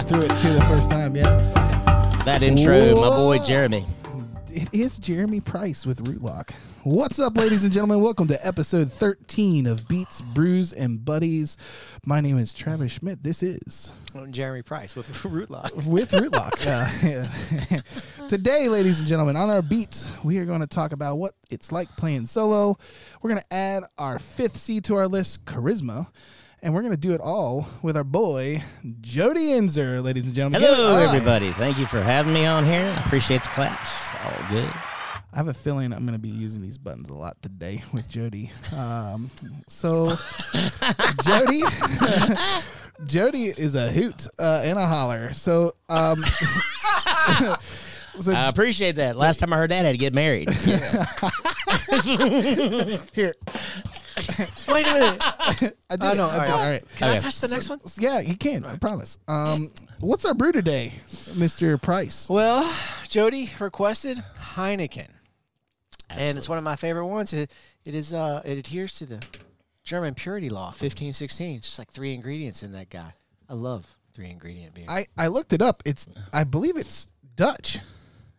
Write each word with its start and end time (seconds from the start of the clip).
talking 0.00 0.20
right 0.20 0.30
through 0.30 0.36
it 0.36 0.40
too 0.40 0.52
the 0.58 0.64
first 0.66 0.90
time. 0.90 1.16
Yeah. 1.16 1.22
That 2.24 2.42
intro, 2.42 2.78
my 2.96 3.08
boy 3.08 3.38
Jeremy. 3.38 3.84
It 4.48 4.68
is 4.72 4.98
Jeremy 4.98 5.40
Price 5.40 5.86
with 5.86 6.04
Rootlock. 6.04 6.52
What's 6.82 7.18
up, 7.18 7.36
ladies 7.36 7.62
and 7.62 7.72
gentlemen? 7.72 8.00
Welcome 8.00 8.26
to 8.28 8.46
episode 8.46 8.90
13 8.90 9.66
of 9.66 9.86
Beats, 9.86 10.22
Brews, 10.22 10.72
and 10.72 11.04
Buddies. 11.04 11.56
My 12.06 12.20
name 12.20 12.38
is 12.38 12.54
Travis 12.54 12.92
Schmidt. 12.92 13.22
This 13.22 13.42
is 13.42 13.92
Jeremy 14.30 14.62
Price 14.62 14.96
with 14.96 15.08
Rootlock. 15.22 15.86
with 15.86 16.12
Rootlock. 16.12 16.50
Uh, 16.66 16.88
yeah. 17.06 18.26
Today, 18.28 18.68
ladies 18.68 19.00
and 19.00 19.08
gentlemen, 19.08 19.36
on 19.36 19.50
our 19.50 19.62
beats, 19.62 20.10
we 20.24 20.38
are 20.38 20.44
going 20.46 20.60
to 20.60 20.66
talk 20.66 20.92
about 20.92 21.16
what 21.16 21.34
it's 21.50 21.70
like 21.72 21.94
playing 21.96 22.26
solo. 22.26 22.76
We're 23.20 23.30
going 23.30 23.42
to 23.42 23.54
add 23.54 23.84
our 23.98 24.18
fifth 24.18 24.56
C 24.56 24.80
to 24.82 24.96
our 24.96 25.08
list, 25.08 25.44
Charisma. 25.44 26.08
And 26.62 26.74
we're 26.74 26.82
going 26.82 26.92
to 26.92 26.98
do 26.98 27.12
it 27.12 27.22
all 27.22 27.66
with 27.80 27.96
our 27.96 28.04
boy, 28.04 28.62
Jody 29.00 29.52
Ensor, 29.52 30.02
ladies 30.02 30.26
and 30.26 30.34
gentlemen. 30.34 30.60
Hello, 30.60 30.96
everybody. 30.96 31.52
Thank 31.52 31.78
you 31.78 31.86
for 31.86 32.02
having 32.02 32.34
me 32.34 32.44
on 32.44 32.66
here. 32.66 32.82
I 32.82 33.02
appreciate 33.02 33.42
the 33.42 33.48
claps. 33.48 34.10
All 34.22 34.50
good. 34.50 34.68
I 35.32 35.36
have 35.36 35.48
a 35.48 35.54
feeling 35.54 35.90
I'm 35.94 36.04
going 36.04 36.12
to 36.12 36.18
be 36.18 36.28
using 36.28 36.60
these 36.60 36.76
buttons 36.76 37.08
a 37.08 37.14
lot 37.14 37.40
today 37.40 37.82
with 37.94 38.06
Jody. 38.08 38.50
Um, 38.76 39.30
so, 39.68 40.10
Jody, 41.24 41.62
Jody 43.06 43.44
is 43.44 43.74
a 43.74 43.90
hoot 43.90 44.26
uh, 44.38 44.60
and 44.62 44.78
a 44.78 44.86
holler. 44.86 45.32
So, 45.32 45.76
um, 45.88 46.22
so 48.20 48.32
I 48.32 48.48
appreciate 48.48 48.96
that. 48.96 49.16
Last 49.16 49.38
time 49.40 49.52
I 49.52 49.56
heard 49.56 49.70
that, 49.70 49.84
I 49.84 49.88
had 49.88 49.92
to 49.92 49.98
get 49.98 50.12
married. 50.14 50.48
here, 53.14 53.34
Wait 54.68 54.86
a 54.86 54.92
minute. 54.92 55.22
I 55.22 55.54
did 55.58 55.74
Oh, 55.90 56.12
it. 56.12 56.16
no, 56.16 56.24
All 56.28 56.38
right, 56.38 56.50
all 56.50 56.68
right. 56.68 56.84
Can 56.96 57.10
I 57.10 57.18
touch 57.18 57.40
the 57.40 57.48
next 57.48 57.68
one? 57.70 57.80
Yeah, 57.98 58.20
you 58.20 58.36
can. 58.36 58.64
I 58.64 58.76
promise. 58.76 59.18
Um, 59.28 59.70
what's 60.00 60.24
our 60.24 60.34
brew 60.34 60.52
today, 60.52 60.92
Mister 61.36 61.76
Price? 61.78 62.28
Well, 62.28 62.72
Jody 63.08 63.50
requested 63.58 64.18
Heineken, 64.54 65.08
and 66.10 66.38
it's 66.38 66.48
one 66.48 66.58
of 66.58 66.64
my 66.64 66.76
favorite 66.76 67.06
ones. 67.06 67.32
It, 67.32 67.52
it 67.84 67.94
is. 67.94 68.12
Uh, 68.12 68.42
it 68.44 68.58
adheres 68.58 68.92
to 68.98 69.06
the 69.06 69.24
German 69.84 70.14
purity 70.14 70.50
law, 70.50 70.70
fifteen 70.70 71.12
sixteen. 71.12 71.60
Just 71.60 71.78
like 71.78 71.90
three 71.90 72.14
ingredients 72.14 72.62
in 72.62 72.72
that 72.72 72.90
guy. 72.90 73.14
I 73.48 73.54
love 73.54 73.96
three 74.12 74.30
ingredient 74.30 74.74
beer. 74.74 74.86
I 74.88 75.06
I 75.16 75.28
looked 75.28 75.52
it 75.52 75.62
up. 75.62 75.82
It's 75.86 76.06
I 76.32 76.44
believe 76.44 76.76
it's 76.76 77.08
Dutch. 77.36 77.78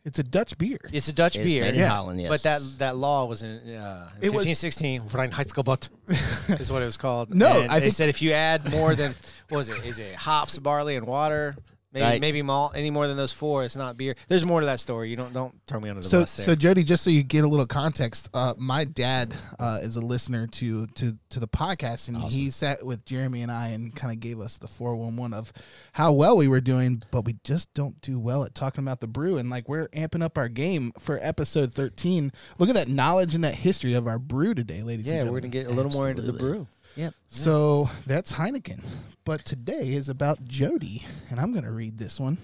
It's 0.04 0.18
a 0.18 0.24
Dutch 0.24 0.58
beer. 0.58 0.80
it's 0.92 1.08
a 1.08 1.14
Dutch 1.14 1.36
It's 1.36 1.46
beer. 1.46 1.62
made 1.64 1.76
in 1.76 1.82
Yeah. 1.82 1.90
Holland, 1.90 2.20
yes. 2.20 2.30
But 2.30 2.42
that 2.44 2.62
that 2.80 2.96
law 2.98 3.26
was 3.26 3.44
in 3.44 3.58
uh, 3.76 4.10
It 4.20 4.34
was- 4.34 4.46
1516. 4.48 5.02
Reinheitsgebot 5.10 5.90
is 6.60 6.72
what 6.72 6.82
it 6.82 6.86
was 6.86 6.98
called. 6.98 7.34
No, 7.34 7.62
And 7.62 7.72
I 7.72 7.76
they 7.80 7.86
think- 7.86 7.96
said 7.96 8.10
if 8.10 8.22
you 8.22 8.32
add 8.34 8.70
more 8.72 8.96
than 8.96 9.14
what 9.50 9.58
was 9.58 9.70
it? 9.70 9.86
Is 9.86 10.00
it 10.00 10.16
hops, 10.16 10.58
barley, 10.58 10.96
and 10.96 11.06
water? 11.06 11.56
Maybe 11.94 12.04
Right. 12.06 12.22
maybe 12.22 12.42
malt. 12.42 12.72
Any 12.76 12.90
more 12.90 13.06
than 13.08 13.18
those 13.18 13.34
four, 13.34 13.66
it's 13.66 13.76
not 13.76 13.98
beer. 13.98 14.16
There's 14.30 14.46
more 14.46 14.62
to 14.62 14.66
that 14.66 14.80
story. 14.80 15.10
You 15.10 15.18
don't 15.18 15.34
don't 15.34 15.54
throw 15.68 15.80
me 15.82 15.90
under 15.90 16.02
the 16.02 16.08
So, 16.08 16.22
bus 16.22 16.38
there. 16.38 16.46
so 16.46 16.56
Jody, 16.56 16.84
just 16.86 17.04
so 17.04 17.10
you 17.10 17.22
get 17.22 17.44
a 17.44 17.48
little 17.48 17.66
context, 17.66 18.30
uh, 18.34 18.54
my 18.58 18.86
dad 18.86 19.34
uh, 19.60 19.80
is 19.82 19.98
a 19.98 20.02
listener 20.02 20.48
to 20.48 20.88
to 20.88 21.18
to 21.32 21.40
the 21.42 21.50
podcast, 21.50 22.08
and 22.08 22.18
he 22.24 22.50
sat 22.50 22.86
with 22.86 23.04
Jeremy 23.04 23.42
and 23.42 23.52
I 23.52 23.68
and 23.70 23.94
kind 23.94 24.14
of 24.14 24.22
gave 24.22 24.40
us 24.40 24.58
the 24.58 24.70
four 24.70 24.96
one 24.96 25.18
one 25.18 25.34
of 25.34 25.52
how 25.94 26.14
well 26.14 26.38
we 26.38 26.48
were 26.48 26.62
doing, 26.62 27.04
but 27.12 27.26
we 27.26 27.36
just 27.44 27.74
don't 27.74 28.00
do 28.02 28.20
well 28.20 28.46
at 28.46 28.56
talking 28.56 28.84
about 28.86 29.02
the 29.02 29.08
brew, 29.08 29.38
and 29.38 29.50
like 29.50 29.68
we're 29.68 29.90
amping 29.90 30.24
up 30.24 30.38
our 30.38 30.48
game 30.48 30.94
for 30.98 31.20
episode 31.22 31.74
thirteen. 31.74 32.32
Look 32.58 32.70
at 32.70 32.76
that 32.76 32.88
knowledge 32.88 33.36
and 33.36 33.44
that 33.44 33.56
history 33.56 33.94
of 33.96 34.08
our 34.08 34.18
brew 34.20 34.54
today, 34.54 34.82
ladies. 34.82 35.06
And 35.08 35.16
gentlemen. 35.16 35.26
Yeah, 35.28 35.32
we're 35.32 35.40
gonna 35.42 35.50
get 35.52 35.68
a 35.68 35.72
little 35.72 35.92
more 35.92 36.10
into 36.10 36.22
the 36.22 36.32
brew. 36.34 36.68
Yep. 36.96 37.14
So 37.28 37.90
that's 38.06 38.34
Heineken. 38.34 38.84
But 39.24 39.46
today 39.46 39.94
is 39.94 40.10
about 40.10 40.44
Jody, 40.46 41.06
and 41.30 41.40
I'm 41.40 41.52
going 41.52 41.64
to 41.64 41.72
read 41.72 41.98
this 41.98 42.20
one. 42.20 42.38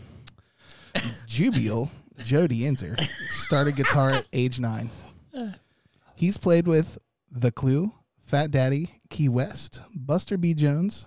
Jubial 1.25 1.91
Jody 2.23 2.65
Ensor 2.65 2.95
started 3.29 3.75
guitar 3.75 4.11
at 4.11 4.27
age 4.33 4.59
nine. 4.59 4.89
He's 6.15 6.37
played 6.37 6.67
with 6.67 6.97
The 7.31 7.51
Clue, 7.51 7.91
Fat 8.21 8.49
Daddy, 8.51 8.93
Key 9.09 9.29
West, 9.29 9.81
Buster 9.95 10.37
B. 10.37 10.53
Jones, 10.53 11.05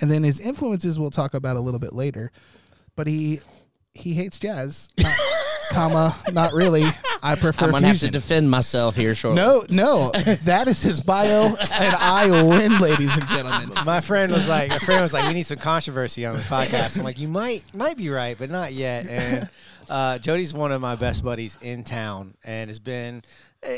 and 0.00 0.10
then 0.10 0.22
his 0.22 0.40
influences 0.40 0.98
we'll 0.98 1.10
talk 1.10 1.34
about 1.34 1.56
a 1.56 1.60
little 1.60 1.80
bit 1.80 1.92
later. 1.92 2.32
But 2.96 3.06
he 3.06 3.40
he 3.94 4.14
hates 4.14 4.38
jazz, 4.38 4.88
comma, 5.72 6.16
not 6.32 6.52
really. 6.52 6.84
I 7.22 7.34
prefer 7.36 7.66
I'm 7.66 7.70
going 7.72 7.82
to 7.82 7.88
have 7.88 7.98
to 8.00 8.10
defend 8.10 8.50
myself 8.50 8.96
here 8.96 9.14
shortly. 9.14 9.42
no, 9.42 9.64
no, 9.70 10.10
that 10.44 10.66
is 10.68 10.82
his 10.82 11.00
bio, 11.00 11.46
and 11.46 11.56
I 11.96 12.26
win, 12.42 12.78
ladies 12.78 13.14
and 13.16 13.26
gentlemen. 13.28 13.72
My 13.84 14.00
friend 14.00 14.32
was 14.32 14.48
like, 14.48 14.72
a 14.72 14.80
friend 14.80 15.00
was 15.02 15.12
like, 15.12 15.26
we 15.28 15.34
need 15.34 15.42
some 15.42 15.58
controversy 15.58 16.26
on 16.26 16.34
the 16.36 16.42
podcast. 16.42 16.98
I'm 16.98 17.04
like, 17.04 17.18
you 17.18 17.28
might 17.28 17.62
might 17.74 17.96
be 17.96 18.08
right, 18.10 18.36
but 18.38 18.50
not 18.50 18.72
yet. 18.72 19.08
And 19.08 19.48
uh, 19.88 20.18
Jody's 20.18 20.54
one 20.54 20.72
of 20.72 20.80
my 20.80 20.94
best 20.94 21.24
buddies 21.24 21.58
in 21.62 21.84
town, 21.84 22.34
and 22.44 22.68
has 22.70 22.80
been, 22.80 23.22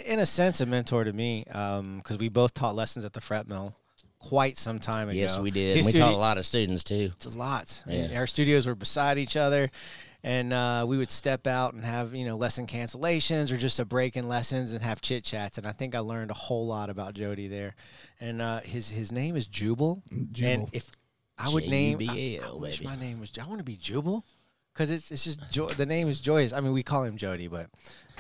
in 0.06 0.19
a 0.21 0.27
sense, 0.27 0.60
a 0.60 0.66
mentor 0.66 1.04
to 1.04 1.12
me 1.12 1.44
because 1.47 2.19
we 2.19 2.28
both 2.28 2.54
taught 2.54 2.75
lessons 2.75 3.04
at 3.04 3.12
the 3.12 3.21
Fret 3.21 3.49
Mill 3.49 3.75
quite 4.19 4.56
some 4.56 4.78
time 4.78 5.10
ago. 5.10 5.19
Yes, 5.19 5.38
we 5.38 5.50
did. 5.50 5.77
His 5.77 5.87
we 5.87 5.93
studi- 5.93 5.99
taught 5.99 6.15
a 6.15 6.16
lot 6.16 6.38
of 6.38 6.47
students, 6.47 6.83
too. 6.83 7.12
It's 7.16 7.27
a 7.27 7.38
lot. 7.38 7.83
And 7.87 8.10
Yeah. 8.10 8.19
our 8.21 8.27
studios 8.27 8.66
were 8.66 8.75
beside 8.75 9.19
each 9.19 9.37
other, 9.37 9.71
and 10.25 10.53
uh, 10.53 10.85
we 10.89 10.97
would 10.97 11.11
step 11.11 11.47
out 11.47 11.75
and 11.75 11.85
have 11.85 12.15
you 12.15 12.25
know 12.25 12.37
lesson 12.37 12.67
cancellations 12.67 13.53
or 13.53 13.57
just 13.57 13.79
a 13.79 13.85
break 13.85 14.17
in 14.17 14.27
lessons 14.29 14.73
and 14.73 14.83
have 14.83 15.01
chit 15.01 15.23
chats. 15.23 15.59
And 15.59 15.67
I 15.67 15.73
think 15.73 15.95
I 15.95 16.01
learned 16.01 16.33
a 16.33 16.35
whole 16.35 16.67
lot 16.67 16.91
about 16.91 17.15
Jody 17.15 17.47
there. 17.47 17.77
And 18.21 18.43
uh, 18.43 18.61
his 18.61 18.89
his 18.89 19.13
name 19.13 19.37
is 19.37 19.47
Jubal. 19.47 20.03
Jubal. 20.33 20.51
And 20.65 20.69
if 20.73 20.91
I 21.39 21.53
would 21.53 21.69
name, 21.69 21.99
I, 22.01 22.05
I 22.05 22.07
J-U-B-L, 22.15 22.59
wish 22.59 22.83
my 22.83 22.97
name 22.97 23.21
was. 23.21 23.31
I 23.41 23.47
want 23.47 23.59
to 23.59 23.65
be 23.65 23.77
Jubal. 23.77 24.25
Because 24.73 24.91
it's, 24.91 25.09
it's 25.13 25.23
just 25.23 25.39
jo- 25.53 25.69
the 25.69 25.87
name 25.87 26.09
is 26.09 26.19
joyous. 26.19 26.53
I 26.53 26.59
mean, 26.59 26.73
we 26.73 26.83
call 26.83 27.05
him 27.05 27.17
Jody, 27.17 27.47
but 27.47 27.69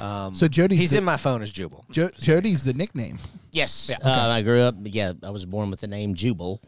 um, 0.00 0.36
So 0.36 0.46
Jody. 0.46 0.76
he's 0.76 0.92
the- 0.92 0.98
in 0.98 1.04
my 1.04 1.16
phone 1.16 1.42
as 1.42 1.50
Jubal. 1.50 1.84
Jo- 1.90 2.10
Jody's 2.16 2.62
the 2.62 2.72
nickname. 2.74 3.18
Yes. 3.50 3.90
Uh, 3.90 3.98
I 4.08 4.40
grew 4.42 4.60
up, 4.60 4.76
yeah, 4.82 5.14
I 5.24 5.30
was 5.30 5.44
born 5.46 5.68
with 5.68 5.80
the 5.80 5.88
name 5.88 6.14
Jubal, 6.14 6.60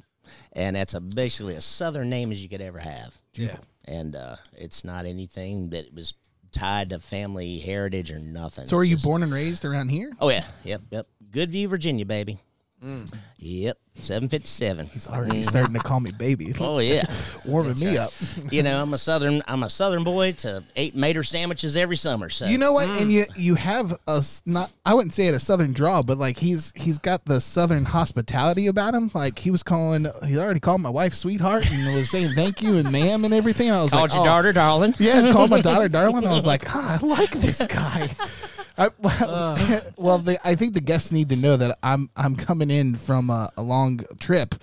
and 0.55 0.75
that's 0.75 0.95
a, 0.95 1.01
basically 1.01 1.55
a 1.55 1.61
southern 1.61 2.11
name 2.11 2.33
as 2.33 2.43
you 2.43 2.49
could 2.49 2.61
ever 2.61 2.81
have. 2.81 3.17
Yeah. 3.35 3.59
And 3.87 4.17
uh, 4.17 4.37
it's 4.53 4.85
not 4.85 5.07
anything 5.07 5.71
that 5.71 5.95
was 5.95 6.15
tied 6.53 6.91
to 6.91 6.99
family 6.99 7.59
heritage 7.59 8.11
or 8.11 8.19
nothing. 8.19 8.67
So, 8.67 8.77
are 8.79 8.83
It's 8.83 8.91
you 8.91 8.97
just- 8.97 9.05
born 9.05 9.23
and 9.23 9.33
raised 9.33 9.65
around 9.65 9.89
here? 9.91 10.13
Oh, 10.21 10.29
yeah. 10.31 10.45
Yep, 10.65 10.83
yep. 10.91 11.07
Goodview, 11.31 11.69
Virginia, 11.69 12.07
baby. 12.07 12.41
Mm. 12.85 13.11
Yep, 13.39 13.79
757. 13.95 14.87
He's 14.89 15.09
already 15.09 15.43
starting 15.43 15.73
to 15.73 15.81
call 15.81 15.99
me 15.99 16.11
baby. 16.13 16.53
Oh, 16.61 16.79
yeah. 16.79 17.05
warming 17.47 17.79
me 17.81 17.97
up. 17.97 18.11
you 18.51 18.63
know, 18.63 18.81
I'm 18.81 18.93
a 18.93 18.99
southern 18.99 19.43
I'm 19.49 19.63
a 19.63 19.71
southern 19.71 20.05
boy 20.05 20.33
to 20.33 20.63
eat 20.77 20.95
mater 20.95 21.23
sandwiches 21.23 21.77
every 21.77 21.97
summer. 21.97 22.29
So 22.29 22.47
You 22.47 22.59
know 22.59 22.73
what? 22.73 22.89
Mm. 22.89 23.03
And 23.03 23.13
you 23.13 23.25
you 23.35 23.55
have 23.55 23.93
a 24.07 24.19
s- 24.19 24.43
not 24.45 24.71
I 24.85 24.93
wouldn't 24.93 25.15
say 25.15 25.27
it 25.27 25.35
a 25.35 25.41
southern 25.41 25.73
draw, 25.73 26.03
but 26.03 26.19
like 26.19 26.39
he's 26.39 26.73
he's 26.77 26.99
got 26.99 27.25
the 27.25 27.41
southern 27.41 27.87
hospitality 27.87 28.67
about 28.67 28.95
him. 28.95 29.11
Like 29.15 29.39
he 29.39 29.51
was 29.51 29.63
calling, 29.63 30.07
he 30.27 30.37
already 30.37 30.61
called 30.61 30.83
my 30.83 30.91
wife 30.91 31.15
sweetheart 31.15 31.71
and 31.73 31.95
was 31.95 32.11
saying 32.11 32.35
thank 32.35 32.63
you 32.63 32.77
and 32.77 32.93
ma'am 32.93 33.25
and 33.25 33.33
everything. 33.33 33.71
I 33.71 33.83
was 33.83 33.91
called 33.91 34.11
like, 34.11 34.13
your 34.13 34.23
oh. 34.23 34.27
daughter, 34.27 34.53
darling. 34.53 34.95
Yeah, 34.99 35.33
called 35.33 35.51
my 35.51 35.63
daughter 35.63 35.89
darling. 35.91 36.27
I 36.27 36.31
was 36.31 36.47
like, 36.47 36.65
ah, 36.75 36.99
I 37.01 37.07
like 37.07 37.31
this 37.31 37.67
guy. 37.67 38.09
I, 38.79 38.91
well, 38.99 39.17
uh. 39.21 39.81
well 39.97 40.19
the, 40.19 40.39
I 40.47 40.55
think 40.55 40.75
the 40.75 40.81
guests 40.81 41.13
need 41.13 41.29
to 41.31 41.37
know 41.37 41.57
that 41.57 41.79
I'm 41.83 42.11
I'm 42.17 42.37
coming 42.37 42.71
in 42.71 42.95
from 42.95 43.31
a, 43.31 43.51
a 43.57 43.63
long 43.63 44.01
trip. 44.19 44.55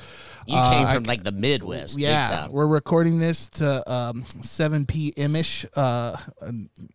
You 0.45 0.57
uh, 0.57 0.71
came 0.71 0.95
from 0.95 1.05
I, 1.05 1.07
like 1.07 1.23
the 1.23 1.31
Midwest. 1.31 1.97
Yeah, 1.97 2.47
we're 2.49 2.67
recording 2.67 3.19
this 3.19 3.49
to 3.51 3.91
um, 3.91 4.25
7 4.41 4.85
p.m. 4.85 5.35
ish, 5.35 5.65
uh, 5.75 6.17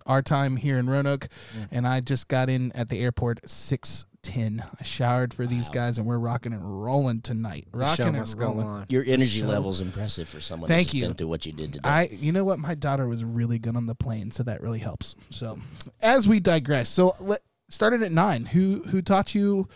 our 0.06 0.22
time 0.22 0.56
here 0.56 0.78
in 0.78 0.88
Roanoke, 0.88 1.28
mm. 1.56 1.68
and 1.70 1.88
I 1.88 2.00
just 2.00 2.28
got 2.28 2.50
in 2.50 2.72
at 2.72 2.90
the 2.90 3.02
airport 3.02 3.48
6 3.48 4.04
ten. 4.28 4.62
I 4.78 4.82
showered 4.82 5.32
for 5.32 5.44
wow. 5.44 5.48
these 5.48 5.68
guys, 5.70 5.98
and 5.98 6.06
we're 6.06 6.18
rocking 6.18 6.52
and 6.52 6.84
rolling 6.84 7.22
tonight. 7.22 7.66
Rocking 7.72 8.14
and 8.14 8.34
rolling. 8.38 8.86
Your 8.90 9.02
energy 9.06 9.42
level's 9.42 9.80
impressive 9.80 10.28
for 10.28 10.40
someone. 10.40 10.68
Thank 10.68 10.92
you. 10.92 11.06
Been 11.06 11.14
through 11.14 11.28
what 11.28 11.46
you 11.46 11.52
did 11.52 11.72
today. 11.74 11.88
I, 11.88 12.08
you 12.12 12.30
know 12.30 12.44
what, 12.44 12.58
my 12.58 12.74
daughter 12.74 13.08
was 13.08 13.24
really 13.24 13.58
good 13.58 13.74
on 13.74 13.86
the 13.86 13.94
plane, 13.94 14.30
so 14.30 14.42
that 14.42 14.60
really 14.60 14.80
helps. 14.80 15.14
So, 15.30 15.58
as 16.02 16.28
we 16.28 16.40
digress, 16.40 16.90
so 16.90 17.14
let, 17.20 17.40
started 17.70 18.02
at 18.02 18.12
nine. 18.12 18.44
Who 18.46 18.82
who 18.88 19.02
taught 19.02 19.34
you? 19.34 19.68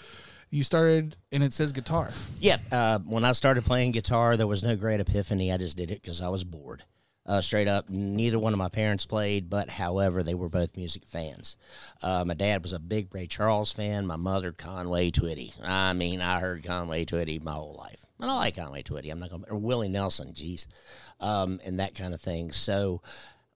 you 0.50 0.62
started 0.62 1.16
and 1.32 1.43
it 1.43 1.50
says 1.54 1.72
guitar 1.72 2.10
yeah 2.38 2.58
uh, 2.70 2.99
when 3.06 3.25
i 3.25 3.32
started 3.32 3.64
playing 3.64 3.90
guitar 3.90 4.37
there 4.37 4.46
was 4.46 4.62
no 4.62 4.76
great 4.76 5.00
epiphany 5.00 5.50
i 5.50 5.56
just 5.56 5.78
did 5.78 5.90
it 5.90 6.02
because 6.02 6.20
i 6.20 6.28
was 6.28 6.44
bored 6.44 6.84
uh, 7.25 7.41
straight 7.41 7.69
up, 7.69 7.89
neither 7.89 8.39
one 8.39 8.53
of 8.53 8.59
my 8.59 8.69
parents 8.69 9.07
played, 9.07 9.49
but 9.49 9.71
however, 9.71 10.25
they 10.25 10.35
were 10.35 10.49
both 10.49 10.77
music 10.77 11.05
fans. 11.07 11.57
Uh, 12.03 12.25
my 12.27 12.35
dad 12.35 12.63
was 12.63 12.73
a 12.73 12.81
big 12.81 13.15
Ray 13.15 13.29
Charles 13.29 13.71
fan. 13.71 14.07
My 14.07 14.17
mother, 14.17 14.51
Conway 14.51 15.13
Twitty. 15.13 15.53
I 15.63 15.93
mean, 15.93 16.21
I 16.21 16.41
heard 16.41 16.65
Conway 16.65 17.05
Twitty 17.05 17.41
my 17.41 17.53
whole 17.53 17.77
life. 17.79 18.05
And 18.19 18.29
I 18.29 18.35
like 18.35 18.57
Conway 18.57 18.83
Twitty. 18.83 19.11
I'm 19.11 19.21
not 19.21 19.31
going 19.31 19.45
to, 19.45 19.51
or 19.51 19.57
Willie 19.57 19.89
Nelson, 19.89 20.35
geez, 20.35 20.67
um, 21.21 21.61
and 21.65 21.79
that 21.79 21.95
kind 21.95 22.13
of 22.13 22.21
thing. 22.21 22.51
So, 22.51 23.03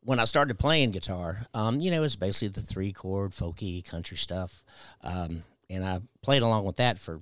when 0.07 0.21
I 0.21 0.25
started 0.25 0.57
playing 0.57 0.93
guitar, 0.93 1.45
um, 1.53 1.81
you 1.81 1.91
know, 1.91 2.05
it's 2.05 2.15
basically 2.15 2.49
the 2.49 2.61
three 2.61 2.93
chord 2.93 3.33
folky 3.33 3.85
country 3.85 4.17
stuff, 4.17 4.63
um, 5.03 5.43
and 5.69 5.85
I 5.85 6.01
played 6.23 6.43
along 6.43 6.65
with 6.65 6.77
that 6.77 6.99
for 6.99 7.21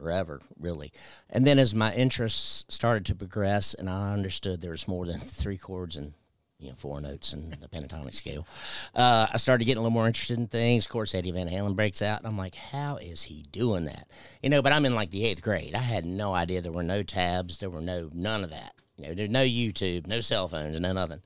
forever, 0.00 0.40
really. 0.58 0.92
And 1.28 1.46
then 1.46 1.58
as 1.58 1.74
my 1.74 1.94
interests 1.94 2.64
started 2.68 3.06
to 3.06 3.14
progress, 3.14 3.74
and 3.74 3.88
I 3.88 4.12
understood 4.12 4.60
there 4.60 4.70
was 4.70 4.88
more 4.88 5.06
than 5.06 5.20
three 5.20 5.58
chords 5.58 5.96
and 5.96 6.14
you 6.58 6.68
know 6.68 6.74
four 6.76 7.00
notes 7.00 7.32
in 7.32 7.50
the 7.50 7.68
pentatonic 7.68 8.14
scale, 8.14 8.46
uh, 8.94 9.26
I 9.32 9.36
started 9.36 9.64
getting 9.64 9.78
a 9.78 9.82
little 9.82 9.94
more 9.94 10.06
interested 10.06 10.38
in 10.38 10.46
things. 10.46 10.86
Of 10.86 10.90
course, 10.90 11.14
Eddie 11.14 11.30
Van 11.30 11.48
Halen 11.48 11.76
breaks 11.76 12.02
out, 12.02 12.18
and 12.18 12.26
I'm 12.26 12.38
like, 12.38 12.54
how 12.54 12.96
is 12.96 13.22
he 13.22 13.44
doing 13.52 13.84
that? 13.84 14.08
You 14.42 14.50
know, 14.50 14.62
but 14.62 14.72
I'm 14.72 14.86
in 14.86 14.94
like 14.94 15.10
the 15.10 15.24
eighth 15.24 15.42
grade. 15.42 15.74
I 15.74 15.78
had 15.78 16.04
no 16.04 16.34
idea 16.34 16.60
there 16.60 16.72
were 16.72 16.82
no 16.82 17.02
tabs, 17.02 17.58
there 17.58 17.70
were 17.70 17.80
no 17.80 18.10
none 18.12 18.44
of 18.44 18.50
that. 18.50 18.74
You 18.96 19.06
know, 19.06 19.14
there's 19.14 19.30
no 19.30 19.44
YouTube, 19.44 20.06
no 20.06 20.20
cell 20.20 20.48
phones, 20.48 20.78
no 20.80 20.92
nothing. 20.92 21.22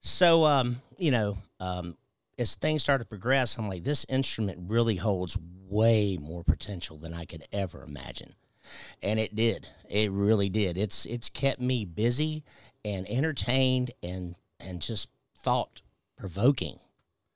So, 0.00 0.44
um, 0.44 0.82
you 0.98 1.10
know, 1.10 1.36
um, 1.60 1.96
as 2.38 2.54
things 2.56 2.82
started 2.82 3.04
to 3.04 3.08
progress, 3.08 3.56
I'm 3.56 3.68
like, 3.68 3.84
this 3.84 4.06
instrument 4.08 4.58
really 4.68 4.96
holds 4.96 5.36
way 5.72 6.18
more 6.20 6.44
potential 6.44 6.98
than 6.98 7.14
I 7.14 7.24
could 7.24 7.46
ever 7.52 7.82
imagine. 7.82 8.34
And 9.02 9.18
it 9.18 9.34
did. 9.34 9.68
It 9.88 10.12
really 10.12 10.48
did. 10.48 10.78
It's 10.78 11.04
it's 11.06 11.28
kept 11.28 11.60
me 11.60 11.84
busy 11.84 12.44
and 12.84 13.08
entertained 13.10 13.90
and 14.02 14.36
and 14.60 14.80
just 14.80 15.10
thought 15.36 15.82
provoking 16.16 16.78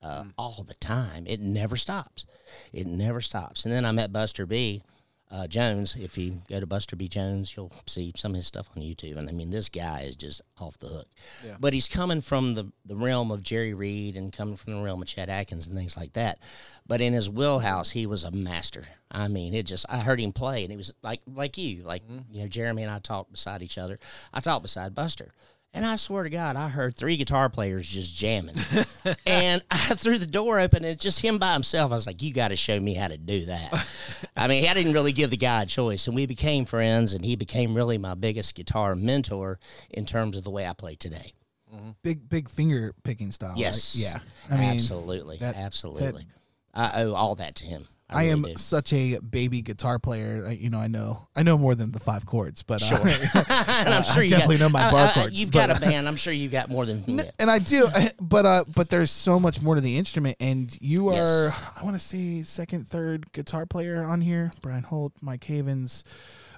uh, 0.01 0.25
all 0.37 0.63
the 0.65 0.75
time. 0.75 1.25
It 1.27 1.41
never 1.41 1.75
stops. 1.75 2.25
It 2.71 2.87
never 2.87 3.19
stops. 3.19 3.65
And 3.65 3.73
then 3.73 3.83
I 3.83 3.91
met 3.91 4.13
Buster 4.13 4.45
B. 4.45 4.81
Uh, 5.29 5.45
Jones. 5.45 5.95
If 5.99 6.17
you 6.17 6.41
go 6.49 6.59
to 6.59 6.65
Buster 6.65 6.95
B. 6.95 7.07
Jones, 7.07 7.55
you'll 7.55 7.73
see 7.85 8.13
some 8.15 8.31
of 8.31 8.37
his 8.37 8.47
stuff 8.47 8.69
on 8.75 8.81
YouTube. 8.81 9.17
And 9.17 9.27
I 9.27 9.33
mean, 9.33 9.49
this 9.49 9.67
guy 9.67 10.03
is 10.03 10.15
just 10.15 10.41
off 10.57 10.77
the 10.77 10.87
hook. 10.87 11.07
Yeah. 11.45 11.57
But 11.59 11.73
he's 11.73 11.89
coming 11.89 12.21
from 12.21 12.53
the, 12.55 12.71
the 12.85 12.95
realm 12.95 13.29
of 13.31 13.43
Jerry 13.43 13.73
Reed 13.73 14.15
and 14.15 14.31
coming 14.31 14.55
from 14.55 14.73
the 14.73 14.81
realm 14.81 15.01
of 15.01 15.07
Chet 15.07 15.27
Atkins 15.27 15.67
and 15.67 15.77
things 15.77 15.97
like 15.97 16.13
that. 16.13 16.39
But 16.85 17.01
in 17.01 17.13
his 17.13 17.29
wheelhouse, 17.29 17.91
he 17.91 18.05
was 18.05 18.23
a 18.23 18.31
master. 18.31 18.85
I 19.11 19.27
mean, 19.27 19.53
it 19.53 19.65
just 19.65 19.85
I 19.89 19.99
heard 19.99 20.19
him 20.19 20.33
play, 20.33 20.63
and 20.63 20.71
he 20.71 20.77
was 20.77 20.93
like 21.01 21.21
like 21.33 21.57
you, 21.57 21.83
like 21.83 22.03
you 22.31 22.41
know, 22.41 22.47
Jeremy 22.47 22.83
and 22.83 22.91
I 22.91 22.99
talked 22.99 23.31
beside 23.31 23.61
each 23.61 23.77
other. 23.77 23.99
I 24.33 24.39
talked 24.39 24.63
beside 24.63 24.95
Buster. 24.95 25.31
And 25.77 25.85
I 25.85 25.95
swear 25.95 26.23
to 26.23 26.29
God, 26.31 26.55
I 26.55 26.69
heard 26.69 26.95
three 26.95 27.17
guitar 27.17 27.49
players 27.49 27.87
just 27.87 28.15
jamming. 28.15 28.55
and 29.27 29.61
I 29.69 29.93
threw 29.93 30.17
the 30.17 30.25
door 30.25 30.59
open, 30.59 30.83
and 30.83 30.91
it's 30.93 31.03
just 31.03 31.21
him 31.21 31.37
by 31.37 31.53
himself. 31.53 31.91
I 31.91 31.95
was 31.95 32.07
like, 32.07 32.23
You 32.23 32.33
got 32.33 32.47
to 32.47 32.55
show 32.55 32.79
me 32.79 32.95
how 32.95 33.07
to 33.07 33.17
do 33.17 33.45
that. 33.45 33.87
I 34.35 34.47
mean, 34.47 34.67
I 34.67 34.73
didn't 34.73 34.93
really 34.93 35.11
give 35.11 35.29
the 35.29 35.37
guy 35.37 35.61
a 35.61 35.65
choice. 35.67 36.07
And 36.07 36.15
we 36.15 36.25
became 36.25 36.65
friends, 36.65 37.13
and 37.13 37.23
he 37.23 37.35
became 37.35 37.75
really 37.75 37.99
my 37.99 38.15
biggest 38.15 38.55
guitar 38.55 38.95
mentor 38.95 39.59
in 39.91 40.07
terms 40.07 40.35
of 40.35 40.43
the 40.43 40.49
way 40.49 40.65
I 40.65 40.73
play 40.73 40.95
today. 40.95 41.33
Mm-hmm. 41.73 41.89
Big 42.01 42.27
big 42.27 42.49
finger 42.49 42.93
picking 43.03 43.31
style. 43.31 43.49
right? 43.49 43.59
Yes. 43.59 43.95
Yeah. 43.95 44.19
I 44.49 44.57
mean, 44.59 44.69
absolutely. 44.71 45.37
that- 45.37 45.55
absolutely. 45.55 46.25
I 46.73 47.03
owe 47.03 47.13
all 47.13 47.35
that 47.35 47.55
to 47.55 47.65
him. 47.65 47.87
I, 48.09 48.21
I 48.21 48.23
am 48.27 48.43
do. 48.43 48.55
such 48.55 48.93
a 48.93 49.19
baby 49.19 49.61
guitar 49.61 49.99
player. 49.99 50.45
I- 50.47 50.51
You 50.51 50.69
know, 50.69 50.77
I 50.79 50.87
know 50.87 51.27
I 51.35 51.43
know 51.43 51.57
more 51.57 51.75
than 51.75 51.91
the 51.91 51.99
five 51.99 52.25
chords, 52.25 52.63
but 52.63 52.81
uh, 52.83 52.95
I'm 53.49 53.87
I 53.93 54.01
sure 54.01 54.23
you 54.23 54.29
definitely 54.29 54.57
got, 54.57 54.63
know 54.65 54.69
my 54.69 54.83
uh, 54.87 54.91
bar 54.91 55.05
uh, 55.07 55.13
chords, 55.13 55.39
You've 55.39 55.51
but, 55.51 55.67
got 55.67 55.69
a 55.71 55.75
uh, 55.75 55.79
band. 55.89 56.07
I'm 56.07 56.15
sure 56.15 56.31
you 56.33 56.47
got 56.49 56.69
more 56.69 56.85
than 56.85 57.03
me. 57.05 57.23
and 57.39 57.51
I 57.51 57.59
do, 57.59 57.87
but 58.21 58.45
uh, 58.45 58.63
but 58.73 58.89
there's 58.89 59.11
so 59.11 59.39
much 59.39 59.61
more 59.61 59.75
to 59.75 59.81
the 59.81 59.97
instrument, 59.97 60.37
and 60.39 60.75
you 60.81 61.11
Yes. 61.11 61.29
are 61.29 61.55
I 61.79 61.83
want 61.83 61.95
to 61.95 62.01
say 62.01 62.43
second, 62.43 62.87
third 62.87 63.31
guitar 63.33 63.65
player 63.65 64.03
on 64.03 64.21
here. 64.21 64.53
Brian 64.61 64.83
Holt, 64.83 65.11
Mike 65.21 65.43
Havens, 65.43 66.03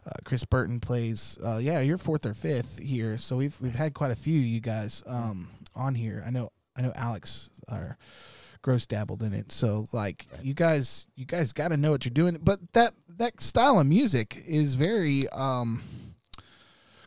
uh, 0.05 0.11
Chris 0.25 0.45
Burton 0.45 0.79
plays. 0.79 1.37
Uh, 1.43 1.57
yeah, 1.57 1.79
you're 1.81 1.97
fourth 1.97 2.25
or 2.27 2.33
fifth 2.35 2.77
here, 2.79 3.17
so 3.17 3.37
we've 3.37 3.59
we've 3.59 3.75
had 3.75 3.93
quite 3.95 4.11
a 4.11 4.15
few 4.15 4.37
you 4.39 4.59
guys 4.59 5.01
um, 5.07 5.49
on 5.75 5.95
here. 5.95 6.23
I 6.25 6.29
know 6.29 6.51
I 6.77 6.81
know 6.83 6.91
Alex 6.95 7.49
are 7.69 7.97
gross 8.61 8.85
dabbled 8.87 9.23
in 9.23 9.33
it, 9.33 9.51
so 9.51 9.87
like 9.91 10.27
you 10.41 10.53
guys 10.53 11.07
you 11.15 11.25
guys 11.25 11.53
got 11.53 11.69
to 11.69 11.77
know 11.77 11.91
what 11.91 12.05
you're 12.05 12.11
doing. 12.11 12.39
But 12.41 12.73
that 12.73 12.93
that 13.17 13.41
style 13.41 13.79
of 13.79 13.87
music 13.87 14.41
is 14.47 14.75
very 14.75 15.27
um, 15.29 15.81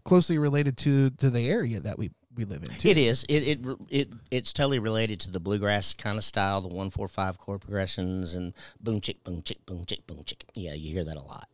closely 0.04 0.38
related 0.38 0.76
to 0.78 1.10
to 1.10 1.30
the 1.30 1.48
area 1.48 1.80
that 1.80 1.98
we 1.98 2.10
we 2.34 2.44
live 2.44 2.62
in. 2.62 2.70
Too. 2.70 2.88
It 2.88 2.98
is. 2.98 3.24
It, 3.28 3.42
it 3.42 3.76
it 3.88 4.12
it's 4.30 4.52
totally 4.52 4.78
related 4.78 5.20
to 5.20 5.30
the 5.30 5.40
bluegrass 5.40 5.94
kind 5.94 6.18
of 6.18 6.24
style, 6.24 6.60
the 6.60 6.68
one 6.68 6.90
four 6.90 7.08
five 7.08 7.38
chord 7.38 7.60
progressions 7.60 8.34
and 8.34 8.54
boom 8.80 9.00
chick 9.00 9.22
boom 9.24 9.42
chick 9.42 9.64
boom 9.66 9.84
chick 9.84 10.06
boom 10.06 10.22
chick. 10.24 10.44
Yeah, 10.54 10.74
you 10.74 10.92
hear 10.92 11.04
that 11.04 11.16
a 11.16 11.22
lot. 11.22 11.48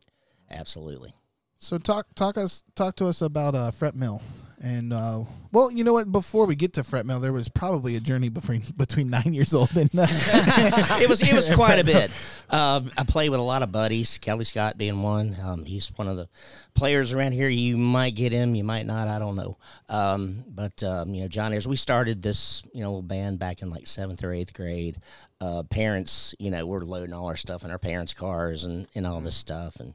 Absolutely. 0.51 1.13
So 1.61 1.77
talk 1.77 2.07
talk 2.15 2.37
us 2.37 2.63
talk 2.75 2.95
to 2.95 3.07
us 3.07 3.21
about 3.21 3.53
uh, 3.53 3.71
Fret 3.71 3.93
Mill, 3.93 4.21
and 4.63 4.93
uh, 4.93 5.25
well, 5.51 5.69
you 5.69 5.83
know 5.83 5.91
what? 5.91 6.09
Before 6.09 6.45
we 6.45 6.55
get 6.55 6.71
to 6.73 6.85
Fret 6.85 7.05
Mill, 7.05 7.19
there 7.19 7.33
was 7.33 7.49
probably 7.49 7.97
a 7.97 7.99
journey 7.99 8.29
between 8.29 8.63
between 8.77 9.09
nine 9.09 9.33
years 9.33 9.53
old 9.53 9.75
and 9.75 9.89
uh, 9.93 10.07
it 11.01 11.09
was 11.09 11.19
it 11.19 11.33
was 11.33 11.49
quite 11.53 11.77
a 11.77 11.83
bit. 11.83 12.11
Um, 12.49 12.91
I 12.97 13.03
play 13.03 13.27
with 13.27 13.41
a 13.41 13.43
lot 13.43 13.61
of 13.61 13.73
buddies. 13.73 14.19
Kelly 14.19 14.45
Scott 14.45 14.77
being 14.77 15.03
one. 15.03 15.35
Um, 15.43 15.65
he's 15.65 15.89
one 15.97 16.07
of 16.07 16.15
the 16.15 16.29
players 16.75 17.11
around 17.11 17.33
here. 17.33 17.49
You 17.49 17.75
might 17.75 18.15
get 18.15 18.31
him, 18.31 18.55
you 18.55 18.63
might 18.63 18.85
not. 18.85 19.09
I 19.09 19.19
don't 19.19 19.35
know. 19.35 19.57
Um, 19.89 20.45
but 20.47 20.81
um, 20.81 21.13
you 21.13 21.23
know, 21.23 21.27
John 21.27 21.51
Ayers. 21.51 21.67
We 21.67 21.75
started 21.75 22.21
this 22.21 22.63
you 22.73 22.83
know 22.83 22.87
little 22.91 23.01
band 23.01 23.37
back 23.37 23.61
in 23.61 23.69
like 23.69 23.85
seventh 23.85 24.23
or 24.23 24.31
eighth 24.31 24.53
grade. 24.53 24.95
Uh, 25.41 25.63
parents, 25.63 26.35
you 26.39 26.51
know, 26.51 26.65
we're 26.65 26.85
loading 26.85 27.13
all 27.13 27.27
our 27.27 27.35
stuff 27.35 27.65
in 27.65 27.71
our 27.71 27.79
parents' 27.79 28.13
cars 28.13 28.63
and 28.63 28.87
and 28.95 29.05
all 29.05 29.19
this 29.19 29.35
stuff 29.35 29.75
and. 29.81 29.93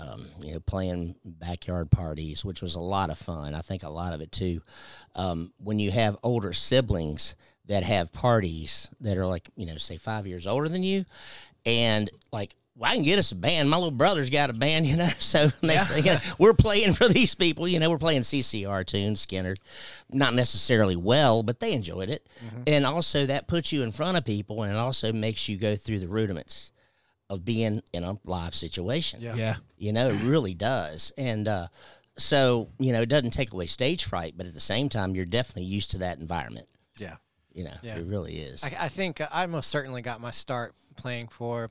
Um, 0.00 0.24
you 0.40 0.54
know, 0.54 0.60
playing 0.60 1.14
backyard 1.24 1.90
parties, 1.90 2.44
which 2.44 2.62
was 2.62 2.74
a 2.74 2.80
lot 2.80 3.10
of 3.10 3.18
fun. 3.18 3.54
I 3.54 3.60
think 3.60 3.82
a 3.82 3.90
lot 3.90 4.14
of 4.14 4.20
it 4.20 4.32
too. 4.32 4.62
Um, 5.14 5.52
when 5.58 5.78
you 5.78 5.90
have 5.90 6.16
older 6.22 6.52
siblings 6.52 7.36
that 7.66 7.82
have 7.82 8.12
parties 8.12 8.88
that 9.00 9.18
are 9.18 9.26
like, 9.26 9.48
you 9.56 9.66
know, 9.66 9.76
say 9.76 9.96
five 9.96 10.26
years 10.26 10.46
older 10.46 10.68
than 10.68 10.82
you, 10.82 11.04
and 11.66 12.10
like, 12.32 12.56
well, 12.76 12.90
I 12.90 12.94
can 12.94 13.04
get 13.04 13.18
us 13.18 13.30
a 13.32 13.34
band. 13.34 13.68
My 13.68 13.76
little 13.76 13.90
brother's 13.90 14.30
got 14.30 14.48
a 14.48 14.54
band, 14.54 14.86
you 14.88 14.96
know. 14.96 15.10
So 15.18 15.50
next 15.60 15.88
thing 15.88 16.06
you 16.06 16.14
know, 16.14 16.20
we're 16.38 16.54
playing 16.54 16.94
for 16.94 17.06
these 17.06 17.34
people. 17.34 17.68
You 17.68 17.78
know, 17.78 17.90
we're 17.90 17.98
playing 17.98 18.22
CCR 18.22 18.86
tunes, 18.86 19.26
Skynyrd, 19.26 19.58
not 20.10 20.34
necessarily 20.34 20.96
well, 20.96 21.42
but 21.42 21.60
they 21.60 21.72
enjoyed 21.74 22.08
it. 22.08 22.26
And 22.66 22.86
also 22.86 23.26
that 23.26 23.48
puts 23.48 23.70
you 23.70 23.82
in 23.82 23.92
front 23.92 24.16
of 24.16 24.24
people, 24.24 24.62
and 24.62 24.72
it 24.72 24.78
also 24.78 25.12
makes 25.12 25.48
you 25.48 25.58
go 25.58 25.76
through 25.76 25.98
the 25.98 26.08
rudiments 26.08 26.69
of 27.30 27.44
being 27.44 27.82
in 27.94 28.04
a 28.04 28.18
live 28.24 28.54
situation. 28.54 29.20
Yeah. 29.22 29.34
yeah, 29.36 29.54
You 29.78 29.92
know, 29.94 30.08
it 30.10 30.20
really 30.22 30.52
does. 30.52 31.12
And 31.16 31.48
uh, 31.48 31.68
so, 32.18 32.68
you 32.78 32.92
know, 32.92 33.00
it 33.02 33.08
doesn't 33.08 33.30
take 33.30 33.52
away 33.52 33.66
stage 33.66 34.04
fright, 34.04 34.34
but 34.36 34.46
at 34.46 34.52
the 34.52 34.60
same 34.60 34.88
time, 34.90 35.14
you're 35.14 35.24
definitely 35.24 35.64
used 35.64 35.92
to 35.92 35.98
that 36.00 36.18
environment. 36.18 36.66
Yeah. 36.98 37.16
You 37.54 37.64
know, 37.64 37.74
Yeah. 37.82 37.96
it 37.98 38.04
really 38.06 38.36
is. 38.38 38.62
I, 38.62 38.76
I 38.80 38.88
think 38.88 39.20
I 39.30 39.46
most 39.46 39.70
certainly 39.70 40.02
got 40.02 40.20
my 40.20 40.30
start 40.30 40.74
playing 40.96 41.28
for 41.28 41.70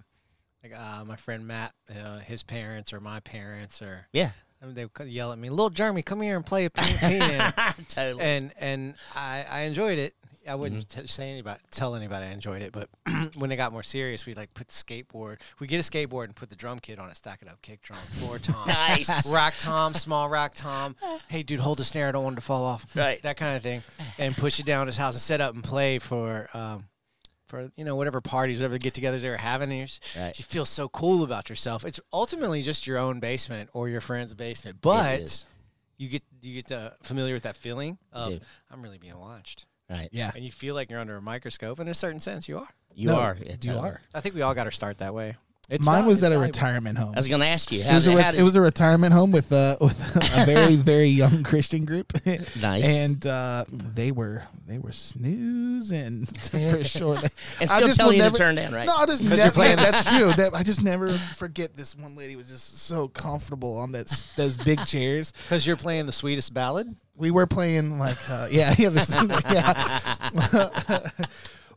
like 0.63 0.73
uh, 0.73 1.03
my 1.05 1.15
friend 1.17 1.45
Matt, 1.45 1.73
uh, 1.89 2.19
his 2.19 2.41
parents 2.43 2.91
or 2.93 2.99
my 2.99 3.19
parents 3.21 3.81
or 3.81 4.07
yeah, 4.11 4.31
I 4.61 4.65
mean, 4.65 4.75
they 4.75 4.85
would 4.85 5.07
yell 5.07 5.31
at 5.31 5.37
me, 5.37 5.49
"Little 5.49 5.69
Jeremy, 5.69 6.01
come 6.01 6.19
here 6.19 6.35
and 6.35 6.45
play 6.45 6.65
a 6.65 6.69
pi- 6.69 6.83
piano." 6.99 7.51
totally. 7.87 8.21
and 8.21 8.51
and 8.59 8.95
I, 9.15 9.45
I 9.49 9.61
enjoyed 9.61 9.97
it. 9.99 10.15
I 10.49 10.55
wouldn't 10.55 10.89
t- 10.89 11.07
say 11.07 11.29
anybody 11.31 11.59
tell 11.71 11.95
anybody 11.95 12.25
I 12.25 12.31
enjoyed 12.31 12.61
it, 12.61 12.71
but 12.73 12.89
when 13.37 13.51
it 13.51 13.55
got 13.55 13.71
more 13.71 13.83
serious, 13.83 14.25
we 14.25 14.33
like 14.33 14.53
put 14.53 14.67
the 14.67 14.73
skateboard. 14.73 15.37
We 15.59 15.67
get 15.67 15.79
a 15.79 15.83
skateboard 15.89 16.25
and 16.25 16.35
put 16.35 16.49
the 16.49 16.55
drum 16.55 16.79
kit 16.79 16.99
on 16.99 17.09
it, 17.09 17.15
stack 17.17 17.41
it 17.41 17.47
up, 17.47 17.61
kick 17.61 17.81
drum, 17.81 17.99
floor 17.99 18.39
tom, 18.41 18.67
Nice. 18.67 19.31
rack 19.33 19.53
tom, 19.59 19.93
small 19.93 20.27
rack 20.29 20.53
tom. 20.55 20.95
Hey, 21.29 21.43
dude, 21.43 21.59
hold 21.59 21.77
the 21.77 21.83
snare. 21.83 22.07
I 22.09 22.11
don't 22.11 22.23
want 22.23 22.33
it 22.37 22.41
to 22.41 22.45
fall 22.45 22.63
off. 22.65 22.85
Right. 22.95 23.21
that 23.21 23.37
kind 23.37 23.55
of 23.55 23.61
thing, 23.63 23.83
and 24.17 24.35
push 24.35 24.59
it 24.59 24.65
down 24.65 24.87
his 24.87 24.97
house 24.97 25.13
and 25.13 25.21
set 25.21 25.41
up 25.41 25.53
and 25.53 25.63
play 25.63 25.99
for. 25.99 26.49
Um, 26.53 26.85
for 27.47 27.71
you 27.75 27.83
know 27.83 27.95
whatever 27.95 28.21
parties, 28.21 28.59
whatever 28.59 28.77
get-togethers 28.77 29.21
they 29.21 29.29
were 29.29 29.35
having, 29.37 29.71
and 29.71 29.99
Right. 30.15 30.37
you 30.37 30.45
feel 30.45 30.65
so 30.65 30.87
cool 30.87 31.23
about 31.23 31.49
yourself. 31.49 31.83
It's 31.83 31.99
ultimately 32.13 32.61
just 32.61 32.85
your 32.85 32.99
own 32.99 33.19
basement 33.19 33.71
or 33.73 33.89
your 33.89 34.01
friend's 34.01 34.35
basement, 34.35 34.77
but 34.81 35.45
you 35.97 36.09
get 36.09 36.21
you 36.43 36.61
get 36.61 36.93
familiar 37.01 37.33
with 37.33 37.41
that 37.43 37.55
feeling 37.55 37.97
of. 38.13 38.39
I'm 38.71 38.83
really 38.83 38.99
being 38.99 39.17
watched, 39.17 39.65
right. 39.89 40.09
yeah. 40.11 40.31
and 40.35 40.43
you 40.43 40.51
feel 40.51 40.75
like 40.75 40.89
you're 40.89 40.99
under 40.99 41.15
a 41.17 41.21
microscope. 41.21 41.79
In 41.79 41.87
a 41.87 41.93
certain 41.95 42.19
sense, 42.19 42.47
you 42.47 42.57
are. 42.59 42.69
You 42.93 43.07
No, 43.07 43.15
are. 43.15 43.37
You 43.63 43.77
are. 43.77 44.01
I 44.13 44.21
think 44.21 44.35
we 44.35 44.41
all 44.41 44.53
got 44.53 44.65
to 44.65 44.71
start 44.71 44.97
that 44.99 45.13
way. 45.13 45.35
It's 45.71 45.85
Mine 45.85 45.99
val- 46.01 46.07
was 46.07 46.15
it's 46.15 46.23
at 46.23 46.31
a 46.31 46.35
valuable. 46.35 46.47
retirement 46.47 46.97
home. 46.97 47.13
I 47.15 47.19
was 47.19 47.27
going 47.27 47.41
to 47.41 47.45
ask 47.47 47.71
you. 47.71 47.81
It 47.81 47.93
was, 47.93 48.07
a 48.07 48.09
did- 48.09 48.15
re- 48.17 48.21
how 48.23 48.31
did, 48.31 48.39
it 48.39 48.43
was 48.43 48.55
a 48.55 48.61
retirement 48.61 49.13
home 49.13 49.31
with 49.31 49.51
uh, 49.53 49.77
with 49.81 49.99
a 50.39 50.45
very 50.45 50.75
very 50.75 51.09
young 51.09 51.43
Christian 51.43 51.85
group. 51.85 52.11
Nice. 52.61 52.85
and 52.85 53.25
uh, 53.27 53.65
they 53.69 54.11
were 54.11 54.43
they 54.67 54.77
were 54.79 54.91
snoozing 54.91 56.25
for 56.25 56.83
sure. 56.83 57.15
and 57.17 57.31
I 57.61 57.65
still 57.65 57.87
just 57.87 57.99
telling 57.99 58.11
will 58.13 58.15
you 58.17 58.21
never- 58.23 58.35
to 58.35 58.39
turn 58.39 58.55
down, 58.55 58.73
right? 58.73 58.87
No, 58.87 58.95
I 58.95 59.05
just 59.05 59.21
'Cause 59.21 59.29
never. 59.31 59.43
you're 59.43 59.51
playing 59.51 59.77
that's 59.77 60.09
true. 60.17 60.31
That 60.33 60.53
I 60.55 60.63
just 60.63 60.83
never 60.83 61.11
forget. 61.13 61.75
This 61.77 61.95
one 61.95 62.15
lady 62.15 62.35
was 62.35 62.47
just 62.47 62.79
so 62.79 63.07
comfortable 63.07 63.77
on 63.77 63.91
that 63.91 64.11
s- 64.11 64.33
those 64.35 64.57
big 64.57 64.83
chairs. 64.85 65.31
because 65.43 65.67
you're 65.67 65.77
playing 65.77 66.05
the 66.07 66.11
sweetest 66.11 66.53
ballad. 66.53 66.95
We 67.15 67.31
were 67.31 67.45
playing 67.47 67.99
like 67.99 68.17
uh, 68.29 68.47
yeah 68.49 68.73
yeah 68.77 68.89
this, 68.89 69.09
yeah. 69.51 71.09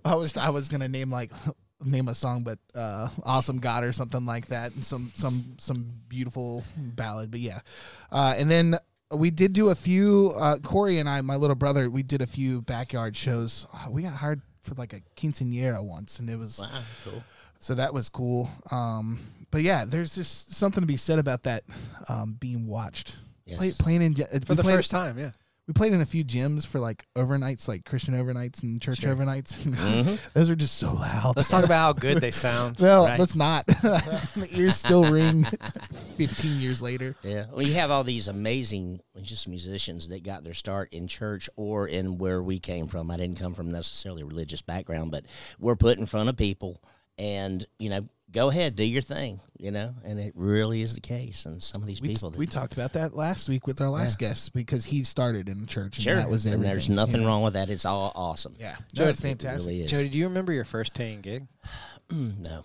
I 0.05 0.15
was 0.15 0.37
I 0.37 0.51
was 0.51 0.69
gonna 0.69 0.89
name 0.89 1.11
like 1.11 1.31
name 1.85 2.09
a 2.09 2.15
song, 2.15 2.43
but 2.43 2.59
uh, 2.75 3.09
"Awesome 3.25 3.59
God" 3.59 3.85
or 3.85 3.93
something 3.93 4.25
like 4.27 4.47
that, 4.47 4.75
and 4.75 4.85
some 4.85 5.12
some 5.15 5.55
some 5.59 5.87
beautiful 6.09 6.65
ballad. 6.77 7.31
But 7.31 7.41
yeah, 7.41 7.61
uh, 8.11 8.35
and 8.37 8.51
then 8.51 8.77
we 9.15 9.31
did 9.31 9.53
do 9.53 9.69
a 9.71 9.75
few. 9.75 10.33
Uh, 10.39 10.59
Corey 10.59 10.99
and 10.99 11.09
I, 11.09 11.21
my 11.21 11.37
little 11.37 11.57
brother, 11.57 11.91
we 11.91 12.03
did 12.03 12.21
a 12.23 12.27
few 12.27 12.62
backyard 12.62 13.17
shows. 13.17 13.67
Uh, 13.73 13.91
we 13.91 14.03
got 14.03 14.15
hired 14.15 14.41
for 14.62 14.75
like 14.75 14.93
a 14.93 15.01
quinceanera 15.17 15.83
once, 15.85 16.19
and 16.19 16.31
it 16.31 16.37
was 16.39 16.61
Wow, 16.61 16.69
cool. 17.05 17.23
so 17.59 17.75
that 17.75 17.93
was 17.93 18.09
cool. 18.09 18.49
Um, 18.71 19.19
but 19.51 19.62
yeah, 19.62 19.85
there's 19.85 20.15
just 20.15 20.55
something 20.55 20.81
to 20.83 20.87
be 20.87 20.97
said 20.97 21.19
about 21.19 21.43
that 21.43 21.65
um, 22.09 22.37
being 22.39 22.67
watched. 22.67 23.17
Yes. 23.45 23.59
Play, 23.59 23.73
playing 23.79 24.03
in 24.03 24.15
gy- 24.15 24.25
For 24.47 24.55
the 24.55 24.62
played- 24.62 24.77
first 24.77 24.91
time, 24.93 25.19
yeah. 25.19 25.33
We 25.69 25.75
played 25.75 25.92
in 25.92 26.00
a 26.00 26.07
few 26.07 26.25
gyms 26.25 26.66
for 26.66 26.81
like 26.81 27.07
overnights, 27.16 27.69
like 27.69 27.85
Christian 27.85 28.14
overnights 28.14 28.62
and 28.64 28.83
church 28.83 28.99
Sure. 29.00 29.14
overnights. 29.14 29.54
Mhm. 29.62 30.19
Those 30.33 30.50
are 30.50 30.57
just 30.57 30.76
so 30.76 30.92
loud. 30.92 31.35
Let's 31.37 31.49
talk 31.49 31.64
about 31.64 31.78
how 31.78 31.92
good 31.92 32.19
they 32.19 32.31
sound. 32.47 32.81
No, 32.81 33.04
right? 33.07 33.19
let's 33.19 33.37
not. 33.37 33.66
the 33.66 34.49
ears 34.52 34.76
still 34.76 35.11
ring 35.11 35.45
15 36.16 36.61
years 36.61 36.83
later. 36.83 37.14
Yeah, 37.23 37.47
well, 37.52 37.62
you 37.62 37.75
have 37.75 37.90
all 37.90 38.04
these 38.04 38.28
amazing 38.28 39.00
just 39.23 39.49
musicians 39.49 40.09
that 40.09 40.23
got 40.25 40.42
their 40.45 40.54
start 40.54 40.92
in 40.92 41.07
church 41.07 41.49
or 41.57 41.87
in 41.87 42.19
where 42.19 42.42
we 42.42 42.59
came 42.59 42.88
from. 42.88 43.11
I 43.11 43.16
didn't 43.16 43.38
come 43.38 43.54
from 43.54 43.71
necessarily 43.71 44.23
a 44.23 44.26
religious 44.26 44.62
background, 44.62 45.11
but 45.12 45.25
we're 45.61 45.76
put 45.76 45.99
in 45.99 46.07
front 46.07 46.28
of 46.28 46.37
people, 46.37 46.83
and 47.19 47.64
you 47.78 47.88
know, 47.90 48.00
go 48.33 48.49
ahead, 48.51 48.77
do 48.77 48.85
your 48.85 49.03
thing, 49.03 49.41
you 49.59 49.71
know, 49.71 49.91
and 50.05 50.19
it 50.19 50.33
really 50.35 50.83
is 50.83 50.95
the 50.95 51.01
case. 51.01 51.47
And 51.47 51.62
some 51.62 51.81
of 51.83 51.87
these 51.87 52.01
We, 52.01 52.09
people, 52.09 52.31
that, 52.31 52.39
we 52.39 52.47
talked 52.47 52.73
about 52.73 52.93
that 52.95 53.15
last 53.15 53.49
week 53.49 53.67
with 53.67 53.81
our 53.81 53.89
last 53.89 54.19
guest 54.19 54.53
because 54.55 54.85
he 54.87 55.05
started 55.05 55.49
in 55.49 55.61
the 55.61 55.67
church 55.67 55.97
and 55.99 56.05
sure, 56.05 56.17
that 56.17 56.29
was 56.31 56.47
and 56.47 56.55
everything. 56.55 56.73
there's 56.73 56.89
you 56.89 56.95
nothing 56.95 57.21
know? 57.23 57.27
wrong 57.29 57.43
with 57.43 57.53
that. 57.55 57.69
It's 57.71 57.85
all 57.85 58.12
awesome. 58.15 58.57
Yeah, 58.59 58.77
no, 58.97 59.05
it's 59.05 59.21
It 59.21 59.29
fantastic. 59.29 59.67
really 59.67 59.83
is. 59.83 59.91
Jody, 59.91 60.09
do 60.09 60.19
you 60.19 60.29
remember 60.29 60.53
your 60.53 60.65
first 60.65 60.95
paying 60.95 61.21
gig? 61.21 61.47
No. 62.11 62.65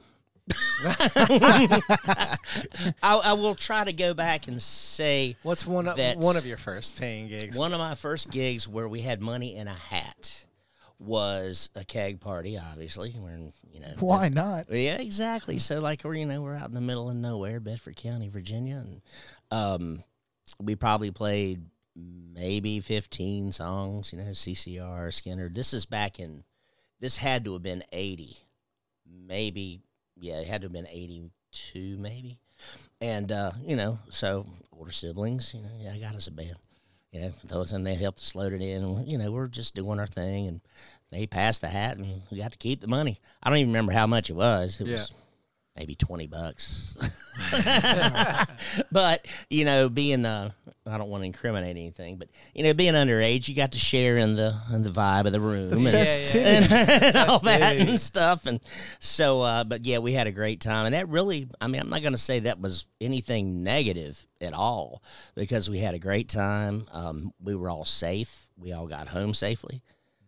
I, 0.84 2.38
I 3.04 3.34
will 3.34 3.56
try 3.56 3.84
to 3.84 3.94
go 3.94 4.14
back 4.14 4.48
and 4.48 4.62
say 4.62 5.36
What's 5.44 5.66
one 5.66 5.88
of 5.88 5.98
one 6.18 6.38
of 6.38 6.46
your 6.46 6.58
first 6.58 7.00
paying 7.00 7.28
gigs? 7.28 7.58
One 7.58 7.74
of 7.74 7.80
my 7.80 7.96
first 7.96 8.32
gigs 8.32 8.68
where 8.68 8.88
we 8.88 9.02
had 9.02 9.22
money 9.22 9.56
in 9.56 9.68
a 9.68 9.74
hat 9.74 10.46
was 11.00 11.70
a 11.76 11.84
keg 11.84 12.20
party. 12.20 12.58
Obviously, 12.58 13.16
we're 13.18 13.32
in, 13.32 13.54
you 13.72 13.80
know. 13.80 13.94
Why 14.00 14.30
not? 14.30 14.66
Yeah, 14.70 14.98
exactly. 14.98 15.58
So 15.60 15.80
like 15.80 16.04
we're 16.04 16.16
you 16.16 16.26
know 16.26 16.42
we're 16.42 16.56
out 16.56 16.70
in 16.70 16.74
the 16.74 16.82
middle 16.82 17.10
of 17.10 17.16
nowhere, 17.16 17.60
Bedford 17.60 17.96
County, 17.96 18.30
Virginia, 18.30 18.78
and 18.78 19.02
um, 19.52 20.04
we 20.60 20.76
probably 20.76 21.12
played 21.12 21.62
maybe 21.96 22.80
fifteen 22.80 23.52
songs. 23.52 24.12
You 24.12 24.20
know, 24.20 24.32
CCR, 24.32 25.08
Skynyrd. 25.10 25.56
This 25.56 25.74
is 25.74 25.86
back 25.86 26.20
in. 26.20 26.44
This 27.00 27.18
had 27.18 27.46
to 27.46 27.54
have 27.54 27.64
been 27.64 27.84
eighty, 27.92 28.38
maybe. 29.06 29.82
Yeah, 30.16 30.40
it 30.40 30.48
had 30.48 30.62
to 30.62 30.66
have 30.66 30.74
been 30.74 30.88
eighty-two, 30.88 31.98
maybe. 31.98 32.40
And 33.02 33.32
uh, 33.32 33.52
you 33.62 33.76
know, 33.76 34.00
so 34.10 34.48
older 34.72 34.92
siblings, 34.92 35.54
you 35.54 35.62
know, 35.62 35.70
yeah, 35.80 35.94
I 35.94 36.00
got 36.00 36.16
us 36.16 36.28
a 36.28 36.32
band. 36.32 36.56
You 37.12 37.22
know, 37.22 37.32
those 37.46 37.72
and 37.74 37.86
they 37.88 37.96
helped 37.96 38.20
us 38.20 38.36
load 38.36 38.54
it 38.54 38.62
in. 38.62 39.08
You 39.08 39.18
know, 39.18 39.32
we're 39.32 39.48
just 39.48 39.76
doing 39.76 40.00
our 40.00 40.08
thing, 40.08 40.48
and 40.48 40.62
they 41.10 41.26
passed 41.26 41.62
the 41.62 41.68
hat, 41.70 41.98
and 41.98 42.22
we 42.30 42.38
got 42.38 42.52
to 42.52 42.58
keep 42.58 42.82
the 42.82 42.88
money. 42.88 43.20
I 43.42 43.50
don't 43.50 43.60
even 43.60 43.72
remember 43.72 43.94
how 43.94 44.08
much 44.08 44.30
it 44.30 44.36
was. 44.36 44.80
It 44.82 44.88
Yeah. 44.88 44.94
was 44.94 45.12
maybe 45.78 45.96
twenty 45.96 46.28
bucks. 46.28 46.98
but 48.92 49.28
you 49.50 49.66
know, 49.66 49.90
being 49.90 50.26
uh, 50.26 50.50
I 50.86 50.98
don't 50.98 51.10
want 51.10 51.22
to 51.22 51.26
incriminate 51.26 51.70
anything, 51.70 52.18
but 52.18 52.30
you 52.54 52.64
know, 52.64 52.74
being 52.74 52.94
underage, 52.94 53.48
you 53.48 53.56
got 53.56 53.74
to 53.74 53.80
share 53.80 54.18
in 54.18 54.36
the 54.36 54.56
in 54.74 54.84
the 54.84 54.90
vibe 54.90 55.26
of 55.26 55.32
the 55.32 55.40
room. 55.40 55.70
The 55.70 55.76
and- 55.78 56.36
and, 56.72 57.04
and 57.04 57.18
all 57.30 57.40
that 57.40 57.78
and 57.78 58.00
stuff. 58.00 58.46
And 58.46 58.60
so, 59.00 59.42
uh, 59.42 59.64
but 59.64 59.86
yeah, 59.86 60.00
we 60.00 60.14
had 60.14 60.28
a 60.28 60.32
great 60.32 60.62
time. 60.62 60.86
And 60.86 60.96
that 60.96 61.10
really, 61.10 61.48
I 61.60 61.68
mean, 61.68 61.82
I'm 61.82 61.90
not 61.90 62.02
going 62.02 62.14
to 62.14 62.18
say 62.18 62.40
that 62.40 62.60
was 62.60 62.88
anything 63.02 63.64
negative 63.64 64.26
at 64.42 64.54
all 64.54 65.04
because 65.36 65.70
we 65.70 65.80
had 65.80 65.94
a 65.94 66.00
great 66.00 66.30
time. 66.30 66.88
Um, 66.92 67.34
we 67.42 67.56
were 67.56 67.70
all 67.70 67.86
safe. 67.86 68.48
We 68.58 68.74
all 68.74 68.88
got 68.88 69.08
home 69.08 69.34
safely. 69.34 69.84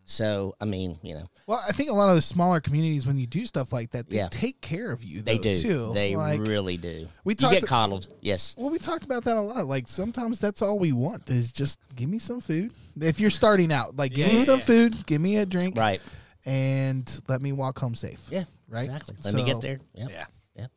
So, 0.10 0.56
I 0.60 0.66
mean, 0.66 0.98
you 1.04 1.14
know, 1.14 1.26
Well, 1.46 1.64
I 1.68 1.72
think 1.72 1.92
a 1.92 1.94
lot 1.94 2.10
of 2.10 2.16
the 2.16 2.22
smaller 2.24 2.60
communities, 2.60 3.06
when 3.06 3.20
you 3.20 3.28
do 3.28 3.46
stuff 3.46 3.72
like 3.72 3.92
that, 3.92 4.10
they 4.10 4.16
Yeah. 4.18 4.28
take 4.32 4.60
care 4.60 4.92
of 4.92 5.04
you. 5.04 5.22
they 5.22 5.38
do. 5.38 5.54
too. 5.54 5.92
They 5.94 6.16
like, 6.16 6.42
really 6.42 6.78
do. 6.78 7.08
we 7.24 7.34
you 7.38 7.50
get 7.52 7.62
coddled. 7.68 8.08
Yes. 8.20 8.56
Well, 8.58 8.72
we 8.72 8.80
talked 8.80 9.06
about 9.06 9.24
that 9.26 9.38
a 9.38 9.42
lot. 9.42 9.68
Like 9.68 9.88
sometimes 9.88 10.40
that's 10.40 10.64
all 10.64 10.80
we 10.80 10.94
want 10.94 11.30
is 11.30 11.52
just 11.52 11.80
give 11.96 12.10
me 12.10 12.18
some 12.18 12.42
food. 12.42 12.74
If 13.00 13.20
you're 13.20 13.30
starting 13.30 13.72
out, 13.72 13.98
like 13.98 14.16
give 14.16 14.28
Yeah, 14.34 14.40
me 14.40 14.44
some 14.44 14.60
food, 14.60 15.06
give 15.06 15.22
me 15.22 15.38
a 15.38 15.46
drink, 15.46 15.78
Right. 15.78 16.02
and 16.44 17.22
let 17.28 17.40
me 17.40 17.52
walk 17.52 17.78
home 17.78 17.94
safe. 17.94 18.20
Yeah. 18.32 18.46
Right? 18.68 18.86
Exactly. 18.90 19.16
Let 19.26 19.34
me 19.36 19.46
get 19.46 19.62
there. 19.62 19.80
Yep. 19.94 20.10
Yeah. 20.10 20.26
Yep. 20.56 20.72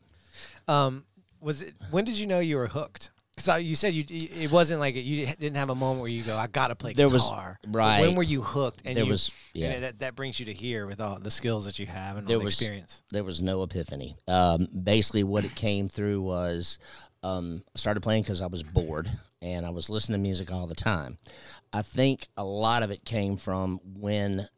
Um, 0.69 1.07
was 1.41 1.63
it? 1.63 1.75
When 1.91 2.05
did 2.05 2.19
you 2.19 2.27
know 2.27 2.41
you 2.41 2.57
were 2.57 2.69
hooked? 2.69 3.11
Because 3.45 3.63
you 3.63 3.75
said 3.75 3.93
you 3.93 4.05
it 4.09 4.51
wasn't 4.51 4.81
like 4.81 4.95
you 4.97 5.27
didn't 5.27 5.57
have 5.57 5.71
a 5.71 5.75
moment 5.75 6.01
where 6.03 6.11
you 6.11 6.23
go, 6.23 6.37
I 6.37 6.47
gotta 6.47 6.75
play 6.75 6.93
There 6.93 7.09
was- 7.09 7.23
guitar. 7.25 7.59
right. 7.67 8.01
When 8.01 8.15
were 8.15 8.23
you 8.23 8.43
hooked? 8.43 8.83
And 8.85 8.97
There 8.97 9.05
you- 9.05 9.11
was- 9.11 9.31
you 9.53 9.65
know, 9.65 9.71
yeah. 9.75 9.81
that 9.81 9.99
that 10.01 10.15
brings 10.15 10.39
you 10.41 10.47
to 10.47 10.53
here 10.53 10.87
with 10.87 11.01
all 11.01 11.19
the 11.19 11.31
skills 11.31 11.65
that 11.65 11.79
you 11.79 11.87
have 11.87 12.17
and 12.17 12.27
There 12.27 12.37
all 12.37 12.41
the 12.41 12.45
was- 12.45 12.55
experience. 12.55 13.03
there 13.11 13.25
was 13.25 13.43
no 13.43 13.63
epiphany. 13.63 14.17
Um, 14.29 14.67
basically, 14.67 15.25
what 15.25 15.45
it 15.45 15.55
came 15.55 15.89
through 15.89 16.23
was 16.23 16.79
um, 17.25 17.63
I 17.75 17.79
started 17.79 18.01
playing 18.03 18.23
because 18.25 18.43
I 18.43 18.47
was 18.47 18.63
bored 18.65 19.09
and 19.41 19.65
I 19.65 19.71
was 19.71 19.89
listening 19.89 20.19
to 20.19 20.23
music 20.23 20.53
all 20.53 20.67
the 20.67 20.75
time. 20.75 21.19
I 21.73 21.83
think 21.83 22.29
a 22.37 22.45
lot 22.45 22.83
of 22.83 22.91
it 22.91 23.05
came 23.05 23.37
from 23.37 23.79
when 23.85 24.49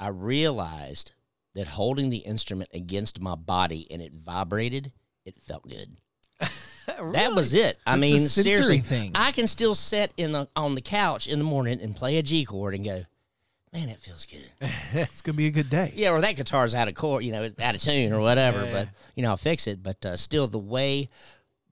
I 0.00 0.08
realized 0.08 1.12
that 1.54 1.66
holding 1.68 2.10
the 2.10 2.18
instrument 2.18 2.70
against 2.74 3.20
my 3.20 3.34
body 3.36 3.86
and 3.90 4.02
it 4.02 4.12
vibrated, 4.12 4.92
it 5.24 5.38
felt 5.40 5.68
good. 5.68 5.96
That 7.12 7.34
was 7.34 7.54
it. 7.54 7.78
I 7.86 7.92
It's 7.94 8.00
mean, 8.00 8.18
sensory 8.20 8.42
seriously, 8.52 8.78
thing. 8.78 9.12
I 9.14 9.30
can 9.32 9.46
still 9.46 9.74
sit 9.74 10.12
in 10.16 10.32
the, 10.32 10.48
on 10.56 10.74
the 10.74 10.80
couch 10.80 11.26
in 11.26 11.38
the 11.38 11.44
morning 11.44 11.80
and 11.80 11.94
play 11.94 12.16
a 12.18 12.22
G 12.22 12.44
chord 12.44 12.74
and 12.74 12.84
go, 12.84 13.04
man, 13.72 13.88
it 13.88 13.98
feels 13.98 14.26
good. 14.26 14.50
It's 14.94 15.20
gonna 15.20 15.36
be 15.36 15.46
a 15.46 15.50
good 15.50 15.68
day. 15.70 15.92
Yeah, 15.94 16.10
or 16.12 16.20
that 16.20 16.36
guitar's 16.36 16.74
out 16.74 16.88
of 16.88 16.94
chord, 16.94 17.24
you 17.24 17.32
know, 17.32 17.50
out 17.60 17.74
of 17.74 17.80
tune 17.82 18.12
or 18.12 18.20
whatever. 18.20 18.64
Yeah, 18.64 18.72
but 18.72 18.88
you 19.14 19.22
know, 19.22 19.30
I'll 19.30 19.36
fix 19.36 19.66
it. 19.66 19.82
But 19.82 20.04
uh, 20.06 20.16
still, 20.16 20.46
the 20.46 20.58
way 20.58 21.08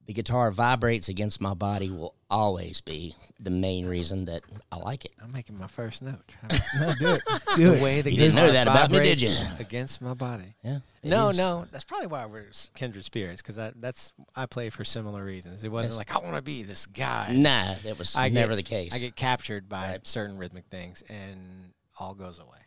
the 0.06 0.12
guitar 0.12 0.50
vibrates 0.50 1.08
against 1.08 1.40
my 1.40 1.52
body 1.54 1.90
will 1.90 2.14
always 2.30 2.80
be 2.80 3.14
the 3.40 3.50
main 3.50 3.86
reason 3.86 4.24
that 4.26 4.42
I 4.72 4.76
like 4.76 5.04
it. 5.04 5.12
I'm 5.22 5.30
making 5.32 5.58
my 5.58 5.66
first 5.66 6.00
note. 6.02 6.22
No, 6.80 6.92
do 6.98 7.08
it. 7.12 7.22
Do 7.54 7.70
the 7.70 7.76
it. 7.76 7.82
way 7.82 8.00
the 8.02 8.10
You 8.12 8.18
didn't 8.18 8.36
know 8.36 8.50
that 8.52 8.66
about 8.66 8.90
me, 8.90 8.98
did 9.00 9.20
you? 9.20 9.34
Against 9.58 10.00
my 10.02 10.14
body. 10.14 10.54
Yeah. 10.62 10.78
No, 11.02 11.28
is. 11.30 11.38
no, 11.38 11.66
that's 11.72 11.84
probably 11.84 12.06
why 12.08 12.26
we're 12.26 12.50
kindred 12.74 13.04
spirits. 13.04 13.42
Because 13.42 13.56
that's 13.76 14.12
I 14.34 14.46
play 14.46 14.70
for 14.70 14.84
similar 14.84 15.24
reasons. 15.24 15.64
It 15.64 15.70
wasn't 15.70 15.92
Yes. 15.94 15.98
like 15.98 16.14
I 16.14 16.18
want 16.24 16.36
to 16.36 16.42
be 16.42 16.62
this 16.62 16.86
guy. 16.86 17.32
Nah, 17.32 17.74
that 17.84 17.98
was 17.98 18.14
I 18.16 18.28
never 18.28 18.52
get- 18.52 18.56
the 18.56 18.62
case. 18.64 18.94
I 18.94 18.98
get 18.98 19.16
captured 19.16 19.68
by 19.68 19.90
Right. 19.92 20.06
certain 20.06 20.36
rhythmic 20.38 20.66
things, 20.70 21.02
and 21.08 21.72
all 21.98 22.14
goes 22.14 22.38
away. 22.38 22.58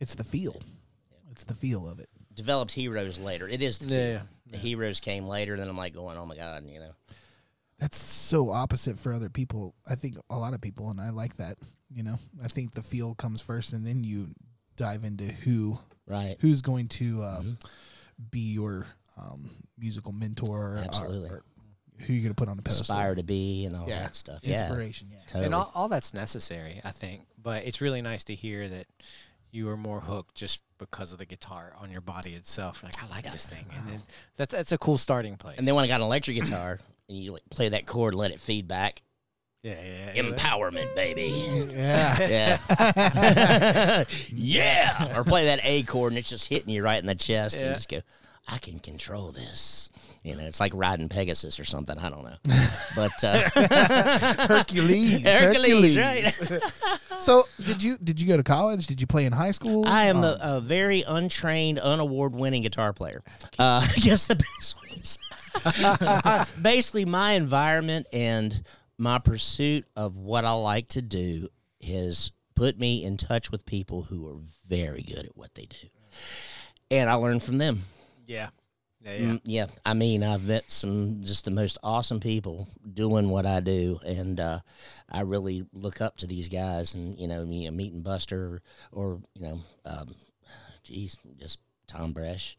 It's 0.00 0.14
the 0.14 0.24
feel. 0.24 0.60
It's 1.30 1.44
the 1.44 1.54
feel 1.54 1.88
of 1.88 1.98
it. 1.98 2.08
Developed 2.34 2.72
heroes 2.72 3.18
later. 3.18 3.48
It 3.48 3.62
is 3.62 3.78
the 3.78 3.86
Yeah, 3.86 3.90
feel. 3.94 4.12
yeah, 4.12 4.22
The 4.52 4.58
heroes 4.58 5.00
came 5.00 5.26
later. 5.26 5.56
Then 5.56 5.68
I'm 5.68 5.76
like 5.76 5.94
going, 5.94 6.16
oh 6.16 6.26
my 6.26 6.36
god, 6.36 6.64
you 6.66 6.80
know. 6.80 6.92
That's 7.78 7.98
so 7.98 8.50
opposite 8.50 8.98
for 8.98 9.12
other 9.12 9.28
people. 9.28 9.74
I 9.88 9.96
think 9.96 10.16
a 10.30 10.36
lot 10.38 10.54
of 10.54 10.60
people, 10.60 10.90
and 10.90 11.00
I 11.00 11.10
like 11.10 11.36
that. 11.38 11.56
You 11.92 12.04
know, 12.04 12.18
I 12.42 12.48
think 12.48 12.74
the 12.74 12.82
feel 12.82 13.14
comes 13.14 13.40
first, 13.40 13.72
and 13.72 13.84
then 13.86 14.04
you 14.04 14.28
dive 14.76 15.04
into 15.04 15.24
who 15.24 15.78
Right. 16.06 16.36
who's 16.40 16.62
going 16.62 16.88
to 16.88 17.22
uh, 17.22 17.42
Mhm. 17.42 17.56
be 18.30 18.52
your 18.52 18.86
um, 19.18 19.50
musical 19.76 20.10
mentor, 20.12 20.74
or- 20.74 20.78
Absolutely. 20.78 21.28
or 21.28 21.42
who 21.98 22.12
you're 22.14 22.22
going 22.22 22.34
to 22.34 22.38
put 22.38 22.48
on 22.48 22.56
the 22.56 22.62
pedestal. 22.62 22.84
Aspire 22.96 23.14
to 23.14 23.22
be 23.22 23.66
and 23.66 23.76
all 23.76 23.86
Yeah. 23.88 24.04
that 24.04 24.14
stuff. 24.16 24.40
Yeah. 24.42 24.60
Inspiration. 24.66 25.08
Yeah. 25.12 25.18
Totally. 25.26 25.44
And 25.44 25.54
all, 25.54 25.70
all 25.74 25.88
that's 25.88 26.14
necessary, 26.14 26.80
I 26.82 26.92
think. 26.92 27.26
But 27.36 27.64
it's 27.64 27.80
really 27.82 28.00
nice 28.00 28.24
to 28.24 28.34
hear 28.34 28.68
that 28.70 28.86
you 29.52 29.66
were 29.66 29.76
more 29.76 30.00
hooked 30.00 30.34
just 30.34 30.62
because 30.78 31.12
of 31.12 31.18
the 31.18 31.26
guitar 31.26 31.74
on 31.80 31.90
your 31.92 32.00
body 32.00 32.34
itself. 32.34 32.82
Like 32.82 32.94
I 33.02 33.06
like 33.08 33.30
this 33.30 33.46
thing, 33.46 33.64
and 33.76 33.86
then 33.86 34.02
that's 34.36 34.50
that's 34.52 34.72
a 34.72 34.78
cool 34.78 34.98
starting 34.98 35.36
place. 35.36 35.58
and 35.58 35.66
then 35.68 35.74
when 35.74 35.84
I 35.84 35.88
got 35.88 36.00
an 36.00 36.06
electric 36.06 36.36
guitar 36.38 36.78
and 37.08 37.18
you 37.18 37.32
like 37.32 37.42
play 37.50 37.68
that 37.68 37.86
chord, 37.86 38.14
let 38.14 38.30
it 38.32 38.40
feed 38.40 38.66
back. 38.66 39.02
yeah, 39.62 39.74
yeah, 39.80 40.12
yeah. 40.14 40.22
Empowerment, 40.22 40.94
baby. 40.96 41.28
Yeah. 41.72 42.58
Yeah. 42.68 44.04
yeah. 44.32 45.18
Or 45.18 45.22
play 45.24 45.44
that 45.46 45.60
A 45.62 45.82
chord 45.84 46.12
and 46.12 46.18
it's 46.18 46.30
just 46.30 46.48
hitting 46.48 46.68
you 46.70 46.82
right 46.82 46.98
in 46.98 47.06
the 47.06 47.14
chest 47.14 47.56
Yeah. 47.58 47.66
and 47.66 47.74
just 47.74 47.88
go, 47.88 48.00
I 48.48 48.58
can 48.58 48.80
control 48.80 49.30
this. 49.32 49.88
You 50.24 50.36
know, 50.36 50.44
it's 50.44 50.60
like 50.60 50.72
riding 50.74 51.08
Pegasus 51.08 51.58
or 51.60 51.64
something. 51.64 51.96
I 51.98 52.10
don't 52.10 52.24
know. 52.24 52.36
But 52.96 53.12
uh, 53.24 53.48
Hercules. 54.48 55.22
Hercules, 55.24 55.96
right? 55.96 56.26
so, 57.20 57.44
did 57.64 57.82
you 57.82 57.96
did 58.02 58.20
you 58.20 58.26
go 58.28 58.36
to 58.36 58.42
college? 58.42 58.86
Did 58.86 59.00
you 59.00 59.06
play 59.06 59.24
in 59.24 59.32
high 59.32 59.52
school? 59.52 59.86
I 59.86 60.04
am 60.04 60.18
Um, 60.18 60.24
a, 60.24 60.38
a 60.42 60.60
very 60.60 61.02
untrained, 61.06 61.78
unaward 61.78 62.34
winning 62.34 62.62
guitar 62.62 62.92
player. 62.92 63.22
Uh, 63.58 63.86
I 63.88 63.94
guess 64.00 64.26
the 64.26 64.34
best 64.36 64.76
way 64.82 64.96
to 64.96 65.04
say 65.06 65.20
Uh, 65.64 66.44
Basically, 66.60 67.04
my 67.06 67.32
environment 67.32 68.06
and 68.12 68.62
my 68.98 69.18
pursuit 69.18 69.86
of 69.96 70.16
what 70.18 70.44
I 70.44 70.52
like 70.52 70.88
to 70.88 71.02
do 71.02 71.48
has 71.86 72.32
put 72.54 72.78
me 72.78 73.04
in 73.04 73.16
touch 73.16 73.50
with 73.50 73.64
people 73.64 74.02
who 74.02 74.28
are 74.28 74.38
very 74.68 75.02
good 75.02 75.24
at 75.26 75.36
what 75.36 75.54
they 75.54 75.64
do. 75.66 75.88
And 76.90 77.08
I 77.08 77.14
learn 77.14 77.40
from 77.40 77.56
them. 77.58 77.82
Yeah, 78.26 78.48
yeah, 79.04 79.12
yeah. 79.14 79.26
Mm, 79.26 79.40
yeah. 79.44 79.66
I 79.84 79.94
mean, 79.94 80.22
I've 80.22 80.44
met 80.46 80.70
some 80.70 81.20
just 81.22 81.44
the 81.44 81.50
most 81.50 81.78
awesome 81.82 82.20
people 82.20 82.68
doing 82.94 83.28
what 83.30 83.46
I 83.46 83.60
do, 83.60 83.98
and 84.04 84.38
uh, 84.38 84.60
I 85.10 85.20
really 85.22 85.66
look 85.72 86.00
up 86.00 86.16
to 86.18 86.26
these 86.26 86.48
guys. 86.48 86.94
And 86.94 87.18
you 87.18 87.28
know, 87.28 87.44
me 87.44 87.66
a 87.66 87.72
meeting 87.72 88.02
Buster 88.02 88.60
or, 88.92 89.02
or 89.14 89.20
you 89.34 89.42
know, 89.48 89.60
um, 89.84 90.08
geez, 90.84 91.16
just 91.38 91.58
Tom 91.88 92.14
Bresh, 92.14 92.54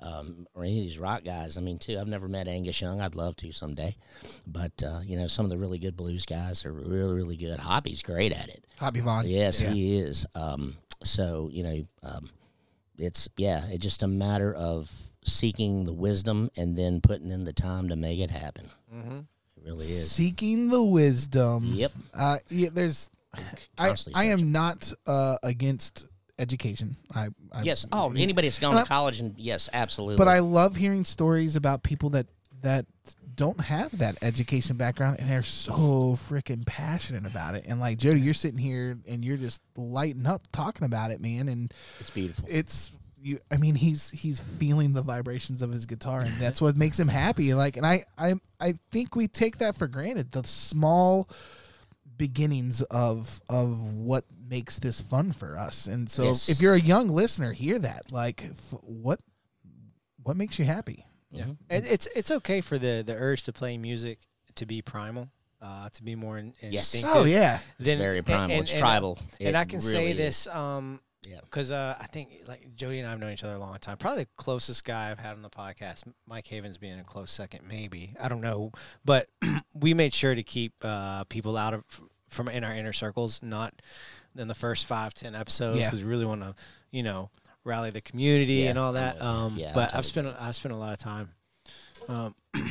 um, 0.00 0.46
or 0.54 0.64
any 0.64 0.78
of 0.80 0.84
these 0.84 0.98
rock 0.98 1.24
guys. 1.24 1.56
I 1.56 1.60
mean, 1.62 1.78
too, 1.78 1.98
I've 1.98 2.08
never 2.08 2.28
met 2.28 2.46
Angus 2.48 2.80
Young. 2.80 3.00
I'd 3.00 3.14
love 3.14 3.34
to 3.36 3.52
someday, 3.52 3.96
but 4.46 4.72
uh, 4.86 5.00
you 5.04 5.18
know, 5.18 5.26
some 5.28 5.46
of 5.46 5.50
the 5.50 5.58
really 5.58 5.78
good 5.78 5.96
blues 5.96 6.26
guys 6.26 6.64
are 6.66 6.72
really, 6.72 7.14
really 7.14 7.36
good. 7.36 7.58
Hoppy's 7.58 8.02
great 8.02 8.32
at 8.32 8.48
it. 8.48 8.66
Hoppy 8.78 9.00
Vaughn. 9.00 9.26
Yes, 9.26 9.62
Yeah. 9.62 9.70
he 9.70 9.98
is. 9.98 10.26
Um, 10.34 10.76
so 11.02 11.48
you 11.50 11.62
know, 11.62 11.84
um, 12.02 12.28
it's 12.98 13.28
yeah, 13.36 13.64
it's 13.68 13.82
just 13.82 14.02
a 14.02 14.06
matter 14.08 14.52
of 14.54 14.90
seeking 15.24 15.84
the 15.84 15.92
wisdom 15.92 16.50
and 16.56 16.76
then 16.76 17.00
putting 17.00 17.30
in 17.30 17.44
the 17.44 17.52
time 17.52 17.88
to 17.88 17.96
make 17.96 18.18
it 18.20 18.30
happen. 18.30 18.64
Mm-hmm. 18.94 19.18
It 19.18 19.64
really 19.64 19.84
is. 19.84 20.10
Seeking 20.10 20.68
the 20.68 20.82
wisdom. 20.82 21.72
Yep. 21.74 21.92
Uh, 22.14 22.38
yeah, 22.50 22.68
there's. 22.72 23.10
I, 23.78 23.88
Constantly 23.88 24.22
I 24.22 24.24
am 24.26 24.52
not 24.52 24.92
uh, 25.06 25.36
against 25.42 26.08
education. 26.38 26.96
I, 27.14 27.28
I 27.52 27.62
Yes. 27.62 27.84
Oh, 27.92 28.12
anybody 28.16 28.48
that's 28.48 28.58
gone 28.58 28.74
to 28.74 28.80
I- 28.80 28.84
college 28.84 29.20
and 29.20 29.34
yes, 29.36 29.68
absolutely. 29.72 30.16
But 30.16 30.28
I 30.28 30.38
love 30.38 30.76
hearing 30.76 31.04
stories 31.04 31.56
about 31.56 31.82
people 31.82 32.10
that 32.10 32.26
that 32.62 32.86
don't 33.36 33.60
have 33.60 33.98
that 33.98 34.16
education 34.22 34.76
background 34.76 35.18
and 35.20 35.30
they're 35.30 35.42
so 35.42 36.16
freaking 36.16 36.64
passionate 36.66 37.26
about 37.26 37.54
it. 37.54 37.64
And 37.68 37.78
like 37.78 37.98
Jody, 37.98 38.20
you're 38.20 38.34
sitting 38.34 38.58
here 38.58 38.98
and 39.06 39.24
you're 39.24 39.36
just 39.36 39.60
lighting 39.76 40.26
up 40.26 40.42
talking 40.52 40.84
about 40.86 41.10
it, 41.10 41.20
man. 41.20 41.48
And 41.48 41.72
it's 42.00 42.10
beautiful. 42.10 42.44
it's 42.48 42.90
you. 43.20 43.38
I 43.50 43.56
mean, 43.56 43.74
he's 43.74 44.10
he's 44.10 44.40
feeling 44.40 44.92
the 44.92 45.02
vibrations 45.02 45.62
of 45.62 45.72
his 45.72 45.86
guitar, 45.86 46.20
and 46.20 46.32
that's 46.38 46.60
what 46.60 46.76
makes 46.76 46.98
him 46.98 47.08
happy. 47.08 47.54
Like, 47.54 47.76
and 47.76 47.86
I 47.86 48.04
I 48.18 48.34
I 48.60 48.74
think 48.90 49.16
we 49.16 49.26
take 49.28 49.58
that 49.58 49.76
for 49.76 49.86
granted. 49.88 50.32
The 50.32 50.44
small 50.44 51.28
beginnings 52.16 52.82
of 52.82 53.40
of 53.48 53.92
what 53.92 54.24
makes 54.48 54.78
this 54.78 55.00
fun 55.00 55.32
for 55.32 55.56
us. 55.56 55.86
And 55.86 56.08
so, 56.10 56.24
Yes. 56.24 56.48
if 56.48 56.60
you're 56.60 56.74
a 56.74 56.80
young 56.80 57.08
listener, 57.08 57.52
hear 57.52 57.78
that. 57.80 58.12
Like, 58.12 58.44
f- 58.44 58.74
what 58.82 59.20
what 60.22 60.36
makes 60.36 60.58
you 60.58 60.64
happy? 60.64 61.05
Yeah, 61.30 61.44
Mhm. 61.44 61.56
and 61.70 61.86
it's 61.86 62.06
it's 62.14 62.30
okay 62.30 62.60
for 62.60 62.78
the 62.78 63.02
the 63.06 63.14
urge 63.14 63.42
to 63.44 63.52
play 63.52 63.76
music 63.78 64.20
to 64.54 64.64
be 64.66 64.80
primal, 64.82 65.28
uh, 65.60 65.88
to 65.90 66.02
be 66.02 66.14
more 66.14 66.38
in, 66.38 66.54
Yes. 66.62 66.94
instinctive. 66.94 67.22
Oh 67.22 67.24
yeah, 67.24 67.58
it's 67.78 67.88
very 67.98 68.22
primal. 68.22 68.50
and- 68.52 68.62
it's 68.62 68.72
and, 68.72 68.82
uh, 68.82 68.86
tribal. 68.86 69.18
and 69.40 69.48
It 69.50 69.54
I 69.54 69.64
can 69.64 69.80
say 69.80 69.98
really 69.98 70.12
this 70.14 70.46
um 70.46 71.00
Yeah. 71.26 71.40
because 71.42 71.70
uh, 71.72 71.96
I 72.00 72.06
think 72.06 72.42
like 72.46 72.74
Jody 72.76 73.00
and 73.00 73.08
I 73.08 73.10
have 73.10 73.18
known 73.18 73.32
each 73.32 73.42
other 73.42 73.54
a 73.54 73.58
long 73.58 73.76
time. 73.78 73.96
Probably 73.96 74.24
the 74.24 74.30
closest 74.36 74.84
guy 74.84 75.10
I've 75.10 75.18
had 75.18 75.32
on 75.32 75.42
the 75.42 75.50
podcast. 75.50 76.04
Mike 76.26 76.46
Havens 76.46 76.78
being 76.78 76.98
a 77.00 77.04
close 77.04 77.32
second, 77.32 77.66
maybe 77.66 78.14
I 78.20 78.28
don't 78.28 78.40
know, 78.40 78.70
but 79.04 79.28
we 79.74 79.92
made 79.94 80.14
sure 80.14 80.34
to 80.36 80.42
keep 80.44 80.72
uh, 80.82 81.24
people 81.24 81.56
out 81.56 81.74
of 81.74 81.82
from 82.28 82.48
in 82.48 82.62
our 82.64 82.72
inner 82.74 82.92
circles, 82.92 83.40
not 83.42 83.74
in 84.38 84.46
the 84.48 84.54
first 84.54 84.86
five 84.86 85.12
ten 85.14 85.34
episodes, 85.34 85.78
Yeah. 85.80 85.86
because 85.86 86.04
we 86.04 86.08
really 86.08 86.24
want 86.26 86.42
to 86.42 86.54
you 86.92 87.02
know 87.02 87.30
rally 87.66 87.90
the 87.90 88.00
community 88.00 88.54
Yeah, 88.64 88.70
and 88.70 88.78
all 88.78 88.92
that. 88.94 89.20
Um, 89.20 89.56
Yeah, 89.58 89.72
but 89.74 89.94
I've 89.94 90.06
spent 90.06 90.28
I 90.38 90.50
spent 90.52 90.72
a 90.74 90.78
lot 90.78 90.92
of 90.92 90.98
time. 90.98 91.30
Um, 92.08 92.34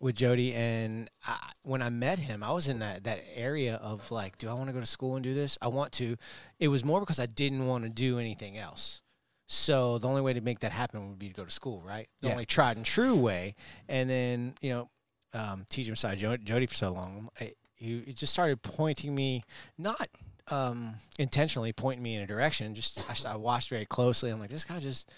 with 0.00 0.14
Jody, 0.16 0.54
and 0.54 1.08
I, 1.26 1.38
when 1.62 1.82
I 1.82 1.88
met 1.90 2.18
him, 2.18 2.42
I 2.42 2.52
was 2.52 2.68
in 2.68 2.80
that 2.80 3.04
that 3.04 3.24
area 3.34 3.76
of 3.76 4.10
like, 4.10 4.36
do 4.38 4.48
I 4.48 4.52
want 4.52 4.68
to 4.68 4.72
go 4.72 4.80
to 4.80 4.86
school 4.86 5.14
and 5.16 5.22
do 5.24 5.34
this? 5.34 5.56
I 5.62 5.68
want 5.68 5.92
to. 5.92 6.16
It 6.58 6.68
was 6.68 6.84
more 6.84 7.00
because 7.00 7.18
I 7.20 7.26
didn't 7.26 7.66
want 7.66 7.84
to 7.84 7.90
do 7.90 8.18
anything 8.18 8.58
else. 8.58 9.00
So 9.46 9.96
the 9.98 10.06
only 10.08 10.20
way 10.20 10.34
to 10.34 10.40
make 10.42 10.58
that 10.60 10.72
happen 10.72 11.08
would 11.08 11.18
be 11.18 11.28
to 11.28 11.34
go 11.34 11.44
to 11.44 11.50
school, 11.50 11.80
right? 11.80 12.08
The 12.20 12.28
Yeah. 12.28 12.32
only 12.34 12.44
tried 12.46 12.76
and 12.76 12.84
true 12.84 13.16
way. 13.16 13.54
And 13.88 14.10
then 14.10 14.54
you 14.60 14.70
know, 14.70 14.90
um, 15.32 15.64
teaching 15.70 15.92
beside 15.94 16.18
Jo- 16.18 16.36
Jody 16.36 16.66
for 16.66 16.74
so 16.74 16.92
long, 16.92 17.30
I, 17.40 17.54
he, 17.74 18.00
he 18.04 18.12
just 18.12 18.32
started 18.32 18.60
pointing 18.60 19.14
me, 19.14 19.42
not 19.78 20.08
um, 20.50 20.94
intentionally 21.18 21.72
pointing 21.72 22.02
me 22.02 22.14
in 22.14 22.22
a 22.22 22.26
direction. 22.26 22.74
Just 22.74 23.00
I, 23.26 23.32
I 23.32 23.36
watched 23.36 23.68
very 23.70 23.86
closely. 23.86 24.30
I'm 24.30 24.40
like, 24.40 24.50
this 24.50 24.64
guy 24.64 24.78
just 24.78 25.10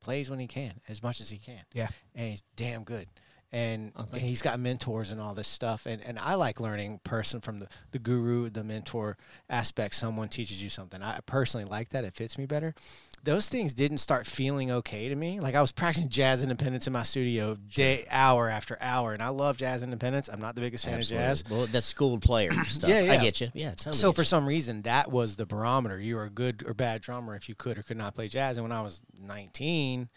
plays 0.00 0.28
when 0.30 0.38
he 0.38 0.46
can, 0.46 0.72
as 0.88 1.02
much 1.02 1.20
as 1.20 1.30
he 1.30 1.38
can. 1.38 1.60
Yeah. 1.72 1.88
and 2.14 2.30
he's 2.30 2.42
damn 2.56 2.84
good. 2.84 3.06
And, 3.52 3.92
Oh, 3.96 4.06
and 4.12 4.22
he's 4.22 4.40
got 4.40 4.58
mentors 4.58 5.10
and 5.10 5.20
all 5.20 5.34
this 5.34 5.46
stuff. 5.48 5.84
And, 5.84 6.02
and 6.02 6.18
I 6.18 6.34
like 6.34 6.58
learning 6.58 7.00
person 7.04 7.40
from 7.42 7.58
the, 7.58 7.68
the 7.90 7.98
guru, 7.98 8.48
the 8.48 8.64
mentor 8.64 9.18
aspect. 9.50 9.94
Someone 9.94 10.28
teaches 10.28 10.62
you 10.62 10.70
something. 10.70 11.02
I 11.02 11.20
personally 11.26 11.66
like 11.66 11.90
that. 11.90 12.04
It 12.04 12.14
fits 12.14 12.38
me 12.38 12.46
better. 12.46 12.74
Those 13.24 13.48
things 13.48 13.72
didn't 13.74 13.98
start 13.98 14.26
feeling 14.26 14.70
okay 14.72 15.08
to 15.08 15.14
me. 15.14 15.38
Like 15.38 15.54
I 15.54 15.60
was 15.60 15.70
practicing 15.70 16.08
jazz 16.08 16.42
independence 16.42 16.86
in 16.88 16.92
my 16.94 17.02
studio 17.04 17.54
day, 17.54 18.04
hour 18.10 18.48
after 18.48 18.76
hour. 18.80 19.12
And 19.12 19.22
I 19.22 19.28
love 19.28 19.58
jazz 19.58 19.82
independence. 19.82 20.28
I'm 20.32 20.40
not 20.40 20.54
the 20.56 20.60
biggest 20.62 20.86
fan 20.86 20.94
Absolutely. 20.94 21.24
of 21.24 21.30
jazz. 21.30 21.44
Well, 21.48 21.66
that's 21.66 21.86
schooled 21.86 22.22
player 22.22 22.52
stuff. 22.64 22.88
Yeah, 22.90 23.12
I 23.12 23.18
get 23.18 23.40
you. 23.40 23.50
Yeah, 23.54 23.72
totally. 23.72 23.94
So 23.96 24.12
for 24.12 24.24
some 24.24 24.44
reason, 24.46 24.82
that 24.82 25.12
was 25.12 25.36
the 25.36 25.46
barometer. 25.46 26.00
You 26.00 26.16
were 26.16 26.24
a 26.24 26.30
good 26.30 26.64
or 26.66 26.72
bad 26.74 27.02
drummer 27.02 27.36
if 27.36 27.48
you 27.50 27.54
could 27.54 27.76
or 27.78 27.82
could 27.82 27.98
not 27.98 28.14
play 28.14 28.26
jazz. 28.28 28.56
And 28.56 28.64
when 28.64 28.72
I 28.72 28.80
was 28.82 29.02
19, 29.20 30.08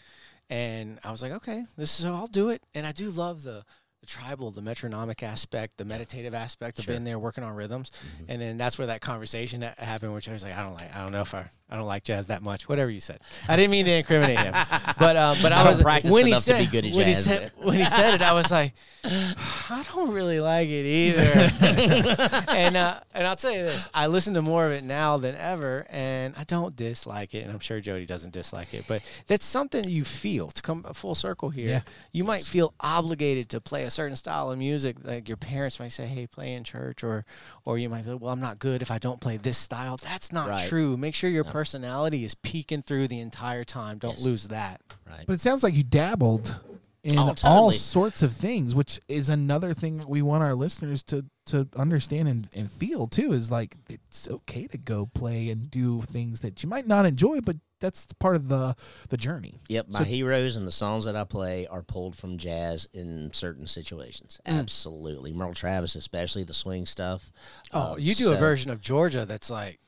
and 0.49 0.99
I 1.03 1.11
was 1.11 1.21
like, 1.21 1.31
okay, 1.31 1.65
this 1.77 1.99
is 1.99 2.05
I'll 2.05 2.27
do 2.27 2.49
it. 2.49 2.65
And 2.73 2.85
I 2.85 2.91
do 2.91 3.09
love 3.09 3.43
the 3.43 3.63
the 4.05 4.11
tribal, 4.11 4.51
the 4.51 4.61
metronomic 4.61 5.23
aspect, 5.23 5.77
the 5.77 5.85
meditative 5.85 6.33
aspect 6.33 6.77
of 6.79 6.85
Sure. 6.85 6.93
being 6.93 7.03
there 7.03 7.17
working 7.17 7.43
on 7.43 7.55
rhythms. 7.55 7.89
Mhm. 7.91 8.25
And 8.29 8.41
then 8.41 8.57
that's 8.57 8.77
where 8.77 8.87
that 8.87 9.01
conversation 9.01 9.61
ha- 9.63 9.73
happened, 9.77 10.13
which 10.13 10.29
I 10.29 10.33
was 10.33 10.43
like, 10.43 10.53
I 10.55 10.61
don't 10.63 10.73
like, 10.79 10.95
I 10.95 10.99
don't 11.01 11.11
know 11.11 11.21
if 11.21 11.33
I, 11.33 11.49
I 11.69 11.75
don't 11.75 11.87
like 11.87 12.03
jazz 12.03 12.27
that 12.27 12.43
much. 12.43 12.69
Whatever 12.69 12.91
you 12.91 12.99
said, 12.99 13.19
I 13.47 13.55
didn't 13.55 13.71
mean 13.71 13.85
to 13.85 13.91
incriminate 13.91 14.37
him, 14.39 14.53
but 14.99 15.17
um, 15.17 15.37
but 15.41 15.51
I, 15.51 15.63
I 15.63 15.69
was 15.69 15.81
when 16.11 16.27
he 16.27 16.33
said 16.35 16.59
be 16.59 16.65
good 16.67 16.85
at 16.85 16.93
when 16.95 17.07
he 17.07 17.15
said 17.15 17.51
but- 17.57 17.65
when 17.65 17.77
he 17.77 17.85
said 17.85 18.13
it, 18.13 18.21
I 18.21 18.33
was 18.33 18.51
like, 18.51 18.73
I 19.03 19.83
don't 19.93 20.11
really 20.11 20.39
like 20.39 20.67
it 20.69 20.85
either. 20.85 21.51
and 22.49 22.77
uh, 22.77 22.99
and 23.13 23.25
I'll 23.27 23.35
tell 23.35 23.51
you 23.51 23.63
this, 23.63 23.87
I 23.93 24.07
listen 24.07 24.35
to 24.35 24.41
more 24.41 24.65
of 24.67 24.71
it 24.73 24.83
now 24.83 25.17
than 25.17 25.35
ever, 25.35 25.85
and 25.89 26.35
I 26.37 26.43
don't 26.43 26.75
dislike 26.75 27.33
it, 27.33 27.39
and 27.43 27.51
I'm 27.51 27.59
sure 27.59 27.79
Jody 27.81 28.05
doesn't 28.05 28.33
dislike 28.33 28.73
it, 28.73 28.85
but 28.87 29.01
that's 29.27 29.45
something 29.45 29.89
you 29.89 30.03
feel 30.05 30.49
to 30.49 30.61
come 30.61 30.83
full 30.93 31.15
circle 31.15 31.49
here. 31.49 31.67
Yeah. 31.69 31.81
You 32.11 32.23
might 32.23 32.43
feel 32.43 32.73
obligated 32.79 33.49
to 33.49 33.61
play 33.61 33.83
a 33.85 33.91
certain 33.95 34.15
style 34.15 34.51
of 34.51 34.59
music, 34.59 34.97
like 35.03 35.27
your 35.27 35.37
parents 35.37 35.79
might 35.79 35.89
say, 35.93 36.05
"Hey, 36.05 36.27
play 36.27 36.53
in 36.53 36.63
church," 36.63 37.03
or 37.03 37.25
or 37.63 37.77
you 37.77 37.89
might 37.89 38.05
be, 38.05 38.13
"Well, 38.13 38.31
I'm 38.31 38.39
not 38.41 38.59
good 38.59 38.81
if 38.81 38.91
I 38.91 38.99
don't 38.99 39.19
play 39.21 39.37
this 39.37 39.57
style." 39.57 39.97
That's 39.97 40.31
not 40.31 40.49
Right. 40.49 40.67
true. 40.69 40.97
Make 40.97 41.15
sure 41.15 41.29
your 41.29 41.45
No. 41.45 41.51
personality 41.51 42.23
is 42.25 42.35
peeking 42.35 42.83
through 42.83 43.07
the 43.07 43.19
entire 43.19 43.63
time. 43.63 43.97
Don't 43.97 44.17
Yes. 44.17 44.21
lose 44.21 44.47
that. 44.49 44.81
right. 45.07 45.25
But 45.25 45.33
it 45.33 45.41
sounds 45.41 45.63
like 45.63 45.75
you 45.75 45.83
dabbled 45.83 46.59
in 47.05 47.19
Oh, 47.19 47.33
all 47.43 47.71
sorts 47.71 48.23
of 48.23 48.33
things, 48.33 48.73
which 48.73 48.99
is 49.07 49.29
another 49.29 49.73
thing 49.73 49.99
that 49.99 50.09
we 50.09 50.21
want 50.23 50.43
our 50.43 50.55
listeners 50.55 51.03
to 51.03 51.25
to 51.45 51.69
understand 51.75 52.27
and, 52.27 52.49
and 52.53 52.71
feel 52.71 53.05
too. 53.05 53.31
Is 53.31 53.51
like 53.51 53.77
it's 53.87 54.27
okay 54.27 54.65
to 54.67 54.77
go 54.79 55.05
play 55.05 55.49
and 55.49 55.69
do 55.69 56.01
things 56.01 56.39
that 56.41 56.63
you 56.63 56.67
might 56.69 56.87
not 56.87 57.05
enjoy, 57.05 57.41
but 57.41 57.57
that's 57.79 58.07
part 58.19 58.35
of 58.35 58.47
the 58.47 58.75
the 59.09 59.17
journey. 59.17 59.59
Yep, 59.69 59.89
my 59.89 59.99
So- 59.99 60.05
heroes 60.05 60.55
and 60.55 60.65
the 60.65 60.71
songs 60.71 61.05
that 61.05 61.15
I 61.15 61.23
play 61.25 61.67
are 61.67 61.83
pulled 61.83 62.15
from 62.17 62.39
jazz 62.39 62.87
in 62.91 63.31
certain 63.33 63.67
situations. 63.67 64.39
Mm. 64.47 64.57
Absolutely, 64.59 65.31
Merle 65.31 65.53
Travis, 65.53 65.93
especially 65.93 66.43
the 66.43 66.53
swing 66.55 66.87
stuff. 66.87 67.31
Oh, 67.71 67.93
Uh, 67.93 67.95
you 67.97 68.15
do 68.15 68.31
a 68.33 68.37
version 68.37 68.71
of 68.71 68.81
Georgia 68.81 69.27
that's 69.27 69.51
like, 69.51 69.79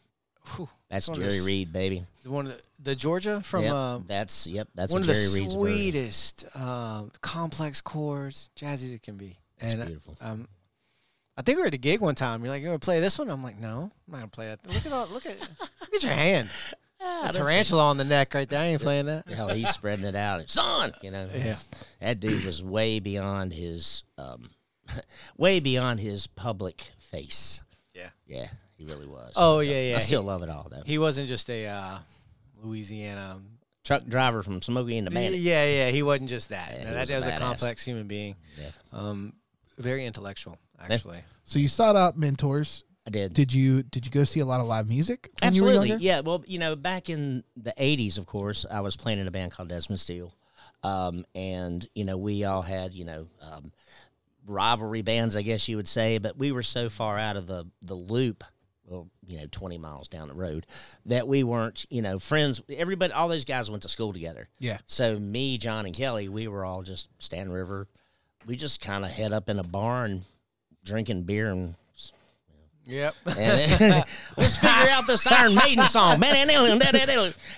whew, 0.56 0.70
That's 0.90 1.08
Jerry 1.08 1.40
the 1.40 1.44
Reed, 1.46 1.74
baby. 1.74 2.04
one 2.26 2.48
of 2.48 2.54
the, 2.54 2.64
the 2.92 2.96
Georgia 2.96 3.42
from 3.42 3.64
yep, 3.64 3.74
uh, 3.74 4.00
that's 4.08 4.48
yep, 4.48 4.68
that's 4.76 4.92
one 4.94 5.02
of 5.02 5.08
the 5.08 5.14
Reed's 5.14 5.54
sweetest 5.54 6.46
um, 6.56 7.12
complex 7.22 7.82
chords, 7.82 8.50
jazzy 8.58 8.74
as 8.86 8.94
it 8.94 9.04
can 9.04 9.18
be. 9.18 9.38
It's 9.60 9.74
and 9.74 9.82
uh, 9.82 9.86
beautiful. 9.86 10.16
um, 10.22 10.48
I 11.36 11.42
think 11.44 11.58
we 11.58 11.62
were 11.62 11.68
at 11.68 11.74
a 11.74 11.78
gig 11.78 12.00
one 12.02 12.16
time. 12.16 12.42
You're 12.44 12.50
like, 12.54 12.62
"You're 12.62 12.70
gonna 12.72 12.80
play 12.80 13.00
this 13.00 13.20
one?" 13.20 13.30
I'm 13.30 13.44
like, 13.44 13.60
"No, 13.60 13.92
I'm 14.08 14.12
not 14.12 14.18
gonna 14.18 14.28
play 14.30 14.48
that." 14.48 14.66
Look 14.68 14.86
at 14.86 14.92
all, 14.92 15.08
look 15.12 15.26
at 15.26 15.40
look 15.82 15.94
at 15.94 16.04
your 16.04 16.14
hand, 16.14 16.50
Ah, 17.00 17.28
a 17.30 17.34
tarantula 17.34 17.84
on 17.84 17.98
the 17.98 18.04
neck 18.04 18.34
right 18.34 18.48
there. 18.50 18.60
I 18.60 18.66
ain't 18.66 18.82
playing 18.82 19.06
that. 19.06 19.28
Hell, 19.28 19.50
he's 19.50 19.70
spreading 19.70 20.06
it 20.06 20.16
out. 20.16 20.50
Son, 20.50 20.92
you 21.02 21.12
know, 21.12 21.30
Yeah. 21.36 21.58
that 22.02 22.20
dude 22.20 22.44
was 22.44 22.64
way 22.64 23.00
beyond 23.00 23.54
his, 23.54 24.04
um, 24.18 24.50
way 25.38 25.60
beyond 25.60 26.00
his 26.00 26.26
public 26.26 26.92
face. 26.98 27.62
Yeah. 27.94 28.10
yeah, 28.28 28.48
he 28.78 28.86
really 28.86 29.08
was. 29.08 29.34
Oh, 29.36 29.60
yeah, 29.60 29.82
yeah, 29.92 29.96
I 29.98 30.00
still 30.00 30.22
he- 30.22 30.28
love 30.28 30.44
it 30.44 30.50
all 30.50 30.68
though. 30.70 30.84
He 30.86 30.98
wasn't 30.98 31.28
just 31.28 31.50
a 31.50 31.68
uh, 31.68 31.98
Louisiana. 32.62 33.40
Truck 33.84 34.06
driver 34.06 34.44
from 34.44 34.62
Smokey 34.62 34.98
and 34.98 35.08
the 35.08 35.12
Bandit. 35.12 35.40
Yeah, 35.40 35.66
yeah, 35.66 35.90
he 35.90 36.04
wasn't 36.04 36.30
just 36.30 36.50
that. 36.50 36.72
Yeah, 36.74 36.84
No, 36.84 36.88
he 36.90 36.94
that 36.94 37.00
was 37.02 37.10
a 37.10 37.16
was 37.16 37.26
a 37.28 37.32
badass. 37.32 37.38
complex 37.40 37.86
human 37.86 38.08
being. 38.08 38.36
Yeah. 38.60 38.70
Um, 38.92 39.34
very 39.78 40.06
intellectual, 40.06 40.58
actually. 40.78 41.20
So 41.46 41.58
you 41.60 41.70
sought 41.70 41.96
out 41.96 42.18
mentors. 42.18 42.84
I 43.06 43.10
did. 43.12 43.34
Did 43.34 43.54
you 43.54 43.84
did 43.84 44.06
you 44.06 44.12
go 44.12 44.26
see 44.26 44.42
a 44.42 44.46
lot 44.46 44.60
of 44.60 44.68
live 44.68 44.90
music? 44.90 45.30
When 45.42 45.56
You 45.56 45.64
were 45.64 45.70
Absolutely. 45.70 45.90
younger? 45.90 46.04
Yeah. 46.04 46.20
Well, 46.20 46.44
you 46.46 46.60
know, 46.60 46.76
back 46.76 47.10
in 47.10 47.46
the 47.56 47.74
80s, 47.80 48.18
of 48.18 48.26
course, 48.26 48.66
I 48.70 48.82
was 48.82 48.98
playing 48.98 49.20
in 49.20 49.28
a 49.30 49.32
band 49.32 49.54
called 49.54 49.70
Desmond 49.70 50.02
Steele. 50.02 50.36
Um, 50.84 51.26
and, 51.34 51.88
you 51.96 52.04
know, 52.04 52.18
we 52.18 52.44
all 52.44 52.62
had, 52.62 52.94
you 52.94 53.06
know, 53.06 53.28
um, 53.42 53.72
rivalry 54.46 55.02
bands, 55.02 55.36
I 55.38 55.42
guess 55.42 55.68
you 55.70 55.78
would 55.78 55.88
say, 55.88 56.18
but 56.18 56.38
we 56.38 56.52
were 56.52 56.64
so 56.64 56.90
far 56.90 57.18
out 57.18 57.38
of 57.38 57.48
the, 57.48 57.66
the 57.82 57.96
loop, 57.96 58.44
well, 58.88 59.08
you 59.26 59.40
know, 59.40 59.46
20 59.52 59.78
miles 59.78 60.08
down 60.08 60.28
the 60.28 60.34
road, 60.34 60.66
that 61.06 61.28
we 61.28 61.44
weren't, 61.44 61.86
you 61.90 62.02
know, 62.02 62.20
friends. 62.20 62.62
Everybody, 62.70 63.14
all 63.14 63.28
those 63.28 63.46
guys 63.46 63.70
went 63.70 63.84
to 63.84 63.90
school 63.90 64.14
together. 64.14 64.48
Yeah. 64.60 64.78
So 64.88 65.20
me, 65.20 65.58
John, 65.58 65.86
and 65.86 65.96
Kelly, 65.96 66.30
we 66.30 66.48
were 66.48 66.66
all 66.66 66.84
just 66.84 67.10
Stan 67.22 67.52
River. 67.52 67.88
We 68.46 68.56
just 68.56 68.82
kind 68.82 69.04
of 69.04 69.12
head 69.12 69.34
up 69.34 69.50
in 69.50 69.60
a 69.60 69.64
barn 69.64 70.24
drinking 70.84 71.24
beer 71.24 71.52
and 71.52 71.76
Yep. 72.88 73.16
And 73.38 74.06
let's 74.38 74.56
figure 74.56 74.90
out 74.90 75.08
this 75.08 75.28
Iron 75.28 75.56
Maiden 75.56 75.86
song. 75.88 76.20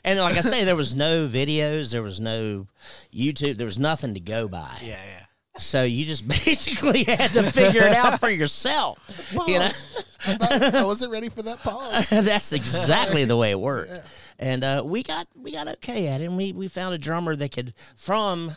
And 0.04 0.20
like 0.20 0.38
I 0.38 0.42
say, 0.42 0.64
there 0.64 0.76
was 0.76 0.96
no 0.96 1.28
videos, 1.28 1.92
there 1.92 2.02
was 2.02 2.20
no 2.20 2.68
YouTube, 3.14 3.58
there 3.58 3.68
was 3.68 3.78
nothing 3.78 4.16
to 4.16 4.20
go 4.20 4.48
by. 4.48 4.76
Yeah, 4.82 5.00
yeah. 5.06 5.19
So 5.62 5.84
you 5.84 6.06
just 6.06 6.28
basically 6.46 7.04
had 7.04 7.32
to 7.34 7.44
figure 7.44 7.84
it 7.84 7.94
out 7.94 8.20
for 8.20 8.30
yourself. 8.30 8.98
You 9.48 9.60
know, 9.60 9.66
I, 9.66 9.70
thought- 10.36 10.76
I 10.76 10.84
wasn't 10.84 11.12
ready 11.12 11.30
for 11.30 11.42
that 11.44 11.60
pause. 11.60 12.10
that's 12.10 12.52
exactly 12.54 13.26
the 13.26 13.38
way 13.38 13.52
it 13.52 13.60
worked. 13.60 14.00
And 14.40 14.64
uh, 14.64 14.84
we 14.86 15.04
got 15.04 15.28
we 15.36 15.52
got 15.52 15.68
okay 15.68 16.08
at 16.08 16.22
it. 16.22 16.26
And 16.26 16.38
we 16.38 16.54
we 16.54 16.68
found 16.68 16.94
a 16.96 16.98
drummer 16.98 17.36
that 17.36 17.52
could 17.52 17.74
from 17.96 18.52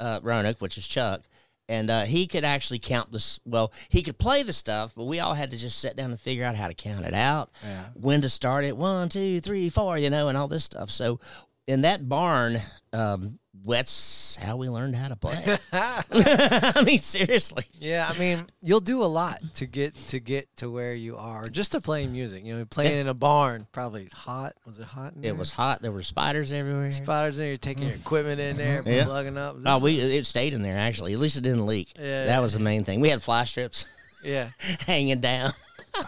uh, 0.00 0.20
Roanoke, 0.22 0.60
which 0.60 0.78
is 0.78 0.86
Chuck, 0.86 1.22
and 1.68 1.90
uh, 1.90 2.04
he 2.04 2.28
could 2.28 2.44
actually 2.44 2.78
count 2.78 3.12
this. 3.12 3.40
Well, 3.44 3.72
he 3.88 4.02
could 4.02 4.16
play 4.16 4.44
the 4.44 4.52
stuff, 4.52 4.94
but 4.94 5.04
we 5.04 5.18
all 5.18 5.34
had 5.34 5.50
to 5.50 5.56
just 5.56 5.80
sit 5.80 5.96
down 5.96 6.10
and 6.10 6.20
figure 6.20 6.44
out 6.44 6.54
how 6.54 6.68
to 6.68 6.74
count 6.74 7.04
it 7.04 7.14
out, 7.14 7.50
Yeah. 7.64 7.84
when 7.94 8.20
to 8.20 8.28
start 8.28 8.64
it, 8.64 8.76
one, 8.76 9.08
two, 9.08 9.40
three, 9.40 9.68
four, 9.70 9.98
you 9.98 10.08
know, 10.08 10.28
and 10.28 10.38
all 10.38 10.46
this 10.46 10.62
stuff. 10.64 10.90
So 10.92 11.18
in 11.66 11.80
that 11.80 12.08
barn, 12.08 12.58
um, 12.92 13.40
that's 13.66 14.36
how 14.36 14.56
we 14.56 14.68
learned 14.68 14.96
how 14.96 15.08
to 15.08 15.16
play. 15.16 15.58
I 15.72 16.82
mean, 16.84 17.00
seriously. 17.00 17.64
Yeah, 17.74 18.10
I 18.12 18.18
mean, 18.18 18.44
you'll 18.62 18.80
do 18.80 19.02
a 19.02 19.06
lot 19.06 19.40
to 19.54 19.66
get 19.66 19.94
to 20.08 20.20
get 20.20 20.48
to 20.56 20.70
where 20.70 20.94
you 20.94 21.16
are, 21.16 21.46
just 21.48 21.72
to 21.72 21.80
play 21.80 22.06
music. 22.06 22.44
You 22.44 22.58
know, 22.58 22.64
playing 22.64 22.98
in 22.98 23.08
a 23.08 23.14
barn, 23.14 23.66
probably 23.72 24.08
hot. 24.14 24.54
Was 24.66 24.78
it 24.78 24.84
hot? 24.84 25.14
In 25.14 25.24
It 25.24 25.36
was 25.36 25.52
hot. 25.52 25.82
There 25.82 25.92
were 25.92 26.02
spiders 26.02 26.52
everywhere. 26.52 26.92
spiders 26.92 27.38
in 27.38 27.42
there. 27.42 27.48
You're 27.48 27.58
taking 27.58 27.84
mm. 27.84 27.88
your 27.88 27.96
equipment 27.96 28.40
in 28.40 28.56
there, 28.56 28.82
Yeah. 28.84 29.04
plugging 29.04 29.38
up. 29.38 29.56
Oh, 29.64 29.80
we 29.80 29.98
it 30.00 30.26
stayed 30.26 30.54
in 30.54 30.62
there 30.62 30.78
actually. 30.78 31.12
At 31.12 31.18
least 31.18 31.36
it 31.36 31.42
didn't 31.42 31.66
leak. 31.66 31.92
Yeah. 31.98 32.26
That 32.26 32.40
was 32.40 32.52
the 32.52 32.60
main 32.60 32.84
thing. 32.84 33.00
We 33.00 33.08
had 33.08 33.22
fly 33.22 33.44
strips 33.44 33.86
yeah, 34.22 34.50
hanging 34.86 35.20
down. 35.20 35.52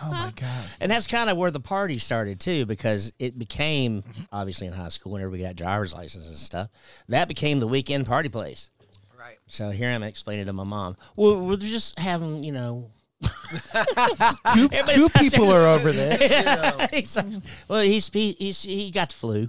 Oh 0.02 0.10
my 0.10 0.32
god. 0.36 0.64
And 0.80 0.90
that's 0.90 1.06
kind 1.06 1.28
of 1.30 1.36
where 1.36 1.50
the 1.50 1.60
party 1.60 1.98
started 1.98 2.40
too, 2.40 2.66
because 2.66 3.12
it 3.18 3.38
became 3.38 4.02
obviously 4.32 4.66
in 4.66 4.72
high 4.72 4.88
school 4.88 5.12
whenever 5.12 5.30
we 5.30 5.38
got 5.40 5.56
driver's 5.56 5.94
license 5.94 6.26
and 6.28 6.36
stuff. 6.36 6.68
That 7.08 7.28
became 7.28 7.58
the 7.58 7.66
weekend 7.68 8.06
party 8.06 8.28
place. 8.28 8.70
right. 9.18 9.36
So 9.46 9.70
here 9.70 9.90
I'm 9.90 10.02
explaining 10.02 10.46
to 10.46 10.52
my 10.52 10.64
mom. 10.64 10.96
Well, 11.16 11.44
we're 11.46 11.56
just 11.56 11.98
having, 11.98 12.42
you 12.44 12.52
know. 12.52 12.90
Two, 14.54 14.68
two 14.68 15.08
people 15.10 15.50
are 15.52 15.66
over 15.66 15.92
there. 15.92 16.88
He's 16.92 17.16
like, 17.16 17.26
well, 17.68 17.82
he's, 17.82 18.08
he, 18.08 18.32
he's 18.38 18.62
he 18.62 18.90
got 18.90 19.10
the 19.10 19.14
flu. 19.14 19.48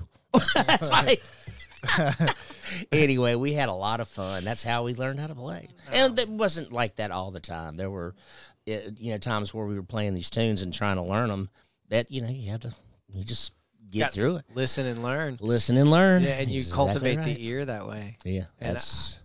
That's 0.55 0.89
why. 0.89 1.17
anyway, 2.91 3.35
we 3.35 3.53
had 3.53 3.69
a 3.69 3.73
lot 3.73 3.99
of 3.99 4.07
fun. 4.07 4.43
That's 4.43 4.63
how 4.63 4.83
we 4.83 4.93
learned 4.93 5.19
how 5.19 5.27
to 5.27 5.35
play, 5.35 5.67
and 5.91 6.17
it 6.19 6.29
wasn't 6.29 6.71
like 6.71 6.95
that 6.97 7.11
all 7.11 7.31
the 7.31 7.39
time. 7.39 7.77
There 7.77 7.89
were, 7.89 8.13
uh, 8.75 8.91
you 8.97 9.11
know, 9.11 9.17
times 9.17 9.53
where 9.53 9.65
we 9.65 9.75
were 9.75 9.83
playing 9.83 10.13
these 10.13 10.29
tunes 10.29 10.61
and 10.61 10.73
trying 10.73 10.95
to 10.97 11.03
learn 11.03 11.29
them. 11.29 11.49
That 11.89 12.09
you 12.11 12.21
know, 12.21 12.29
you 12.29 12.51
have 12.51 12.61
to, 12.61 12.73
you 13.13 13.23
just 13.23 13.53
get 13.89 13.99
Got- 13.99 14.11
through 14.13 14.35
it, 14.37 14.45
Listen 14.53 14.85
and 14.85 15.03
learn. 15.03 15.37
listen 15.41 15.75
and 15.77 15.91
learn. 15.91 16.23
Yeah, 16.23 16.39
and 16.39 16.49
you 16.49 16.59
Exactly 16.59 16.75
cultivate 16.75 17.17
right. 17.17 17.25
the 17.25 17.45
ear 17.45 17.65
that 17.65 17.87
way. 17.87 18.17
Yeah, 18.23 18.45
And 18.59 18.75
that's 18.75 19.21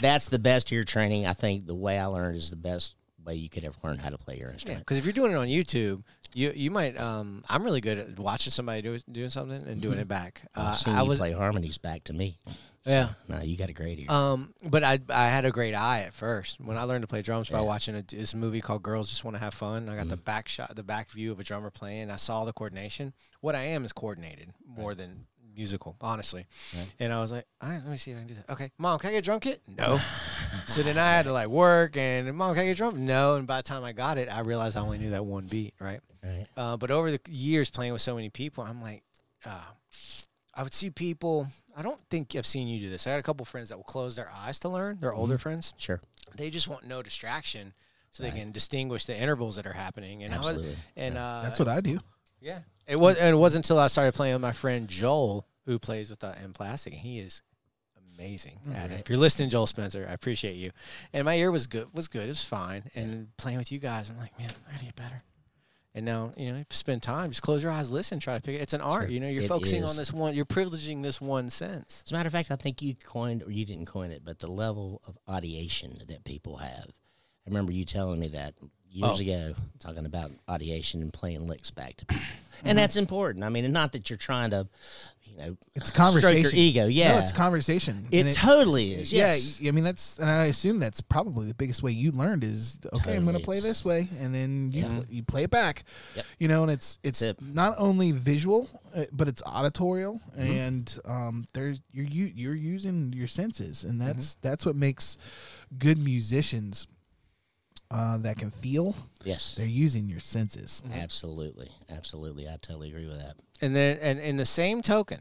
that's 0.00 0.28
the 0.28 0.38
best 0.38 0.72
ear 0.72 0.84
training. 0.84 1.26
I 1.26 1.32
think 1.32 1.66
the 1.66 1.74
way 1.74 1.98
I 1.98 2.06
learned 2.06 2.36
is 2.36 2.50
the 2.50 2.56
best 2.56 2.94
way 3.24 3.34
you 3.34 3.48
could 3.48 3.64
ever 3.64 3.74
learn 3.82 3.98
how 3.98 4.10
to 4.10 4.18
play 4.18 4.38
your 4.38 4.50
instrument. 4.50 4.80
Because 4.80 4.98
if 4.98 5.04
you're 5.04 5.12
doing 5.12 5.32
it 5.32 5.36
on 5.36 5.48
YouTube, 5.48 6.02
you 6.34 6.52
you 6.54 6.70
might. 6.70 6.98
Um, 7.00 7.42
I'm 7.48 7.64
really 7.64 7.80
good 7.80 7.98
at 7.98 8.18
watching 8.20 8.50
somebody 8.52 8.82
do 8.82 8.98
doing 9.10 9.30
something 9.30 9.62
and 9.66 9.80
doing 9.80 9.98
it 9.98 10.06
back. 10.08 10.42
Uh, 10.54 10.76
I 10.86 11.02
you 11.02 11.08
was 11.08 11.18
play 11.18 11.32
harmonies 11.32 11.78
back 11.78 12.04
to 12.04 12.12
me. 12.12 12.36
Yeah. 12.84 13.10
No, 13.28 13.40
you 13.40 13.56
got 13.56 13.70
a 13.70 13.72
great 13.72 13.98
ear. 13.98 14.06
Um, 14.08 14.54
but 14.62 14.84
I 14.84 14.98
I 15.08 15.28
had 15.28 15.44
a 15.44 15.50
great 15.50 15.74
eye 15.74 16.02
at 16.02 16.14
first 16.14 16.60
when 16.60 16.76
I 16.76 16.84
learned 16.84 17.02
to 17.02 17.08
play 17.08 17.22
drums 17.22 17.48
by 17.48 17.60
watching 17.60 17.94
a, 17.94 18.02
this 18.02 18.34
movie 18.34 18.60
called 18.60 18.82
Girls 18.82 19.10
Just 19.10 19.24
Want 19.24 19.36
to 19.36 19.40
Have 19.40 19.54
Fun. 19.54 19.88
I 19.88 19.96
got 19.96 20.08
the 20.08 20.16
back 20.16 20.48
shot, 20.48 20.74
the 20.76 20.82
back 20.82 21.10
view 21.10 21.32
of 21.32 21.40
a 21.40 21.44
drummer 21.44 21.70
playing. 21.70 22.10
I 22.10 22.16
saw 22.16 22.44
the 22.44 22.52
coordination. 22.52 23.12
What 23.40 23.54
I 23.54 23.64
am 23.64 23.84
is 23.84 23.92
coordinated 23.92 24.52
more 24.66 24.94
than 24.94 25.26
musical, 25.56 25.96
honestly. 26.00 26.46
And 26.98 27.12
I 27.12 27.20
was 27.20 27.32
like, 27.32 27.46
all 27.62 27.68
right, 27.68 27.80
let 27.82 27.90
me 27.90 27.96
see 27.96 28.10
if 28.10 28.16
I 28.16 28.20
can 28.20 28.28
do 28.28 28.34
that. 28.34 28.50
Okay, 28.50 28.70
mom, 28.78 28.98
can 28.98 29.10
I 29.10 29.12
get 29.12 29.18
a 29.18 29.22
drum 29.22 29.40
kit? 29.40 29.62
No. 29.76 29.98
so 30.66 30.82
then 30.82 30.98
I 30.98 31.10
had 31.10 31.24
to 31.24 31.32
like 31.32 31.48
work 31.48 31.96
and 31.96 32.32
mom, 32.36 32.54
can 32.54 32.62
I 32.62 32.66
get 32.66 32.72
a 32.72 32.74
drum? 32.76 33.06
No. 33.06 33.36
And 33.36 33.46
by 33.46 33.58
the 33.58 33.62
time 33.62 33.84
I 33.84 33.92
got 33.92 34.18
it, 34.18 34.28
I 34.28 34.40
realized 34.40 34.76
I 34.76 34.80
only 34.80 34.98
knew 34.98 35.10
that 35.10 35.24
one 35.24 35.46
beat, 35.46 35.74
right? 35.80 36.00
right. 36.22 36.46
Uh, 36.56 36.76
but 36.76 36.90
over 36.90 37.10
the 37.10 37.20
years 37.28 37.70
playing 37.70 37.92
with 37.92 38.02
so 38.02 38.14
many 38.14 38.30
people, 38.30 38.64
I'm 38.64 38.80
like, 38.82 39.02
uh, 39.44 39.60
I 40.54 40.62
would 40.62 40.74
see 40.74 40.90
people. 40.90 41.48
I 41.76 41.82
don't 41.82 42.00
think 42.10 42.34
I've 42.36 42.46
seen 42.46 42.68
you 42.68 42.80
do 42.80 42.90
this. 42.90 43.06
I 43.06 43.10
got 43.10 43.18
a 43.20 43.22
couple 43.22 43.44
friends 43.46 43.68
that 43.70 43.76
will 43.76 43.84
close 43.84 44.16
their 44.16 44.30
eyes 44.34 44.58
to 44.60 44.68
learn. 44.68 44.98
They're 45.00 45.12
older 45.14 45.38
friends. 45.38 45.74
Sure. 45.76 46.00
They 46.36 46.50
just 46.50 46.68
want 46.68 46.86
no 46.86 47.02
distraction, 47.02 47.74
so 48.12 48.22
they 48.22 48.30
can 48.30 48.52
distinguish 48.52 49.04
the 49.06 49.16
intervals 49.18 49.56
that 49.56 49.66
are 49.66 49.72
happening. 49.72 50.22
And 50.22 50.32
I 50.34 50.38
would- 50.38 50.46
Absolutely. 50.56 50.76
and 50.96 51.18
uh, 51.18 51.40
That's 51.42 51.58
what 51.58 51.68
I 51.68 51.80
do. 51.80 51.98
yeah. 52.40 52.60
It 52.86 52.96
was, 53.00 53.16
and 53.18 53.34
it 53.34 53.38
wasn't 53.38 53.64
until 53.64 53.78
I 53.78 53.86
started 53.86 54.14
playing 54.14 54.34
with 54.34 54.42
my 54.42 54.52
friend 54.52 54.86
Joel, 54.88 55.46
who 55.64 55.78
plays 55.78 56.10
with 56.10 56.22
uh, 56.22 56.34
M 56.42 56.52
Plastic, 56.52 56.92
and 56.92 57.00
he 57.02 57.18
is 57.18 57.40
amazing 58.16 58.58
at 58.74 58.90
it. 58.90 59.00
If 59.00 59.08
you're 59.08 59.18
listening, 59.18 59.48
Joel 59.50 59.66
Spencer, 59.66 60.06
I 60.08 60.12
appreciate 60.12 60.54
you. 60.56 60.70
And 61.12 61.24
my 61.24 61.34
ear 61.36 61.50
was 61.50 61.66
good, 61.66 61.88
was 61.94 62.08
good, 62.08 62.24
it 62.24 62.28
was 62.28 62.44
fine. 62.44 62.84
And 62.94 63.34
playing 63.38 63.58
with 63.58 63.72
you 63.72 63.78
guys, 63.78 64.10
I'm 64.10 64.18
like, 64.18 64.38
man, 64.38 64.50
I 64.68 64.72
gotta 64.72 64.84
get 64.84 64.96
better. 64.96 65.18
And 65.96 66.04
now, 66.04 66.32
you 66.36 66.50
know, 66.50 66.64
spend 66.70 67.02
time, 67.02 67.30
just 67.30 67.42
close 67.42 67.62
your 67.62 67.70
eyes, 67.70 67.88
listen, 67.88 68.18
try 68.18 68.34
to 68.34 68.40
pick 68.42 68.56
it. 68.56 68.62
It's 68.62 68.72
an 68.72 68.80
art, 68.80 69.10
you 69.10 69.20
know. 69.20 69.28
You're 69.28 69.44
It 69.44 69.48
focusing 69.48 69.84
is. 69.84 69.90
on 69.90 69.96
this 69.96 70.12
one. 70.12 70.34
You're 70.34 70.44
privileging 70.44 71.04
this 71.04 71.20
one 71.20 71.48
sense. 71.48 72.02
As 72.04 72.10
a 72.10 72.14
matter 72.16 72.26
of 72.26 72.32
fact, 72.32 72.50
I 72.50 72.56
think 72.56 72.82
you 72.82 72.96
coined, 72.96 73.44
or 73.44 73.52
you 73.52 73.64
didn't 73.64 73.86
coin 73.86 74.10
it, 74.10 74.22
but 74.24 74.40
the 74.40 74.48
level 74.48 75.02
of 75.06 75.16
audiation 75.28 76.04
that 76.08 76.24
people 76.24 76.56
have. 76.56 76.86
I 77.46 77.50
remember 77.50 77.70
you 77.72 77.84
telling 77.84 78.18
me 78.18 78.26
that 78.28 78.54
years 78.90 79.18
Oh. 79.18 79.22
ago, 79.22 79.54
talking 79.78 80.04
about 80.06 80.32
audiation 80.48 80.94
and 80.94 81.12
playing 81.12 81.46
licks 81.46 81.70
back 81.70 81.96
to 81.98 82.06
people. 82.06 82.24
Mm-hmm. 82.24 82.68
And 82.68 82.78
that's 82.78 82.96
important. 82.96 83.44
I 83.44 83.48
mean, 83.48 83.64
and 83.64 83.74
not 83.74 83.92
that 83.92 84.10
you're 84.10 84.16
trying 84.16 84.50
to, 84.50 84.66
you 85.36 85.40
know, 85.46 85.56
It's 85.74 85.86
a 85.90 85.92
stroke 85.92 86.06
conversation. 86.12 86.42
your 86.42 86.52
ego. 86.66 86.86
Yeah. 86.86 87.14
No, 87.14 87.18
it's 87.18 87.32
conversation. 87.32 88.06
it, 88.10 88.26
And 88.26 88.34
totally 88.36 88.92
is. 88.94 89.12
Yes. 89.12 89.60
Yeah, 89.60 89.68
I 89.68 89.72
mean 89.72 89.82
that's, 89.84 90.18
and 90.18 90.30
I 90.30 90.44
assume 90.46 90.78
that's 90.78 91.00
probably 91.00 91.46
the 91.48 91.54
biggest 91.54 91.82
way 91.82 91.90
you 91.92 92.10
learned 92.12 92.44
is 92.44 92.78
okay. 92.92 93.16
I'm 93.16 93.24
gonna 93.24 93.40
play 93.40 93.60
this 93.60 93.84
way, 93.84 94.08
and 94.20 94.34
then 94.34 94.70
you 94.72 94.84
pl- 94.86 95.04
you 95.08 95.22
play 95.24 95.42
it 95.44 95.50
back. 95.50 95.84
Yep. 96.16 96.26
You 96.38 96.48
know, 96.48 96.62
and 96.62 96.70
it's 96.70 96.98
it's 97.02 97.20
it. 97.22 97.36
not 97.42 97.74
only 97.78 98.12
visual, 98.12 98.68
uh, 98.94 99.04
but 99.12 99.26
it's 99.28 99.42
auditorial, 99.44 100.20
Mm-hmm. 100.38 100.50
and 100.52 100.98
um, 101.04 101.44
there's 101.52 101.80
you're 101.92 102.06
you, 102.06 102.26
you're 102.34 102.54
using 102.54 103.12
your 103.12 103.28
senses, 103.28 103.82
and 103.84 103.98
Mm-hmm. 104.00 104.06
that's 104.06 104.34
that's 104.36 104.64
what 104.64 104.76
makes 104.76 105.18
good 105.76 105.98
musicians 105.98 106.86
uh, 107.90 108.18
that 108.18 108.36
can 108.38 108.50
feel. 108.50 108.94
Yes. 109.24 109.54
They're 109.56 109.66
using 109.66 110.06
your 110.06 110.20
senses. 110.20 110.82
Absolutely. 110.92 111.70
Absolutely. 111.90 112.48
I 112.48 112.56
totally 112.60 112.88
agree 112.88 113.06
with 113.06 113.18
that. 113.18 113.34
And 113.64 113.74
then, 113.74 113.98
and 114.00 114.18
in 114.18 114.36
the 114.36 114.46
same 114.46 114.82
token, 114.82 115.20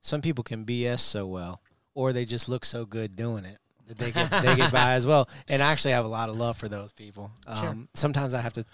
some 0.00 0.20
people 0.20 0.42
can 0.44 0.64
BS 0.64 1.00
so 1.00 1.26
well, 1.26 1.60
or 1.94 2.12
they 2.12 2.24
just 2.24 2.48
look 2.48 2.64
so 2.64 2.84
good 2.86 3.14
doing 3.16 3.44
it 3.44 3.58
that 3.88 3.98
they 3.98 4.10
get 4.10 4.30
they 4.30 4.56
get 4.56 4.72
by 4.72 4.92
as 4.94 5.06
well. 5.06 5.28
And 5.48 5.62
I 5.62 5.70
actually 5.72 5.92
have 5.92 6.04
a 6.04 6.08
lot 6.08 6.28
of 6.28 6.36
love 6.36 6.56
for 6.56 6.68
those 6.68 6.92
people. 6.92 7.30
Um, 7.46 7.88
Sometimes 7.94 8.32
I 8.32 8.40
have 8.40 8.52
to 8.54 8.64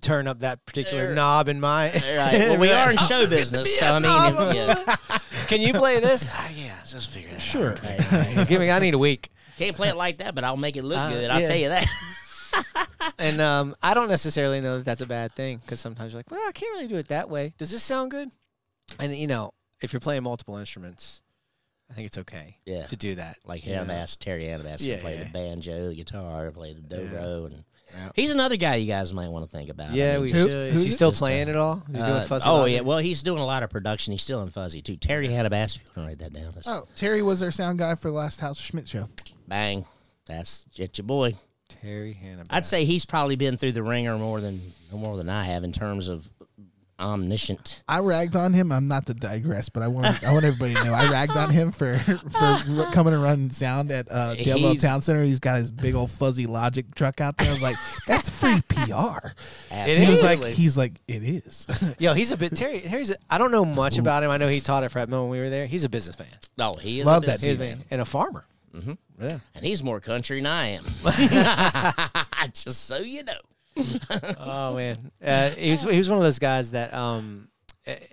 turn 0.00 0.26
up 0.26 0.40
that 0.40 0.64
particular 0.66 1.06
There- 1.06 1.14
knob 1.14 1.48
in 1.48 1.60
my. 1.60 1.92
Right. 1.92 2.48
Well, 2.48 2.58
we 2.58 2.72
are 2.80 2.90
in 2.90 2.96
show 2.96 3.28
business, 3.28 3.78
so 3.78 3.86
I 3.86 4.32
mean, 4.32 4.54
yeah. 4.56 4.96
Can 5.48 5.60
you 5.60 5.72
play 5.74 6.00
this? 6.00 6.26
Ah, 6.30 6.50
yeah, 6.54 6.74
let's 6.78 6.92
just 6.92 7.12
figure 7.12 7.30
that 7.30 7.40
Sure. 7.40 7.76
Right, 7.82 8.12
right. 8.12 8.48
Give 8.48 8.60
me. 8.60 8.70
I 8.70 8.78
need 8.78 8.94
a 8.94 8.98
week. 8.98 9.30
Can't 9.58 9.76
play 9.76 9.88
it 9.90 9.96
like 9.96 10.18
that, 10.18 10.34
but 10.34 10.42
I'll 10.42 10.56
make 10.56 10.76
it 10.76 10.82
look 10.84 10.98
Uh, 10.98 11.10
good. 11.10 11.30
I'll 11.30 11.40
yeah. 11.40 11.46
tell 11.46 11.56
you 11.56 11.68
that. 11.68 11.86
And 13.18 13.40
um, 13.40 13.74
I 13.82 13.94
don't 13.94 14.08
necessarily 14.08 14.60
know 14.60 14.78
that 14.78 14.84
that's 14.84 15.00
a 15.00 15.06
bad 15.06 15.32
thing 15.32 15.58
because 15.58 15.78
sometimes 15.80 16.12
you're 16.12 16.18
like, 16.18 16.30
well, 16.30 16.40
I 16.46 16.52
can't 16.52 16.72
really 16.72 16.86
do 16.88 16.96
it 16.96 17.08
that 17.08 17.28
way. 17.30 17.54
Does 17.58 17.70
this 17.70 17.82
sound 17.82 18.10
good? 18.10 18.30
And 18.98 19.14
you 19.14 19.26
know, 19.26 19.52
if 19.82 19.92
you're 19.92 20.00
playing 20.00 20.22
multiple 20.22 20.56
instruments, 20.56 21.22
I 21.90 21.94
think 21.94 22.06
it's 22.06 22.18
okay 22.18 22.58
Yeah. 22.64 22.86
to 22.86 22.96
do 22.96 23.14
that. 23.16 23.36
Like 23.44 23.66
you 23.66 23.74
know? 23.74 23.84
Anabass, 23.84 24.18
Terry 24.18 24.44
Anabass, 24.44 24.84
Yeah, 24.86 24.96
he 24.96 25.00
played 25.02 25.18
yeah. 25.18 25.24
the 25.24 25.30
banjo, 25.30 25.88
the 25.88 25.94
guitar, 25.94 26.50
played 26.50 26.76
the 26.88 26.94
dobro, 26.96 27.46
and 27.46 27.64
Yeah. 27.94 28.10
he's 28.14 28.30
another 28.30 28.56
guy 28.56 28.76
you 28.76 28.86
guys 28.86 29.12
might 29.12 29.28
want 29.28 29.48
to 29.50 29.56
think 29.56 29.68
about. 29.70 29.90
I 29.90 29.94
Yeah, 29.94 30.12
mean, 30.14 30.22
we 30.22 30.32
Who- 30.32 30.42
should. 30.50 30.54
Is 30.68 30.72
who's 30.74 30.82
he 30.84 30.90
still 30.90 31.12
playing 31.12 31.48
it 31.48 31.56
all? 31.56 31.82
He's 31.86 31.98
doing 31.98 32.10
uh, 32.10 32.24
fuzzy. 32.24 32.44
oh 32.48 32.64
yeah, 32.64 32.80
well 32.80 32.98
he's 32.98 33.22
doing 33.22 33.40
a 33.40 33.46
lot 33.46 33.62
of 33.62 33.70
production. 33.70 34.12
He's 34.12 34.22
still 34.22 34.42
in 34.42 34.48
fuzzy 34.50 34.80
too. 34.80 34.96
Terry 34.96 35.28
Anabass, 35.28 35.76
if 35.76 35.82
you 35.84 35.90
want 35.94 35.94
to 35.96 36.00
write 36.02 36.18
that 36.20 36.32
down, 36.32 36.52
that's 36.54 36.66
Oh, 36.66 36.88
Terry 36.96 37.20
was 37.22 37.42
our 37.42 37.50
sound 37.50 37.78
guy 37.78 37.94
for 37.94 38.08
the 38.08 38.16
last 38.16 38.40
House 38.40 38.58
Schmidt 38.60 38.88
show. 38.88 39.08
bang. 39.46 39.84
That's 40.26 40.64
it's 40.76 40.96
your 40.98 41.04
boy. 41.06 41.36
Terry 41.68 42.12
Hannah. 42.12 42.44
I'd 42.50 42.66
say 42.66 42.84
he's 42.84 43.06
probably 43.06 43.36
been 43.36 43.56
through 43.56 43.72
the 43.72 43.82
ringer 43.82 44.16
more 44.18 44.40
than 44.40 44.60
more 44.92 45.16
than 45.16 45.28
I 45.28 45.44
have 45.44 45.64
in 45.64 45.72
terms 45.72 46.08
of 46.08 46.28
omniscient. 47.00 47.82
I 47.88 47.98
ragged 47.98 48.36
on 48.36 48.52
him. 48.52 48.70
I'm 48.70 48.86
not 48.86 49.06
to 49.06 49.14
digress, 49.14 49.68
but 49.68 49.82
I 49.82 49.88
want 49.88 50.22
I 50.22 50.32
want 50.32 50.44
everybody 50.44 50.74
to 50.74 50.84
know 50.84 50.94
I 50.94 51.10
ragged 51.10 51.36
on 51.36 51.50
him 51.50 51.72
for 51.72 51.98
for 51.98 52.84
coming 52.92 53.12
and 53.14 53.22
running 53.22 53.50
sound 53.50 53.90
at 53.90 54.06
uh, 54.10 54.34
Dale 54.34 54.58
He's- 54.58 54.82
Town 54.82 55.02
Center. 55.02 55.24
He's 55.24 55.40
got 55.40 55.56
his 55.56 55.70
big 55.70 55.94
old 55.94 56.10
fuzzy 56.10 56.46
Logic 56.46 56.86
truck 56.94 57.20
out 57.20 57.36
there. 57.36 57.48
I 57.48 57.52
was 57.52 57.62
like, 57.62 57.76
that's 58.06 58.30
free 58.30 58.60
PR. 58.68 59.28
It 59.70 59.98
he 59.98 60.10
was 60.10 60.22
like, 60.22 60.38
he's 60.54 60.78
like, 60.78 61.00
it 61.08 61.22
is. 61.24 61.66
Yo, 61.98 62.14
he's 62.14 62.30
a 62.30 62.36
bit 62.36 62.56
Terry. 62.56 62.80
Terry's. 62.80 63.10
A, 63.10 63.16
I 63.28 63.38
don't 63.38 63.50
know 63.50 63.64
much 63.64 63.98
about 63.98 64.22
him. 64.22 64.30
I 64.30 64.36
know 64.36 64.48
he 64.48 64.60
taught 64.60 64.84
at 64.84 64.92
Fret 64.92 65.08
Mill 65.08 65.22
when 65.22 65.30
we 65.30 65.40
were 65.40 65.50
there. 65.50 65.66
He's 65.66 65.84
a 65.84 65.88
businessman. 65.88 66.28
No, 66.56 66.74
he 66.74 67.00
is. 67.00 67.06
Love 67.06 67.24
a 67.24 67.26
that 67.26 67.40
businessman. 67.40 67.78
man 67.78 67.86
and 67.90 68.00
a 68.00 68.04
farmer. 68.04 68.46
Mhm. 68.74 68.98
Yeah. 69.20 69.38
and 69.54 69.64
he's 69.64 69.82
more 69.82 70.00
country 70.00 70.38
than 70.40 70.46
I 70.46 70.66
am. 70.78 70.84
Just 72.52 72.84
so 72.86 72.98
you 72.98 73.22
know. 73.22 73.38
oh 74.38 74.74
man, 74.76 75.10
uh, 75.24 75.50
he 75.50 75.70
was 75.72 75.82
he 75.82 75.98
was 75.98 76.08
one 76.08 76.18
of 76.18 76.24
those 76.24 76.38
guys 76.38 76.70
that 76.72 76.94
um 76.94 77.48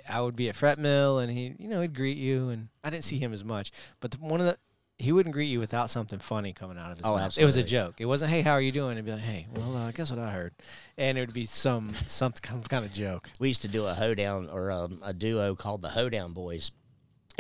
I 0.10 0.20
would 0.22 0.36
be 0.36 0.50
at 0.50 0.56
Fret 0.56 0.78
Mill 0.80 1.20
and 1.20 1.32
he 1.32 1.54
you 1.60 1.68
know 1.68 1.82
he'd 1.82 1.96
greet 1.96 2.18
you 2.18 2.50
and 2.50 2.70
I 2.84 2.90
didn't 2.90 3.04
see 3.04 3.20
him 3.20 3.32
as 3.34 3.44
much, 3.44 3.72
but 4.00 4.12
the, 4.12 4.18
one 4.18 4.40
of 4.40 4.46
the 4.48 4.58
he 4.98 5.12
wouldn't 5.12 5.34
greet 5.34 5.48
you 5.48 5.60
without 5.60 5.90
something 5.90 6.20
funny 6.20 6.54
coming 6.54 6.78
out 6.78 6.92
of 6.92 6.98
his 6.98 7.06
Oh, 7.08 7.16
mouth. 7.16 7.36
It 7.38 7.46
was 7.46 7.58
a 7.58 7.64
joke. 7.64 7.96
It 8.00 8.06
wasn't 8.06 8.32
hey 8.32 8.42
how 8.42 8.54
are 8.54 8.62
you 8.62 8.72
doing? 8.72 8.94
It'd 8.94 9.06
be 9.06 9.12
like 9.12 9.22
hey 9.22 9.48
well 9.56 9.76
uh, 9.78 9.92
guess 9.92 10.10
what 10.12 10.20
I 10.20 10.32
heard, 10.32 10.54
and 10.98 11.18
it 11.18 11.22
would 11.22 11.34
be 11.34 11.46
some 11.46 11.94
some 12.08 12.34
kind 12.34 12.86
of 12.86 12.94
joke. 12.94 13.30
we 13.40 13.48
used 13.48 13.62
to 13.64 13.68
do 13.68 13.86
a 13.86 13.94
hoedown 13.94 14.50
or 14.50 14.72
um, 14.72 15.00
a 15.04 15.14
duo 15.14 15.56
called 15.56 15.82
the 15.84 15.90
Hoedown 15.90 16.34
Boys. 16.34 16.72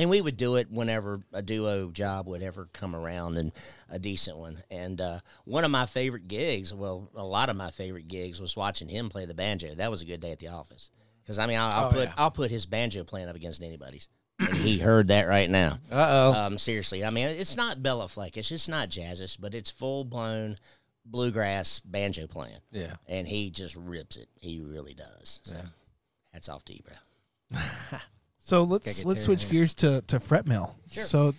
And 0.01 0.09
we 0.09 0.19
would 0.19 0.35
do 0.35 0.55
it 0.55 0.71
whenever 0.71 1.21
a 1.31 1.41
duo 1.43 1.91
job 1.91 2.27
would 2.27 2.41
ever 2.41 2.67
come 2.73 2.95
around 2.95 3.37
and 3.37 3.51
a 3.89 3.99
decent 3.99 4.35
one. 4.37 4.61
And 4.71 4.99
uh, 4.99 5.19
one 5.45 5.63
of 5.63 5.69
my 5.71 5.85
favorite 5.85 6.27
gigs, 6.27 6.73
well, 6.73 7.09
a 7.15 7.23
lot 7.23 7.49
of 7.49 7.55
my 7.55 7.69
favorite 7.69 8.07
gigs 8.07 8.41
was 8.41 8.57
watching 8.57 8.89
him 8.89 9.09
play 9.09 9.25
the 9.25 9.33
banjo. 9.35 9.75
That 9.75 9.91
was 9.91 10.01
a 10.01 10.05
good 10.05 10.19
day 10.19 10.31
at 10.31 10.39
the 10.39 10.47
office. 10.47 10.89
Because, 11.21 11.37
I 11.37 11.45
mean, 11.45 11.59
I'll, 11.59 11.71
I'll 11.71 11.89
Oh, 11.89 11.91
put 11.91 12.07
yeah. 12.07 12.13
I'll 12.17 12.31
put 12.31 12.49
his 12.49 12.65
banjo 12.65 13.03
playing 13.03 13.29
up 13.29 13.35
against 13.35 13.61
anybody's. 13.61 14.09
And 14.39 14.57
he 14.57 14.79
heard 14.79 15.09
that 15.09 15.27
right 15.27 15.47
now. 15.47 15.77
Uh 15.91 16.07
oh. 16.09 16.33
Um, 16.33 16.57
seriously, 16.57 17.05
I 17.05 17.11
mean, 17.11 17.27
it's 17.27 17.55
not 17.55 17.83
Bella 17.83 18.05
Fleckish, 18.07 18.51
it's 18.51 18.67
not 18.67 18.89
jazzish, 18.89 19.37
but 19.39 19.53
it's 19.53 19.69
full 19.69 20.03
blown 20.03 20.57
bluegrass 21.05 21.79
banjo 21.81 22.25
playing 22.27 22.57
yeah. 22.71 22.93
and 23.07 23.27
he 23.27 23.51
just 23.51 23.75
rips 23.75 24.17
it. 24.17 24.29
He 24.39 24.59
really 24.61 24.95
does. 24.95 25.41
So, 25.43 25.55
Yeah. 25.57 25.65
hats 26.33 26.49
off 26.49 26.65
to 26.65 26.73
you, 26.73 26.81
bro. 26.83 27.59
So 28.43 28.63
let's 28.63 29.05
let's 29.05 29.23
switch 29.23 29.49
gears 29.49 29.73
to 29.75 30.01
to 30.07 30.19
Fret 30.19 30.45
Mill. 30.47 30.75
Sure. 30.91 31.03
So 31.03 31.33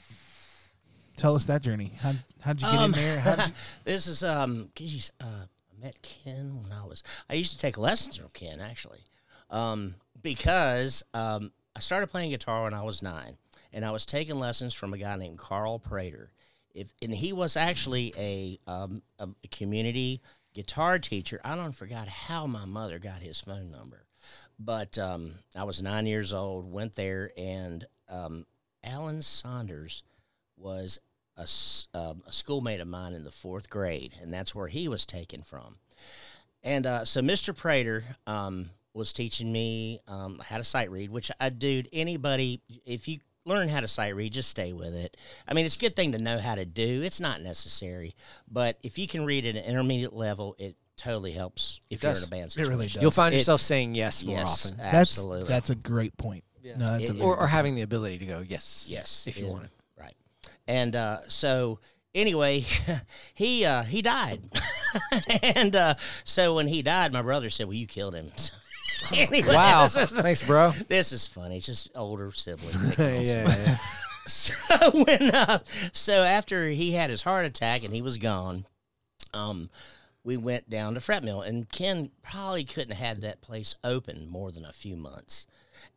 tell 1.16 1.34
us 1.34 1.44
that 1.46 1.62
journey. 1.62 1.92
How 2.00 2.12
how'd 2.40 2.60
you 2.62 2.66
get 2.68 2.78
Um, 2.78 2.84
in 2.86 2.92
there? 2.92 3.20
How 3.20 3.36
did 3.36 3.46
you, 3.48 3.52
This 3.84 4.06
is 4.06 4.22
um, 4.22 4.70
geez, 4.74 5.10
uh, 5.20 5.24
I 5.46 5.84
met 5.84 6.00
Ken 6.02 6.62
when 6.62 6.72
I 6.72 6.84
was. 6.86 7.02
I 7.28 7.34
used 7.34 7.52
to 7.52 7.58
take 7.58 7.76
lessons 7.76 8.16
from 8.16 8.28
Ken 8.32 8.60
actually, 8.60 9.04
um, 9.50 9.96
because 10.22 11.02
um, 11.12 11.52
I 11.76 11.80
started 11.80 12.06
playing 12.08 12.30
guitar 12.30 12.64
when 12.64 12.74
I 12.74 12.82
was 12.82 13.02
nine, 13.02 13.36
and 13.72 13.84
I 13.84 13.90
was 13.90 14.06
taking 14.06 14.38
lessons 14.38 14.72
from 14.74 14.94
a 14.94 14.98
guy 14.98 15.16
named 15.16 15.38
Carl 15.38 15.78
Prater. 15.78 16.30
If 16.74 16.88
and 17.02 17.12
he 17.14 17.32
was 17.32 17.56
actually 17.56 18.14
a 18.16 18.58
um, 18.66 19.02
a 19.18 19.28
community 19.50 20.22
guitar 20.54 20.98
teacher. 20.98 21.40
I 21.44 21.56
don't 21.56 21.72
forgot 21.72 22.08
how 22.08 22.46
my 22.46 22.64
mother 22.64 22.98
got 22.98 23.22
his 23.22 23.40
phone 23.40 23.70
number, 23.70 24.01
but 24.64 24.98
um, 24.98 25.32
I 25.56 25.64
was 25.64 25.82
nine 25.82 26.06
years 26.06 26.32
old. 26.32 26.70
Went 26.70 26.94
there, 26.94 27.32
and 27.36 27.86
um, 28.08 28.46
Alan 28.84 29.22
Saunders 29.22 30.02
was 30.56 31.00
a, 31.36 31.46
um, 31.98 32.22
a 32.26 32.32
schoolmate 32.32 32.80
of 32.80 32.88
mine 32.88 33.14
in 33.14 33.24
the 33.24 33.30
fourth 33.30 33.68
grade, 33.70 34.14
and 34.20 34.32
that's 34.32 34.54
where 34.54 34.68
he 34.68 34.88
was 34.88 35.06
taken 35.06 35.42
from. 35.42 35.76
And 36.62 36.86
uh, 36.86 37.04
so 37.04 37.20
Mr. 37.20 37.56
Prater 37.56 38.04
um, 38.26 38.70
was 38.94 39.12
teaching 39.12 39.50
me 39.50 40.00
um, 40.06 40.40
how 40.44 40.58
to 40.58 40.64
sight 40.64 40.90
read, 40.90 41.10
which 41.10 41.30
I, 41.40 41.48
dude, 41.48 41.88
anybody, 41.92 42.60
if 42.86 43.08
you 43.08 43.18
learn 43.44 43.68
how 43.68 43.80
to 43.80 43.88
sight 43.88 44.14
read, 44.14 44.32
just 44.32 44.50
stay 44.50 44.72
with 44.72 44.94
it. 44.94 45.16
I 45.48 45.54
mean, 45.54 45.66
it's 45.66 45.76
a 45.76 45.80
good 45.80 45.96
thing 45.96 46.12
to 46.12 46.18
know 46.18 46.38
how 46.38 46.54
to 46.54 46.64
do. 46.64 47.02
It's 47.02 47.20
not 47.20 47.40
necessary, 47.40 48.14
but 48.48 48.76
if 48.82 48.98
you 48.98 49.08
can 49.08 49.24
read 49.24 49.44
at 49.46 49.56
an 49.56 49.64
intermediate 49.64 50.12
level, 50.12 50.54
it 50.58 50.76
totally 51.02 51.32
helps 51.32 51.80
if 51.90 52.02
you're 52.02 52.10
in 52.10 52.14
does. 52.16 52.26
a 52.26 52.30
band 52.30 52.44
It 52.46 52.50
situation. 52.52 52.70
really 52.72 52.86
does. 52.86 53.02
You'll 53.02 53.10
find 53.10 53.34
It- 53.34 53.38
yourself 53.38 53.60
saying 53.60 53.94
yes 53.94 54.24
more 54.24 54.38
yes, 54.38 54.66
often, 54.66 54.78
that's 54.78 54.94
absolutely. 54.94 55.48
that's 55.48 55.70
a 55.70 55.74
great 55.74 56.16
point. 56.16 56.44
Yeah. 56.62 56.76
No, 56.76 56.92
that's 56.92 57.02
a 57.08 57.12
It- 57.12 57.12
very 57.14 57.20
or, 57.20 57.36
or 57.36 57.46
having 57.48 57.74
the 57.74 57.82
ability 57.82 58.18
to 58.18 58.26
go 58.26 58.44
yes, 58.48 58.86
Yes, 58.88 59.26
if 59.26 59.38
you 59.38 59.46
it- 59.46 59.50
want 59.50 59.64
it. 59.64 59.70
Right. 59.98 60.14
And 60.68 60.94
uh, 60.96 61.18
so 61.28 61.80
anyway, 62.14 62.64
he 63.34 63.64
uh, 63.64 63.82
he 63.82 64.00
died, 64.02 64.40
and 65.56 65.74
uh, 65.74 65.94
so 66.24 66.54
when 66.54 66.68
he 66.68 66.82
died, 66.82 67.12
my 67.12 67.22
brother 67.22 67.50
said, 67.50 67.66
"Well, 67.66 67.74
you 67.74 67.86
killed 67.86 68.14
him." 68.14 68.30
anyway, 69.14 69.54
Wow, 69.54 69.84
this 69.84 69.96
is, 70.12 70.20
thanks, 70.20 70.42
bro. 70.46 70.70
this 70.88 71.10
is 71.12 71.26
funny. 71.26 71.56
It's 71.56 71.66
just 71.66 71.90
older 71.96 72.30
siblings. 72.32 72.96
yeah, 72.98 73.48
yeah. 73.48 73.76
So 74.26 74.54
when 74.92 75.34
uh, 75.34 75.58
so 75.92 76.22
after 76.22 76.68
he 76.68 76.92
had 76.92 77.10
his 77.10 77.22
heart 77.22 77.44
attack 77.44 77.82
and 77.82 77.92
he 77.92 78.02
was 78.02 78.18
gone, 78.18 78.64
um, 79.34 79.68
we 80.24 80.36
went 80.36 80.70
down 80.70 80.94
to 80.94 81.00
Fret 81.00 81.24
Mill, 81.24 81.42
and 81.42 81.68
Ken 81.68 82.10
probably 82.22 82.64
couldn't 82.64 82.94
have 82.94 83.06
had 83.06 83.20
that 83.22 83.40
place 83.40 83.74
open 83.82 84.28
more 84.28 84.50
than 84.52 84.64
a 84.64 84.72
few 84.72 84.96
months, 84.96 85.46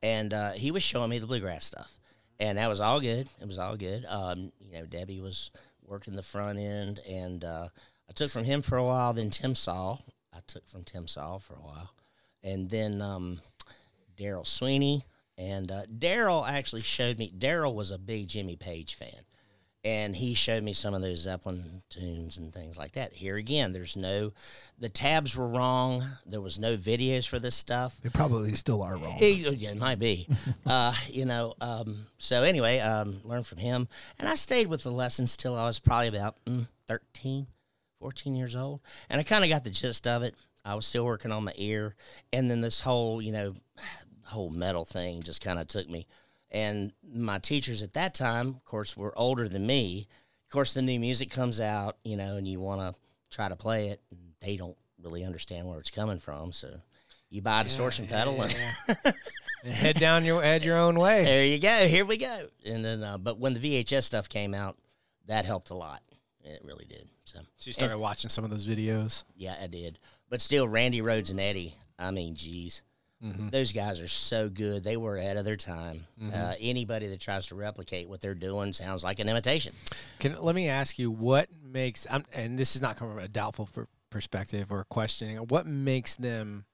and 0.01 0.33
uh, 0.33 0.51
he 0.51 0.71
was 0.71 0.83
showing 0.83 1.09
me 1.09 1.19
the 1.19 1.27
bluegrass 1.27 1.65
stuff, 1.65 1.99
and 2.39 2.57
that 2.57 2.69
was 2.69 2.81
all 2.81 2.99
good. 2.99 3.27
It 3.39 3.47
was 3.47 3.59
all 3.59 3.77
good. 3.77 4.05
Um, 4.05 4.51
you 4.59 4.79
know, 4.79 4.85
Debbie 4.85 5.19
was 5.19 5.51
working 5.83 6.15
the 6.15 6.23
front 6.23 6.59
end, 6.59 6.99
and 7.07 7.43
uh, 7.43 7.67
I 8.09 8.13
took 8.13 8.31
from 8.31 8.43
him 8.43 8.61
for 8.61 8.77
a 8.77 8.83
while. 8.83 9.13
Then 9.13 9.29
Tim 9.29 9.55
Saul, 9.55 10.03
I 10.33 10.39
took 10.47 10.67
from 10.67 10.83
Tim 10.83 11.07
Saul 11.07 11.39
for 11.39 11.53
a 11.53 11.61
while, 11.61 11.91
and 12.43 12.69
then 12.69 13.01
um, 13.01 13.39
Daryl 14.17 14.45
Sweeney. 14.45 15.03
And 15.37 15.69
uh, 15.69 15.83
Daryl 15.85 16.47
actually 16.47 16.81
showed 16.81 17.19
me. 17.19 17.29
Daryl 17.37 17.75
was 17.75 17.91
a 17.91 17.99
big 17.99 18.29
Jimmy 18.29 18.55
Page 18.55 18.95
fan, 18.95 19.25
and 19.85 20.15
he 20.15 20.33
showed 20.33 20.63
me 20.63 20.73
some 20.73 20.95
of 20.95 21.03
those 21.03 21.19
Zeppelin 21.19 21.83
tunes 21.89 22.39
and 22.39 22.51
things 22.51 22.75
like 22.75 22.93
that. 22.93 23.13
Here 23.13 23.37
again, 23.37 23.71
there's 23.71 23.95
no, 23.95 24.33
the 24.79 24.89
tabs 24.89 25.37
were 25.37 25.47
wrong. 25.47 26.03
There 26.25 26.41
was 26.41 26.57
no 26.57 26.75
videos 26.75 27.27
for 27.27 27.37
this 27.37 27.53
stuff. 27.53 27.95
They 28.01 28.09
probably 28.09 28.51
still 28.53 28.81
are 28.81 28.97
wrong. 28.97 29.17
It, 29.19 29.57
yeah, 29.57 29.69
it 29.69 29.77
might 29.77 29.99
be. 29.99 30.27
uh, 30.65 30.95
you 31.07 31.25
know, 31.25 31.53
um, 31.61 32.07
so 32.17 32.41
anyway, 32.41 32.79
um, 32.79 33.17
learned 33.23 33.45
from 33.45 33.59
him. 33.59 33.87
And 34.17 34.27
I 34.27 34.33
stayed 34.33 34.65
with 34.65 34.81
the 34.81 34.91
lessons 34.91 35.37
till 35.37 35.55
I 35.55 35.67
was 35.67 35.79
probably 35.79 36.07
about 36.07 36.43
mm, 36.45 36.67
13, 36.87 37.45
14 37.99 38.35
years 38.35 38.55
old. 38.55 38.81
And 39.07 39.21
I 39.21 39.23
kind 39.23 39.43
of 39.43 39.51
got 39.51 39.63
the 39.63 39.69
gist 39.69 40.07
of 40.07 40.23
it. 40.23 40.33
I 40.65 40.73
was 40.73 40.87
still 40.87 41.05
working 41.05 41.31
on 41.31 41.43
my 41.43 41.53
ear. 41.57 41.95
And 42.33 42.49
then 42.49 42.61
this 42.61 42.79
whole, 42.79 43.21
you 43.21 43.31
know, 43.31 43.53
whole 44.23 44.49
metal 44.49 44.83
thing 44.83 45.21
just 45.21 45.43
kind 45.43 45.59
of 45.59 45.67
took 45.67 45.87
me. 45.87 46.07
And 46.55 46.93
my 47.13 47.39
teachers 47.39 47.83
at 47.83 47.93
that 47.93 48.13
time, 48.13 48.47
of 48.47 48.63
course, 48.63 48.95
were 48.95 49.13
older 49.17 49.49
than 49.49 49.67
me. 49.67 50.07
Of 50.47 50.51
course, 50.53 50.73
the 50.73 50.81
new 50.81 50.99
music 50.99 51.29
comes 51.29 51.59
out, 51.59 51.97
you 52.05 52.15
know, 52.15 52.37
and 52.37 52.47
you 52.47 52.61
want 52.61 52.79
to 52.79 52.99
try 53.29 53.49
to 53.49 53.57
play 53.57 53.89
it. 53.89 54.01
And 54.09 54.19
they 54.39 54.55
don't 54.55 54.77
really 55.03 55.25
understand 55.25 55.67
where 55.67 55.79
it's 55.79 55.91
coming 55.91 56.17
from. 56.19 56.53
So 56.53 56.69
you 57.29 57.41
buy 57.41 57.59
a 57.59 57.63
distortion 57.65 58.07
pedal 58.07 58.41
and 58.41 58.55
And 59.65 59.73
head 59.73 59.99
down 59.99 60.23
your 60.23 60.41
head 60.43 60.63
your 60.63 60.77
own 60.77 60.97
way. 60.97 61.25
there 61.25 61.45
you 61.45 61.59
go. 61.59 61.87
Here 61.87 62.05
we 62.05 62.17
go. 62.17 62.47
And 62.65 62.85
then, 62.85 63.03
uh, 63.03 63.17
but 63.17 63.37
when 63.39 63.53
the 63.55 63.59
VHS 63.83 64.03
stuff 64.03 64.29
came 64.29 64.53
out, 64.53 64.77
that 65.25 65.43
helped 65.45 65.71
a 65.71 65.75
lot. 65.75 66.03
It 66.43 66.61
really 66.63 66.85
did. 66.85 67.09
So, 67.25 67.39
So 67.57 67.67
you 67.67 67.73
started 67.73 67.97
watching 67.97 68.29
some 68.29 68.43
of 68.45 68.51
those 68.51 68.65
videos. 68.65 69.23
yeah, 69.35 69.55
I 69.61 69.67
did. 69.67 69.97
But 70.29 70.39
still, 70.39 70.67
Randy 70.67 71.01
Rhoads 71.01 71.31
and 71.31 71.39
Eddie. 71.39 71.73
I 71.97 72.11
mean, 72.11 72.35
geez, 72.35 72.83
Mm-hmm. 73.25 73.49
those 73.49 73.71
guys 73.71 74.01
are 74.01 74.07
so 74.07 74.49
good. 74.49 74.83
They 74.83 74.97
were 74.97 75.17
ahead 75.17 75.37
of 75.37 75.45
their 75.45 75.55
time. 75.55 76.05
Uh, 76.31 76.53
anybody 76.59 77.07
that 77.07 77.19
tries 77.19 77.47
to 77.47 77.55
replicate 77.55 78.07
what 78.07 78.21
they're 78.21 78.35
doing 78.35 78.71
sounds 78.71 79.03
like 79.03 79.17
an 79.19 79.27
imitation. 79.27 79.73
Can 80.19 80.35
let 80.39 80.53
me 80.53 80.69
ask 80.69 80.99
you 80.99 81.09
what 81.09 81.49
makes 81.63 82.05
I'm, 82.09 82.23
and 82.33 82.59
this 82.59 82.75
is 82.75 82.81
not 82.81 82.97
coming 82.97 83.15
from 83.15 83.23
a 83.23 83.27
doubtful 83.27 83.67
per- 83.73 83.87
perspective 84.11 84.71
or 84.71 84.83
questioning. 84.83 85.37
What 85.37 85.65
makes 85.65 86.15
them 86.15 86.65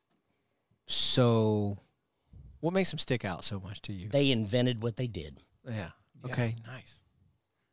so? 0.87 1.77
What 2.59 2.73
makes 2.73 2.91
them 2.91 2.99
stick 2.99 3.25
out 3.25 3.43
so 3.43 3.59
much 3.59 3.81
to 3.83 3.93
you? 3.93 4.09
They 4.09 4.31
invented 4.31 4.83
what 4.83 4.95
they 4.97 5.07
did. 5.07 5.37
yeah. 5.67 5.91
Okay. 6.25 6.55
Nice. 6.67 7.00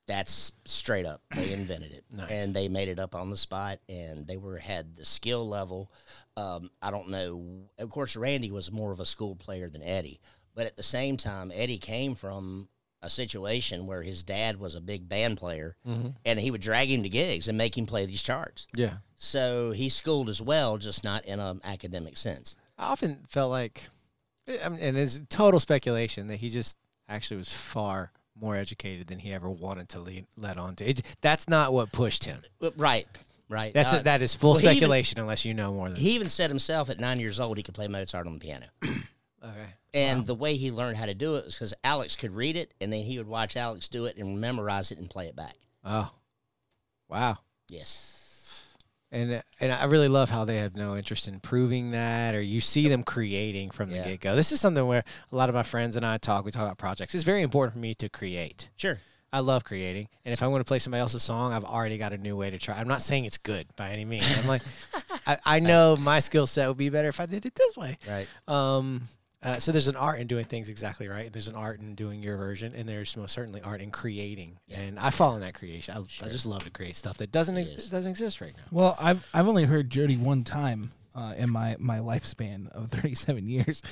That's 0.08 0.52
straight 0.64 1.06
up. 1.06 1.20
They 1.36 1.52
invented 1.52 1.92
it, 1.92 2.04
Nice. 2.10 2.30
and 2.30 2.54
they 2.56 2.66
made 2.68 2.88
it 2.88 2.98
up 2.98 3.14
on 3.14 3.30
the 3.30 3.36
spot. 3.36 3.78
And 3.88 4.26
they 4.26 4.36
were 4.36 4.58
had 4.58 4.96
the 4.96 5.04
skill 5.04 5.46
level. 5.48 5.92
Um, 6.36 6.70
I 6.82 6.90
don't 6.90 7.10
know. 7.10 7.68
Of 7.78 7.90
course, 7.90 8.16
Randy 8.16 8.50
was 8.50 8.72
more 8.72 8.90
of 8.90 8.98
a 8.98 9.04
school 9.04 9.36
player 9.36 9.68
than 9.70 9.82
Eddie, 9.82 10.18
but 10.56 10.66
at 10.66 10.74
the 10.76 10.82
same 10.82 11.16
time, 11.16 11.52
Eddie 11.54 11.78
came 11.78 12.14
from 12.16 12.68
a 13.00 13.08
situation 13.08 13.86
where 13.86 14.02
his 14.02 14.24
dad 14.24 14.58
was 14.58 14.74
a 14.74 14.80
big 14.80 15.08
band 15.08 15.36
player, 15.38 15.76
Mm-hmm. 15.86 16.08
and 16.24 16.40
he 16.40 16.50
would 16.50 16.60
drag 16.60 16.90
him 16.90 17.04
to 17.04 17.08
gigs 17.08 17.46
and 17.46 17.56
make 17.56 17.78
him 17.78 17.86
play 17.86 18.06
these 18.06 18.22
charts. 18.24 18.66
Yeah. 18.74 18.94
So 19.14 19.70
he 19.70 19.88
schooled 19.88 20.28
as 20.28 20.42
well, 20.42 20.78
just 20.78 21.04
not 21.04 21.24
in 21.26 21.38
an 21.38 21.60
academic 21.62 22.16
sense. 22.16 22.56
I 22.76 22.86
often 22.86 23.20
felt 23.28 23.50
like, 23.52 23.88
and 24.48 24.96
it's 24.96 25.20
total 25.28 25.60
speculation 25.60 26.26
that 26.28 26.36
he 26.36 26.48
just 26.48 26.76
actually 27.08 27.36
was 27.36 27.52
far 27.52 28.10
more 28.40 28.56
educated 28.56 29.06
than 29.08 29.18
he 29.18 29.32
ever 29.32 29.50
wanted 29.50 29.88
to 29.90 30.00
lead, 30.00 30.26
let 30.36 30.56
on 30.56 30.76
to. 30.76 30.84
It, 30.84 31.02
that's 31.20 31.48
not 31.48 31.72
what 31.72 31.92
pushed 31.92 32.24
him. 32.24 32.42
Right, 32.76 33.06
right. 33.48 33.72
That's 33.74 33.92
Uh, 33.94 34.02
that 34.02 34.22
is 34.22 34.34
full 34.34 34.50
well, 34.52 34.58
he 34.60 34.66
even- 34.66 34.76
speculation 34.76 35.20
unless 35.20 35.44
you 35.44 35.54
know 35.54 35.72
more 35.72 35.88
than. 35.88 35.96
He 35.96 36.10
even 36.12 36.28
said 36.28 36.50
himself 36.50 36.90
at 36.90 36.98
nine 37.00 37.20
years 37.20 37.40
old 37.40 37.56
he 37.56 37.62
could 37.62 37.74
play 37.74 37.88
Mozart 37.88 38.26
on 38.26 38.34
the 38.34 38.38
piano. 38.40 38.66
okay. 38.84 39.68
And 39.94 40.26
the 40.26 40.34
way 40.34 40.56
he 40.56 40.70
learned 40.70 40.96
how 40.98 41.06
to 41.06 41.14
do 41.14 41.36
it 41.36 41.46
was 41.46 41.54
because 41.54 41.72
Alex 41.82 42.14
could 42.16 42.34
read 42.34 42.56
it, 42.56 42.74
and 42.80 42.92
then 42.92 43.02
he 43.02 43.18
would 43.18 43.26
watch 43.26 43.56
Alex 43.56 43.88
do 43.88 44.04
it 44.04 44.16
and 44.18 44.40
memorize 44.40 44.92
it 44.92 44.98
and 44.98 45.08
play 45.08 45.26
it 45.26 45.34
back. 45.36 45.54
Oh. 45.84 46.10
Wow. 47.08 47.38
Yes. 47.70 48.14
And 49.10 49.42
and 49.58 49.72
I 49.72 49.84
really 49.84 50.08
love 50.08 50.28
how 50.28 50.44
they 50.44 50.58
have 50.58 50.76
no 50.76 50.94
interest 50.96 51.28
in 51.28 51.40
proving 51.40 51.92
that, 51.92 52.34
or 52.34 52.42
you 52.42 52.60
see 52.60 52.88
them 52.88 53.02
creating 53.02 53.70
from 53.70 53.88
the 53.90 53.96
Yeah. 53.96 54.04
get 54.08 54.20
go. 54.20 54.36
This 54.36 54.52
is 54.52 54.60
something 54.60 54.86
where 54.86 55.02
a 55.32 55.36
lot 55.36 55.48
of 55.48 55.54
my 55.54 55.62
friends 55.62 55.96
and 55.96 56.04
I 56.04 56.18
talk. 56.18 56.44
We 56.44 56.50
talk 56.50 56.62
about 56.64 56.76
projects. 56.78 57.14
It's 57.14 57.24
very 57.24 57.40
important 57.42 57.72
for 57.74 57.78
me 57.78 57.94
to 57.94 58.08
create. 58.10 58.68
Sure. 58.76 59.00
I 59.32 59.40
love 59.40 59.62
creating, 59.64 60.08
and 60.24 60.32
if 60.32 60.42
I 60.42 60.46
want 60.46 60.60
to 60.62 60.64
play 60.64 60.78
somebody 60.78 61.00
else's 61.02 61.22
song, 61.22 61.52
I've 61.52 61.64
already 61.64 61.98
got 61.98 62.14
a 62.14 62.18
new 62.18 62.34
way 62.34 62.48
to 62.48 62.58
try. 62.58 62.76
I'm 62.78 62.88
not 62.88 63.02
saying 63.02 63.26
it's 63.26 63.36
good 63.36 63.66
by 63.76 63.90
any 63.90 64.06
means. 64.06 64.24
I'm 64.38 64.46
like, 64.46 64.62
I, 65.26 65.36
I 65.44 65.60
know 65.60 65.96
my 65.96 66.20
skill 66.20 66.46
set 66.46 66.66
would 66.66 66.78
be 66.78 66.88
better 66.88 67.08
if 67.08 67.20
I 67.20 67.26
did 67.26 67.44
it 67.44 67.54
this 67.54 67.76
way. 67.76 67.98
Right. 68.08 68.26
Um, 68.46 69.02
uh, 69.42 69.58
so 69.58 69.70
there's 69.70 69.88
an 69.88 69.96
art 69.96 70.18
in 70.18 70.26
doing 70.26 70.44
things 70.44 70.68
exactly 70.68 71.06
right. 71.06 71.32
There's 71.32 71.46
an 71.46 71.54
art 71.54 71.80
in 71.80 71.94
doing 71.94 72.22
your 72.22 72.36
version, 72.36 72.74
and 72.74 72.88
there's 72.88 73.16
most 73.16 73.32
certainly 73.32 73.60
art 73.62 73.80
in 73.80 73.90
creating. 73.90 74.58
And 74.74 74.98
I 74.98 75.10
fall 75.10 75.34
in 75.36 75.40
that 75.42 75.54
creation. 75.54 75.94
I, 75.96 76.00
I 76.00 76.28
just 76.28 76.46
love 76.46 76.64
to 76.64 76.70
create 76.70 76.96
stuff 76.96 77.18
that 77.18 77.30
doesn't 77.30 77.56
ex- 77.56 77.88
doesn't 77.88 78.10
exist 78.10 78.40
right 78.40 78.52
now. 78.56 78.64
Well, 78.72 78.96
I've 79.00 79.28
I've 79.32 79.46
only 79.46 79.64
heard 79.64 79.90
Jody 79.90 80.16
one 80.16 80.42
time 80.42 80.90
uh, 81.14 81.34
in 81.38 81.50
my 81.50 81.76
my 81.78 81.98
lifespan 81.98 82.68
of 82.70 82.88
37 82.90 83.48
years. 83.48 83.82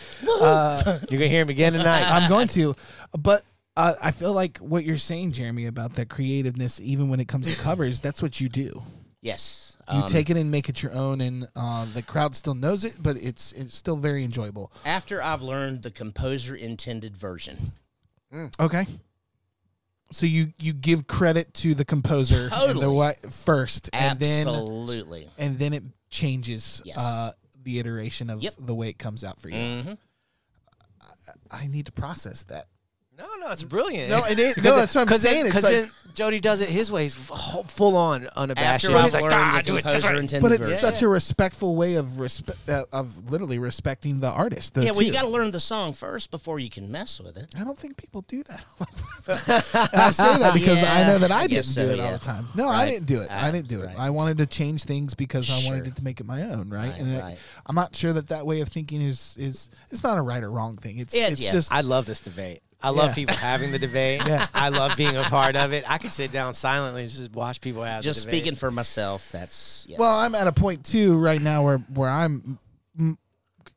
Uh, 0.40 0.98
You're 1.10 1.20
gonna 1.20 1.30
hear 1.30 1.42
him 1.42 1.48
again 1.48 1.74
tonight. 1.74 2.02
I'm 2.10 2.28
going 2.28 2.48
to, 2.48 2.74
but 3.16 3.44
uh, 3.76 3.94
I 4.02 4.10
feel 4.10 4.32
like 4.32 4.58
what 4.58 4.84
you're 4.84 4.98
saying, 4.98 5.32
Jeremy, 5.32 5.66
about 5.66 5.94
that 5.94 6.08
creativeness, 6.08 6.80
even 6.80 7.08
when 7.08 7.20
it 7.20 7.28
comes 7.28 7.54
to 7.54 7.60
covers, 7.60 8.00
that's 8.00 8.22
what 8.22 8.40
you 8.40 8.48
do. 8.48 8.82
Yes. 9.22 9.76
You 9.92 10.00
Um, 10.00 10.08
take 10.08 10.30
it 10.30 10.36
and 10.36 10.50
make 10.50 10.68
it 10.68 10.82
your 10.82 10.92
own, 10.92 11.20
and 11.20 11.46
uh, 11.54 11.84
the 11.94 12.02
crowd 12.02 12.34
still 12.34 12.54
knows 12.54 12.82
it, 12.84 12.96
but 13.00 13.16
it's 13.16 13.52
it's 13.52 13.76
still 13.76 13.96
very 13.96 14.24
enjoyable. 14.24 14.72
after 14.84 15.22
I've 15.22 15.42
learned 15.42 15.82
the 15.82 15.90
composer 15.92 16.56
intended 16.56 17.16
version. 17.16 17.72
Okay. 18.58 18.86
So 20.12 20.26
you 20.26 20.52
you 20.58 20.72
give 20.72 21.06
credit 21.06 21.54
to 21.54 21.74
the 21.74 21.84
composer 21.84 22.48
and 22.52 22.76
the 22.78 22.80
Totally. 22.80 23.14
first, 23.30 23.90
and 23.92 24.18
then 24.18 24.46
Absolutely. 24.48 25.28
and 25.38 25.58
then 25.58 25.72
it 25.72 25.84
changes 26.10 26.82
Yes. 26.84 26.98
uh, 26.98 27.32
the 27.62 27.78
iteration 27.78 28.28
of 28.30 28.42
Yep. 28.42 28.54
the 28.58 28.74
way 28.74 28.88
it 28.88 28.98
comes 28.98 29.22
out 29.24 29.40
for 29.40 29.48
you. 29.48 29.82
hmm 29.82 29.92
I 31.50 31.66
need 31.68 31.86
to 31.86 31.92
process 31.92 32.42
that. 32.44 32.66
No, 33.18 33.26
no, 33.40 33.50
it's 33.52 33.62
brilliant. 33.62 34.10
No, 34.10 34.24
it 34.24 34.38
ain't- 34.38 34.56
no, 34.58 34.76
that's 34.76 34.94
what 34.94 35.02
I'm 35.02 35.06
Because 35.06 35.22
saying. 35.22 35.46
It's 35.46 35.54
Because 35.54 35.64
like- 35.64 35.72
then 35.72 35.90
Jody 36.14 36.40
does 36.40 36.62
it 36.62 36.70
his 36.70 36.90
way. 36.90 37.02
He's 37.02 37.16
f- 37.30 37.70
full 37.70 37.94
on 37.94 38.26
unabashed. 38.36 38.86
After 38.86 38.96
I've 38.96 39.12
like, 39.12 39.22
learned 39.22 39.34
"Ah, 39.34 39.56
the 39.58 39.62
do 39.64 39.76
it 39.76 39.84
this 39.84 39.92
composer 39.94 40.14
way." 40.14 40.20
intended 40.20 40.42
But 40.42 40.52
it's 40.52 40.62
version. 40.62 40.78
such 40.80 41.02
a 41.02 41.08
respectful 41.08 41.76
way 41.76 41.94
of 41.96 42.18
respect 42.18 42.58
uh, 42.70 42.84
of 42.90 43.30
literally 43.30 43.58
respecting 43.58 44.20
the 44.20 44.30
artist. 44.30 44.72
though, 44.74 44.80
Yeah, 44.80 44.92
well, 44.92 45.02
you 45.02 45.08
too. 45.08 45.12
got 45.12 45.22
to 45.22 45.28
learn 45.28 45.50
the 45.50 45.60
song 45.60 45.92
first 45.92 46.30
before 46.30 46.58
you 46.58 46.70
can 46.70 46.90
mess 46.90 47.20
with 47.20 47.36
it. 47.36 47.48
I 47.58 47.64
don't 47.64 47.78
think 47.78 47.98
people 47.98 48.22
do 48.22 48.42
that. 48.44 48.64
and 49.92 50.00
I 50.00 50.10
say 50.10 50.38
that 50.38 50.54
because 50.54 50.78
I 50.82 51.00
Yeah, 51.00 51.06
know 51.08 51.18
that 51.18 51.30
I, 51.32 51.36
I 51.38 51.40
didn't 51.42 51.50
guess 51.52 51.66
do 51.66 51.72
so, 51.74 51.80
it 51.82 52.00
all 52.00 52.06
yeah. 52.06 52.12
the 52.12 52.18
time. 52.18 52.48
No, 52.54 52.68
I 52.68 52.78
Right. 52.84 52.86
didn't 52.92 53.06
do 53.06 53.20
it. 53.20 53.30
I 53.30 53.48
Ah, 53.48 53.50
didn't 53.50 53.68
do 53.68 53.82
it. 53.82 53.86
right. 53.86 53.98
I 53.98 54.08
wanted 54.10 54.38
to 54.38 54.46
change 54.46 54.84
things 54.84 55.12
because 55.14 55.50
I 55.50 55.54
wanted 55.68 55.84
Sure. 55.84 55.86
it 55.88 55.96
to 55.96 56.04
make 56.04 56.20
it 56.20 56.26
my 56.26 56.42
own, 56.44 56.70
right? 56.70 56.90
Right, 56.90 56.98
and 57.00 57.12
it- 57.14 57.22
right. 57.22 57.38
I'm 57.66 57.74
not 57.74 57.94
sure 57.94 58.12
that 58.14 58.28
that 58.28 58.46
way 58.46 58.60
of 58.60 58.68
thinking 58.68 59.02
is 59.02 59.34
is 59.38 59.68
it's 59.90 60.02
not 60.02 60.16
a 60.18 60.22
right 60.22 60.42
or 60.42 60.50
wrong 60.50 60.76
thing. 60.76 60.98
It's 60.98 61.14
Yeah, 61.14 61.28
it's 61.28 61.40
yeah. 61.40 61.52
just 61.52 61.72
I 61.72 61.80
love 61.82 62.06
this 62.06 62.20
debate. 62.20 62.62
I 62.86 62.90
love 62.90 63.08
Yeah. 63.10 63.14
people 63.14 63.34
having 63.34 63.72
the 63.72 63.78
debate. 63.80 64.22
Yeah. 64.26 64.46
I 64.54 64.68
love 64.68 64.96
being 64.96 65.16
a 65.16 65.24
part 65.24 65.56
of 65.56 65.72
it. 65.72 65.84
I 65.90 65.98
can 65.98 66.10
sit 66.10 66.30
down 66.30 66.54
silently 66.54 67.02
and 67.02 67.10
just 67.10 67.32
watch 67.32 67.60
people 67.60 67.82
have 67.82 68.04
Just 68.04 68.20
the 68.20 68.26
debate. 68.26 68.42
speaking 68.42 68.54
for 68.54 68.70
myself, 68.70 69.32
that's 69.32 69.84
yeah. 69.88 69.96
well, 69.98 70.16
I'm 70.16 70.36
at 70.36 70.46
a 70.46 70.52
point 70.52 70.84
too 70.84 71.18
right 71.18 71.42
now 71.42 71.64
where 71.64 71.78
where 71.78 72.10
I'm 72.10 72.58
mm, 72.98 73.16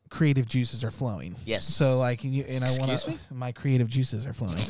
creative 0.10 0.48
juices 0.48 0.84
are 0.84 0.92
flowing. 0.92 1.36
Yes. 1.46 1.66
So 1.66 1.98
like, 1.98 2.24
and, 2.24 2.36
you, 2.36 2.44
and 2.48 2.64
I 2.64 2.70
want 2.80 3.20
my 3.32 3.52
creative 3.52 3.88
juices 3.88 4.28
are 4.28 4.34
flowing. 4.34 4.58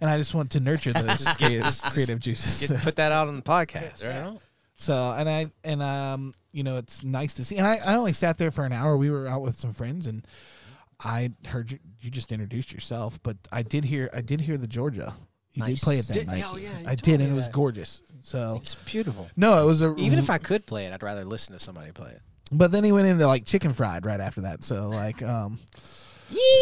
and 0.00 0.10
I 0.10 0.16
just 0.16 0.32
want 0.34 0.52
to 0.52 0.60
nurture 0.60 0.94
those 0.94 1.26
creative, 1.34 1.78
creative 1.92 2.20
juices. 2.20 2.70
Get- 2.70 2.80
put 2.80 2.96
that 2.96 3.12
out 3.12 3.28
on 3.28 3.36
the 3.36 3.42
podcast. 3.42 4.06
Right. 4.06 4.38
So 4.76 4.94
and 5.16 5.28
I 5.28 5.52
and 5.62 5.82
um 5.82 6.32
you 6.52 6.62
know 6.62 6.78
it's 6.78 7.04
nice 7.04 7.34
to 7.34 7.44
see 7.44 7.58
and 7.58 7.66
I, 7.66 7.80
I 7.84 7.96
only 7.96 8.14
sat 8.14 8.38
there 8.38 8.50
for 8.50 8.64
an 8.64 8.72
hour. 8.72 8.96
We 8.96 9.10
were 9.10 9.26
out 9.26 9.42
with 9.42 9.58
some 9.58 9.74
friends 9.74 10.06
and 10.06 10.26
I 10.98 11.32
heard 11.46 11.78
you, 12.00 12.06
you 12.06 12.10
just 12.10 12.32
introduced 12.32 12.72
yourself, 12.72 13.18
but 13.22 13.36
I 13.52 13.62
did 13.62 13.84
hear 13.84 14.10
I 14.12 14.20
did 14.20 14.40
hear 14.42 14.56
the 14.56 14.66
Georgia. 14.66 15.12
You 15.52 15.60
Nice. 15.64 15.80
did 15.80 15.84
play 15.84 15.96
it 15.98 16.06
that 16.06 16.14
Did- 16.14 16.26
night. 16.28 16.44
oh, 16.46 16.56
yeah, 16.56 16.68
I 16.86 16.94
did, 16.94 17.18
me 17.18 17.24
and 17.24 17.32
it 17.32 17.36
was 17.36 17.46
that. 17.46 17.52
gorgeous. 17.54 18.02
So 18.22 18.58
It's 18.62 18.76
beautiful. 18.76 19.28
no, 19.36 19.60
it 19.62 19.66
was 19.66 19.82
a 19.82 19.94
Even 19.96 20.18
if 20.20 20.30
I 20.30 20.38
could 20.38 20.64
play 20.66 20.86
it, 20.86 20.92
I'd 20.92 21.02
rather 21.02 21.24
listen 21.24 21.54
to 21.54 21.58
somebody 21.58 21.90
play 21.92 22.10
it. 22.12 22.20
But 22.52 22.70
then 22.70 22.84
he 22.84 22.92
went 22.92 23.08
into 23.08 23.26
like 23.26 23.44
chicken 23.46 23.72
fried 23.74 24.06
right 24.06 24.20
after 24.20 24.42
that. 24.42 24.62
So 24.64 24.88
like 24.88 25.22
um. 25.22 25.58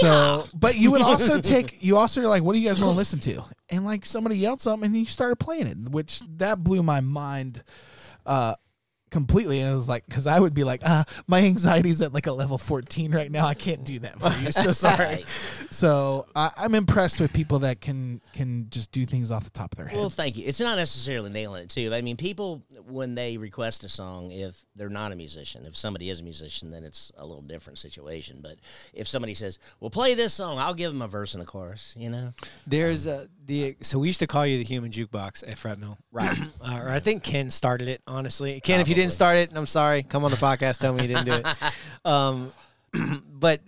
So, 0.01 0.45
but 0.55 0.77
you 0.77 0.91
would 0.93 1.03
also 1.03 1.41
take, 1.43 1.83
you 1.83 1.99
also 1.99 2.23
are 2.23 2.27
like, 2.27 2.43
what 2.43 2.55
do 2.55 2.59
you 2.59 2.67
guys 2.69 2.81
want 2.81 2.93
to 2.93 2.97
listen 2.97 3.19
to? 3.21 3.45
And 3.69 3.85
like 3.85 4.07
somebody 4.07 4.39
yelled 4.39 4.63
something 4.63 4.87
and 4.87 4.97
you 4.97 5.05
started 5.05 5.37
playing 5.37 5.67
it, 5.67 5.77
which 5.91 6.23
that 6.39 6.65
blew 6.65 6.83
my 6.83 7.01
mind 7.01 7.63
uh, 8.25 8.55
completely. 9.11 9.61
And 9.61 9.71
I 9.71 9.75
was 9.75 9.89
like, 9.89 10.07
because 10.07 10.27
I 10.27 10.39
would 10.39 10.55
be 10.55 10.65
like, 10.65 10.81
uh, 10.85 11.05
my 11.27 11.41
anxiety's 11.41 12.01
at 12.03 12.13
like 12.13 12.27
a 12.27 12.33
level 12.33 12.59
14 12.59 13.13
right 13.13 13.31
now. 13.31 13.47
I 13.47 13.55
can't 13.55 13.85
do 13.85 13.99
that 14.01 14.21
for 14.21 14.33
you. 14.41 14.51
So 14.53 14.73
sorry. 14.73 15.25
So 15.71 16.27
I, 16.35 16.51
I'm 16.57 16.75
impressed 16.75 17.21
with 17.21 17.33
people 17.33 17.61
that 17.61 17.81
can 17.81 18.21
can 18.33 18.69
just 18.71 18.93
do 18.93 19.07
things 19.07 19.31
off 19.31 19.45
the 19.45 19.51
top 19.51 19.73
of 19.73 19.79
their 19.79 19.87
head. 19.87 19.99
Well, 19.99 20.11
thank 20.11 20.37
you. 20.37 20.45
It's 20.47 20.61
not 20.61 20.77
necessarily 20.79 21.31
nailing 21.31 21.65
it 21.65 21.71
too. 21.71 21.93
I 21.93 22.03
mean, 22.03 22.17
people 22.17 22.63
when 22.87 23.15
they 23.15 23.37
request 23.37 23.85
a 23.85 23.89
song, 23.89 24.31
if 24.31 24.65
they're 24.77 24.89
not 24.89 25.13
a 25.13 25.17
musician, 25.17 25.67
if 25.67 25.77
somebody 25.77 26.11
is 26.11 26.21
a 26.21 26.25
musician, 26.25 26.71
then 26.71 26.85
it's 26.85 27.13
a 27.19 27.27
little 27.27 27.43
different 27.43 27.79
situation. 27.79 28.41
But 28.43 28.57
if 28.93 29.09
somebody 29.09 29.35
says, 29.35 29.59
"Well, 29.81 29.91
play 29.91 30.15
this 30.15 30.35
song," 30.35 30.59
I'll 30.59 30.75
give 30.75 30.93
them 30.93 31.03
a 31.03 31.09
verse 31.09 31.35
and 31.35 31.43
a 31.43 31.47
chorus. 31.47 31.95
You 31.99 32.11
know, 32.11 32.33
There's 32.67 33.07
uh, 33.07 33.27
the 33.47 33.77
so 33.81 33.99
we 33.99 34.07
used 34.07 34.21
to 34.21 34.27
call 34.27 34.47
you 34.47 34.59
the 34.59 34.65
human 34.65 34.91
jukebox 34.91 35.49
at 35.49 35.59
Fret 35.59 35.79
Mill, 35.79 35.99
Right. 36.13 36.39
uh, 36.61 36.81
or 36.83 36.91
I 36.91 37.01
think 37.01 37.23
Ken 37.23 37.51
started 37.51 37.89
it. 37.89 38.03
Honestly, 38.07 38.61
Ken, 38.61 38.81
if 38.81 38.89
you 38.89 38.95
didn't 38.99 39.13
start 39.13 39.37
it, 39.39 39.49
and 39.49 39.59
I'm 39.59 39.67
sorry. 39.67 40.03
Come 40.03 40.25
on 40.25 40.31
the 40.31 40.37
podcast, 40.37 40.79
tell 40.81 40.93
me 40.93 41.03
you 41.03 41.09
didn't 41.09 41.27
do 41.27 41.33
it. 41.33 41.47
Um, 42.05 42.53
but 43.29 43.61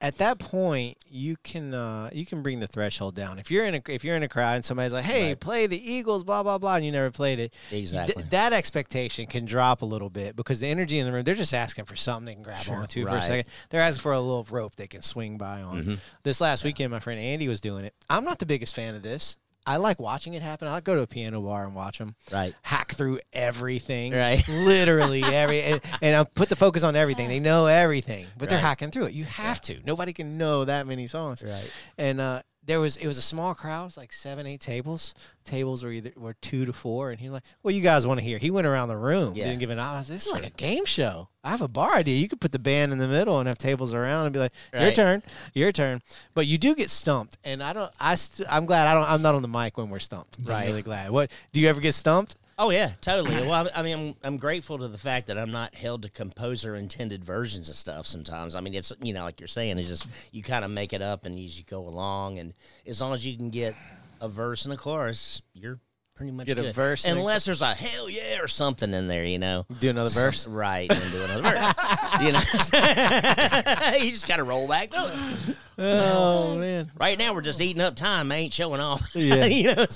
at 0.00 0.18
that 0.18 0.38
point, 0.38 0.98
you 1.10 1.36
can 1.42 1.72
uh, 1.74 2.10
you 2.12 2.26
can 2.26 2.42
bring 2.42 2.60
the 2.60 2.66
threshold 2.66 3.14
down. 3.14 3.38
If 3.38 3.50
you're 3.50 3.64
in 3.64 3.74
a 3.76 3.80
if 3.88 4.04
you're 4.04 4.14
in 4.14 4.22
a 4.22 4.28
crowd 4.28 4.56
and 4.56 4.64
somebody's 4.64 4.92
like, 4.92 5.04
"Hey, 5.04 5.28
Right. 5.28 5.40
play 5.40 5.66
the 5.66 5.92
Eagles," 5.92 6.22
blah 6.22 6.42
blah 6.42 6.58
blah, 6.58 6.76
and 6.76 6.84
you 6.84 6.92
never 6.92 7.10
played 7.10 7.40
it, 7.40 7.54
Exactly. 7.72 8.14
th- 8.22 8.30
that 8.30 8.52
expectation 8.52 9.26
can 9.26 9.46
drop 9.46 9.82
a 9.82 9.86
little 9.86 10.10
bit 10.10 10.36
because 10.36 10.60
the 10.60 10.68
energy 10.68 10.98
in 10.98 11.06
the 11.06 11.12
room, 11.12 11.24
they're 11.24 11.34
just 11.34 11.54
asking 11.54 11.86
for 11.86 11.96
something 11.96 12.26
they 12.26 12.34
can 12.34 12.42
grab 12.42 12.58
Sure, 12.58 12.76
onto 12.76 13.06
for 13.06 13.16
a 13.16 13.22
second. 13.22 13.50
They're 13.70 13.80
asking 13.80 14.02
for 14.02 14.12
a 14.12 14.20
little 14.20 14.46
rope 14.50 14.76
they 14.76 14.86
can 14.86 15.02
swing 15.02 15.38
by 15.38 15.62
on. 15.62 15.82
Mm-hmm. 15.82 15.94
This 16.22 16.40
last 16.40 16.62
weekend, 16.62 16.90
my 16.92 17.00
friend 17.00 17.18
Andy 17.18 17.48
was 17.48 17.60
doing 17.60 17.84
it. 17.86 17.94
I'm 18.10 18.24
not 18.24 18.38
the 18.38 18.46
biggest 18.46 18.74
fan 18.74 18.94
of 18.94 19.02
this. 19.02 19.38
I 19.66 19.78
like 19.78 19.98
watching 20.00 20.34
it 20.34 20.42
happen. 20.42 20.68
I'll 20.68 20.80
go 20.80 20.94
to 20.94 21.02
a 21.02 21.06
piano 21.06 21.40
bar 21.40 21.64
and 21.64 21.74
watch 21.74 21.98
them 21.98 22.14
Right. 22.32 22.54
hack 22.62 22.92
through 22.92 23.18
everything, 23.32 24.12
Right. 24.12 24.46
Literally 24.48 25.22
every, 25.24 25.62
and, 25.62 25.80
and 26.00 26.14
I 26.16 26.24
put 26.24 26.48
the 26.48 26.56
focus 26.56 26.82
on 26.82 26.94
everything. 26.96 27.28
They 27.28 27.40
know 27.40 27.66
everything, 27.66 28.26
but 28.38 28.48
they're 28.48 28.58
hacking 28.60 28.90
through 28.92 29.06
it. 29.06 29.12
You 29.14 29.24
have 29.24 29.60
to. 29.62 29.80
Nobody 29.84 30.12
can 30.12 30.38
know 30.38 30.64
that 30.64 30.86
many 30.86 31.06
songs, 31.08 31.42
Right. 31.42 31.70
And 31.98 32.20
uh, 32.20 32.42
there 32.66 32.80
was 32.80 32.96
it 32.96 33.06
was 33.06 33.16
a 33.16 33.22
small 33.22 33.54
crowd, 33.54 33.82
it 33.82 33.86
was 33.86 33.96
like 33.96 34.12
seven, 34.12 34.46
eight 34.46 34.60
tables. 34.60 35.14
Tables 35.44 35.84
were 35.84 35.92
either 35.92 36.12
were 36.16 36.34
two 36.34 36.66
to 36.66 36.72
four, 36.72 37.10
and 37.10 37.20
he 37.20 37.28
was 37.28 37.34
like, 37.34 37.44
"What 37.62 37.74
you 37.74 37.80
guys 37.80 38.06
want 38.06 38.18
to 38.20 38.26
hear?" 38.26 38.38
He 38.38 38.50
went 38.50 38.66
around 38.66 38.88
the 38.88 38.96
room, 38.96 39.34
Yeah. 39.34 39.44
didn't 39.44 39.60
give 39.60 39.70
an 39.70 39.78
out. 39.78 40.04
This 40.06 40.26
is 40.26 40.32
like 40.32 40.44
a 40.46 40.50
game 40.50 40.84
show. 40.84 41.28
I 41.44 41.50
have 41.50 41.62
a 41.62 41.68
bar 41.68 41.94
idea. 41.94 42.18
You 42.18 42.28
could 42.28 42.40
put 42.40 42.50
the 42.52 42.58
band 42.58 42.92
in 42.92 42.98
the 42.98 43.06
middle 43.08 43.38
and 43.38 43.46
have 43.46 43.58
tables 43.58 43.94
around 43.94 44.26
and 44.26 44.32
be 44.32 44.40
like, 44.40 44.52
"Your 44.72 44.82
Right. 44.82 44.94
turn, 44.94 45.22
your 45.54 45.70
turn." 45.72 46.02
But 46.34 46.46
you 46.48 46.58
do 46.58 46.74
get 46.74 46.90
stumped, 46.90 47.38
and 47.44 47.62
I 47.62 47.72
don't. 47.72 47.92
I 48.00 48.16
st- 48.16 48.48
I'm 48.50 48.66
glad 48.66 48.86
I 48.88 48.94
don't. 48.94 49.08
I'm 49.08 49.22
not 49.22 49.34
on 49.36 49.42
the 49.42 49.48
mic 49.48 49.78
when 49.78 49.88
we're 49.88 50.00
stumped. 50.00 50.38
I'm 50.40 50.44
Right. 50.46 50.66
really 50.66 50.82
glad. 50.82 51.10
What 51.12 51.30
do 51.52 51.60
you 51.60 51.68
ever 51.68 51.80
get 51.80 51.94
stumped? 51.94 52.34
Oh 52.58 52.70
yeah, 52.70 52.92
totally. 53.02 53.34
Well, 53.34 53.68
I 53.74 53.80
I 53.80 53.82
mean, 53.82 53.98
I'm 53.98 54.14
I'm 54.24 54.36
grateful 54.38 54.78
to 54.78 54.88
the 54.88 54.96
fact 54.98 55.26
that 55.26 55.36
I'm 55.36 55.52
not 55.52 55.74
held 55.74 56.02
to 56.02 56.08
composer 56.08 56.74
intended 56.76 57.22
versions 57.24 57.68
of 57.68 57.76
stuff. 57.76 58.06
Sometimes, 58.06 58.56
I 58.56 58.60
mean, 58.60 58.72
it's 58.74 58.92
you 59.02 59.12
know, 59.12 59.24
like 59.24 59.40
you're 59.40 59.46
saying, 59.46 59.78
it's 59.78 59.88
just 59.88 60.06
you 60.32 60.42
kind 60.42 60.64
of 60.64 60.70
make 60.70 60.92
it 60.94 61.02
up 61.02 61.26
and 61.26 61.38
as 61.38 61.58
you 61.58 61.64
go 61.68 61.80
along, 61.86 62.38
and 62.38 62.54
as 62.86 63.00
long 63.02 63.12
as 63.12 63.26
you 63.26 63.36
can 63.36 63.50
get 63.50 63.74
a 64.22 64.28
verse 64.28 64.64
and 64.64 64.72
a 64.72 64.76
chorus, 64.78 65.42
you're 65.52 65.78
pretty 66.14 66.32
much 66.32 66.46
Get 66.46 66.58
a 66.58 66.62
good. 66.62 66.74
verse 66.74 67.04
a- 67.04 67.10
unless 67.10 67.44
there's 67.44 67.60
a 67.60 67.74
hell 67.74 68.08
yeah 68.08 68.40
or 68.40 68.48
something 68.48 68.94
in 68.94 69.06
there, 69.06 69.26
you 69.26 69.38
know. 69.38 69.66
Do 69.80 69.90
another 69.90 70.08
verse. 70.08 70.46
Right, 70.48 70.90
and 70.90 71.12
do 71.12 71.24
another 71.24 71.42
verse. 71.42 71.74
You 72.22 72.32
know, 72.32 72.40
you 74.02 74.10
just 74.12 74.26
got 74.26 74.36
to 74.38 74.44
roll 74.44 74.66
back 74.66 74.90
through 74.92 75.04
it. 75.04 75.56
Oh 75.76 76.56
man. 76.56 76.90
Right 76.98 77.18
now, 77.18 77.34
we're 77.34 77.42
just 77.42 77.60
eating 77.60 77.82
up 77.82 77.94
time. 77.96 78.32
I 78.32 78.36
ain't 78.36 78.54
showing 78.54 78.80
off. 78.80 79.02
Yeah. 79.14 79.44
you 79.44 79.74
know. 79.74 79.86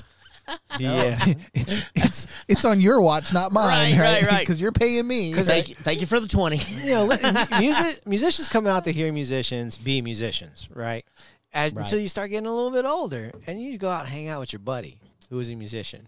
it's- 0.80 0.80
Yeah. 0.80 1.34
it's 1.54 1.90
it's 1.94 2.26
it's 2.48 2.64
on 2.64 2.80
your 2.80 3.00
watch, 3.00 3.32
not 3.32 3.52
mine, 3.52 3.96
Right, 3.96 4.00
right? 4.00 4.22
right, 4.22 4.30
right. 4.30 4.38
Because 4.40 4.60
you're 4.60 4.72
paying 4.72 5.06
me. 5.06 5.32
Thank 5.32 5.68
you, 5.70 5.74
thank 5.76 6.00
you 6.00 6.06
for 6.06 6.18
the 6.20 6.28
twenty. 6.28 6.56
you 6.84 6.90
know, 6.94 7.04
let- 7.04 7.50
music 7.60 8.06
musicians 8.06 8.48
come 8.48 8.66
out 8.66 8.84
to 8.84 8.92
hear 8.92 9.12
musicians 9.12 9.76
be 9.76 10.02
musicians, 10.02 10.68
right? 10.74 11.04
As, 11.52 11.74
Right. 11.74 11.84
Until 11.84 11.98
you 11.98 12.08
start 12.08 12.30
getting 12.30 12.46
a 12.46 12.54
little 12.54 12.70
bit 12.70 12.84
older, 12.84 13.32
and 13.46 13.60
you 13.60 13.76
go 13.76 13.90
out 13.90 14.04
and 14.04 14.08
hang 14.12 14.28
out 14.28 14.38
with 14.40 14.52
your 14.52 14.60
buddy 14.60 15.00
who 15.30 15.38
is 15.40 15.50
a 15.50 15.54
musician, 15.56 16.06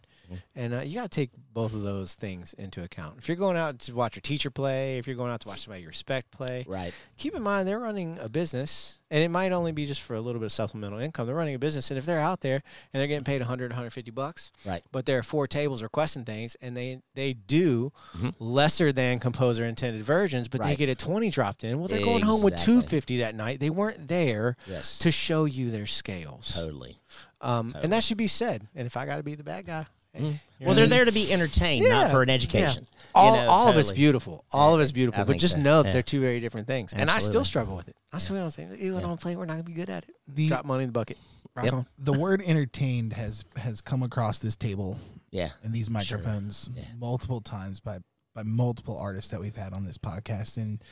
and 0.54 0.72
uh, 0.74 0.80
you 0.80 0.94
got 0.94 1.10
to 1.10 1.14
take 1.14 1.30
both 1.52 1.74
of 1.74 1.82
those 1.82 2.14
things 2.14 2.54
into 2.54 2.82
account. 2.82 3.16
If 3.18 3.28
you're 3.28 3.36
going 3.36 3.56
out 3.56 3.78
to 3.80 3.94
watch 3.94 4.16
your 4.16 4.20
teacher 4.22 4.50
play, 4.50 4.98
if 4.98 5.06
you're 5.06 5.16
going 5.16 5.30
out 5.32 5.40
to 5.42 5.48
watch 5.48 5.60
somebody 5.60 5.82
you 5.82 5.88
respect 5.88 6.30
play, 6.30 6.64
Right. 6.68 6.94
keep 7.18 7.34
in 7.34 7.42
mind 7.42 7.68
they're 7.68 7.78
running 7.78 8.18
a 8.20 8.28
business 8.28 8.98
and 9.10 9.22
it 9.22 9.28
might 9.28 9.52
only 9.52 9.72
be 9.72 9.84
just 9.84 10.00
for 10.00 10.14
a 10.14 10.20
little 10.22 10.40
bit 10.40 10.46
of 10.46 10.52
supplemental 10.52 10.98
income 10.98 11.26
they're 11.26 11.36
running 11.36 11.54
a 11.54 11.58
business 11.58 11.90
and 11.90 11.98
if 11.98 12.06
they're 12.06 12.18
out 12.20 12.40
there 12.40 12.62
and 12.92 13.00
they're 13.00 13.06
getting 13.06 13.24
paid 13.24 13.42
100 13.42 13.70
150 13.70 14.10
bucks 14.10 14.50
Right. 14.64 14.82
but 14.90 15.04
there 15.04 15.18
are 15.18 15.22
four 15.22 15.46
tables 15.46 15.82
requesting 15.82 16.24
things 16.24 16.56
and 16.62 16.74
they 16.76 17.02
they 17.14 17.34
do 17.34 17.92
Mhm. 18.16 18.34
lesser 18.38 18.90
than 18.92 19.18
composer 19.18 19.64
intended 19.66 20.02
versions 20.02 20.48
but 20.48 20.62
they 20.62 20.74
get 20.76 20.88
a 20.88 20.94
20 20.94 21.28
dropped 21.30 21.62
in 21.64 21.78
well 21.78 21.88
they're 21.88 22.02
going 22.04 22.22
home 22.22 22.42
with 22.42 22.56
250 22.58 23.18
that 23.18 23.34
night 23.34 23.60
they 23.60 23.68
weren't 23.70 24.08
there 24.08 24.56
Yes. 24.66 24.98
to 25.00 25.10
show 25.10 25.44
you 25.44 25.70
their 25.70 25.86
scales 25.86 26.54
totally. 26.54 26.96
um, 27.42 27.66
Totally. 27.68 27.84
and 27.84 27.92
that 27.92 28.02
should 28.02 28.16
be 28.16 28.26
said 28.28 28.66
and 28.74 28.86
if 28.86 28.96
i 28.96 29.04
got 29.04 29.16
to 29.16 29.22
be 29.22 29.34
the 29.34 29.44
bad 29.44 29.66
guy 29.66 29.86
hey, 30.12 30.38
you 30.58 30.66
Well, 30.66 30.74
they're 30.74 30.86
there 30.86 31.04
to 31.04 31.12
be 31.12 31.32
entertained, 31.32 31.84
Yeah, 31.84 31.90
not 32.02 32.10
for 32.10 32.22
an 32.22 32.28
yeah. 32.28 32.34
education. 32.34 32.86
You 32.90 32.98
all, 33.14 33.36
know, 33.36 33.50
all 33.50 33.68
of 33.68 33.76
it's 33.76 33.90
beautiful. 33.90 34.44
All 34.52 34.74
of 34.74 34.80
it's 34.80 34.92
beautiful. 34.92 35.20
I 35.20 35.24
But 35.24 35.38
just 35.38 35.54
so. 35.56 35.60
know 35.60 35.82
that 35.82 35.88
Yeah. 35.88 35.92
they're 35.94 36.02
two 36.02 36.20
very 36.20 36.40
different 36.40 36.66
things. 36.66 36.92
And 36.92 37.10
I 37.10 37.18
still 37.18 37.44
struggle 37.44 37.76
with 37.76 37.88
it. 37.88 37.96
I 38.12 38.18
still 38.18 38.36
don't 38.36 38.50
say, 38.50 38.68
ew, 38.78 38.96
I 38.96 39.00
Yeah. 39.00 39.06
don't 39.06 39.20
play. 39.20 39.36
We're 39.36 39.44
not 39.46 39.54
going 39.54 39.64
to 39.64 39.70
be 39.70 39.74
good 39.74 39.90
at 39.90 40.04
it. 40.04 40.14
The 40.28 40.48
Drop 40.48 40.64
money 40.64 40.84
in 40.84 40.88
the 40.88 40.92
bucket. 40.92 41.18
Rock 41.54 41.64
Yep. 41.66 41.74
on. 41.74 41.86
the 41.98 42.12
word 42.14 42.40
entertained 42.46 43.12
has 43.12 43.44
has 43.56 43.82
come 43.82 44.02
across 44.02 44.38
this 44.38 44.56
table 44.56 44.98
Yeah. 45.30 45.50
and 45.62 45.74
these 45.74 45.90
microphones 45.90 46.70
Yeah. 46.74 46.84
multiple 46.98 47.42
times 47.42 47.78
by 47.80 47.98
by 48.34 48.42
multiple 48.42 48.96
artists 48.96 49.30
that 49.32 49.40
we've 49.40 49.54
had 49.56 49.74
on 49.74 49.84
this 49.84 49.98
podcast 49.98 50.56
and 50.56 50.82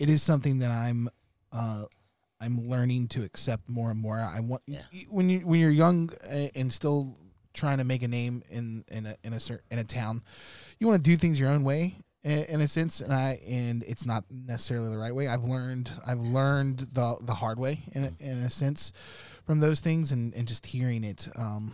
it 0.00 0.10
is 0.10 0.20
something 0.20 0.58
that 0.58 0.72
I'm 0.72 1.08
uh 1.52 1.84
I'm 2.40 2.68
learning 2.68 3.06
to 3.10 3.22
accept 3.22 3.68
more 3.68 3.92
and 3.92 4.00
more. 4.00 4.18
I 4.18 4.40
want 4.40 4.62
Yeah. 4.66 4.82
when 5.08 5.28
you 5.28 5.46
when 5.46 5.60
you're 5.60 5.70
young 5.70 6.10
uh, 6.28 6.48
and 6.56 6.72
still 6.72 7.16
trying 7.52 7.78
to 7.78 7.84
make 7.84 8.02
a 8.02 8.08
name 8.08 8.42
in 8.50 8.84
in 8.90 9.06
a 9.06 9.16
in 9.22 9.32
a 9.32 9.40
cer- 9.40 9.62
in 9.70 9.78
a 9.78 9.84
town, 9.84 10.22
you 10.78 10.86
want 10.86 11.02
to 11.02 11.10
do 11.10 11.16
things 11.16 11.38
your 11.38 11.50
own 11.50 11.64
way 11.64 11.96
in, 12.24 12.44
in 12.44 12.60
a 12.60 12.68
sense, 12.68 13.00
and 13.00 13.12
I 13.12 13.40
and 13.46 13.82
it's 13.84 14.06
not 14.06 14.24
necessarily 14.30 14.90
the 14.90 14.98
right 14.98 15.14
way. 15.14 15.28
I've 15.28 15.44
learned 15.44 15.90
I've 16.06 16.20
learned 16.20 16.78
the 16.78 17.16
the 17.20 17.34
hard 17.34 17.58
way 17.58 17.80
in 17.92 18.04
a, 18.04 18.12
in 18.20 18.38
a 18.38 18.50
sense 18.50 18.92
from 19.44 19.60
those 19.60 19.80
things, 19.80 20.12
and 20.12 20.34
and 20.34 20.46
just 20.46 20.66
hearing 20.66 21.04
it. 21.04 21.28
Um, 21.36 21.72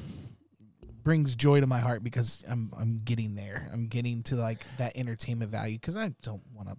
brings 1.04 1.34
joy 1.34 1.58
to 1.58 1.66
my 1.66 1.78
heart 1.78 2.04
because 2.04 2.44
I'm 2.48 2.70
I'm 2.78 3.00
getting 3.04 3.34
there. 3.34 3.70
I'm 3.72 3.86
getting 3.88 4.22
to 4.24 4.36
like 4.36 4.66
that 4.76 4.96
entertainment 4.96 5.50
value 5.50 5.76
because 5.76 5.96
I 5.96 6.12
don't 6.22 6.42
want 6.54 6.68
to 6.68 6.76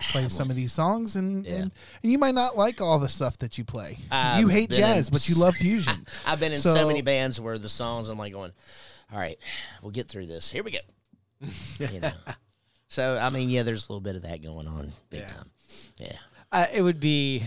play 0.00 0.28
some 0.28 0.50
of 0.50 0.56
these 0.56 0.72
songs 0.72 1.16
and, 1.16 1.44
Yeah. 1.46 1.52
and 1.54 1.72
and 2.02 2.12
you 2.12 2.18
might 2.18 2.34
not 2.34 2.56
like 2.56 2.80
all 2.80 2.98
the 2.98 3.08
stuff 3.08 3.38
that 3.38 3.58
you 3.58 3.64
play. 3.64 3.98
I've 4.10 4.40
you 4.40 4.48
hate 4.48 4.70
jazz, 4.70 5.08
in 5.08 5.12
but 5.12 5.28
you 5.28 5.34
love 5.36 5.54
fusion. 5.56 6.06
I've 6.26 6.40
been 6.40 6.52
in 6.52 6.60
so, 6.60 6.74
So- 6.74 6.86
many 6.88 7.02
bands 7.02 7.40
where 7.40 7.58
the 7.58 7.68
songs 7.68 8.08
I'm 8.08 8.18
like 8.18 8.32
going, 8.32 8.52
all 9.12 9.18
right, 9.18 9.38
we'll 9.82 9.92
get 9.92 10.08
through 10.08 10.26
this. 10.26 10.50
Here 10.50 10.62
we 10.62 10.70
go. 10.72 10.78
you 11.92 12.00
know. 12.00 12.12
So 12.88 13.18
I 13.18 13.30
mean, 13.30 13.50
yeah, 13.50 13.62
there's 13.62 13.88
a 13.88 13.92
little 13.92 14.00
bit 14.00 14.16
of 14.16 14.22
that 14.22 14.42
going 14.42 14.66
on, 14.66 14.92
big 15.10 15.20
Yeah. 15.20 15.26
time. 15.26 15.50
Yeah. 15.98 16.16
Uh, 16.52 16.66
it 16.72 16.82
would 16.82 16.98
be, 16.98 17.44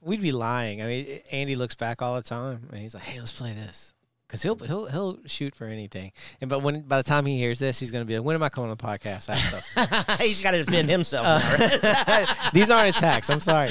we'd 0.00 0.20
be 0.22 0.30
lying. 0.32 0.82
I 0.82 0.86
mean, 0.86 1.20
Andy 1.32 1.56
looks 1.56 1.74
back 1.74 2.02
all 2.02 2.14
the 2.16 2.22
time 2.22 2.68
and 2.70 2.80
he's 2.80 2.94
like, 2.94 3.02
hey, 3.04 3.18
let's 3.18 3.32
play 3.32 3.52
this. 3.52 3.93
Cause 4.34 4.42
he'll 4.42 4.56
he'll 4.56 4.86
he'll 4.86 5.18
shoot 5.26 5.54
for 5.54 5.66
anything, 5.66 6.10
and 6.40 6.50
but 6.50 6.58
when 6.60 6.80
by 6.82 6.96
the 7.00 7.08
time 7.08 7.24
he 7.24 7.38
hears 7.38 7.60
this, 7.60 7.78
he's 7.78 7.92
gonna 7.92 8.04
be 8.04 8.16
like, 8.18 8.24
"When 8.26 8.34
am 8.34 8.42
I 8.42 8.48
coming 8.48 8.68
on 8.68 8.76
the 8.76 8.82
podcast?" 8.82 9.30
I 9.30 9.36
have 9.36 10.18
He's 10.20 10.40
got 10.40 10.50
to 10.50 10.64
defend 10.64 10.90
himself. 10.90 11.24
Uh. 11.28 12.50
These 12.52 12.68
aren't 12.68 12.96
attacks. 12.96 13.30
I'm 13.30 13.38
sorry. 13.38 13.68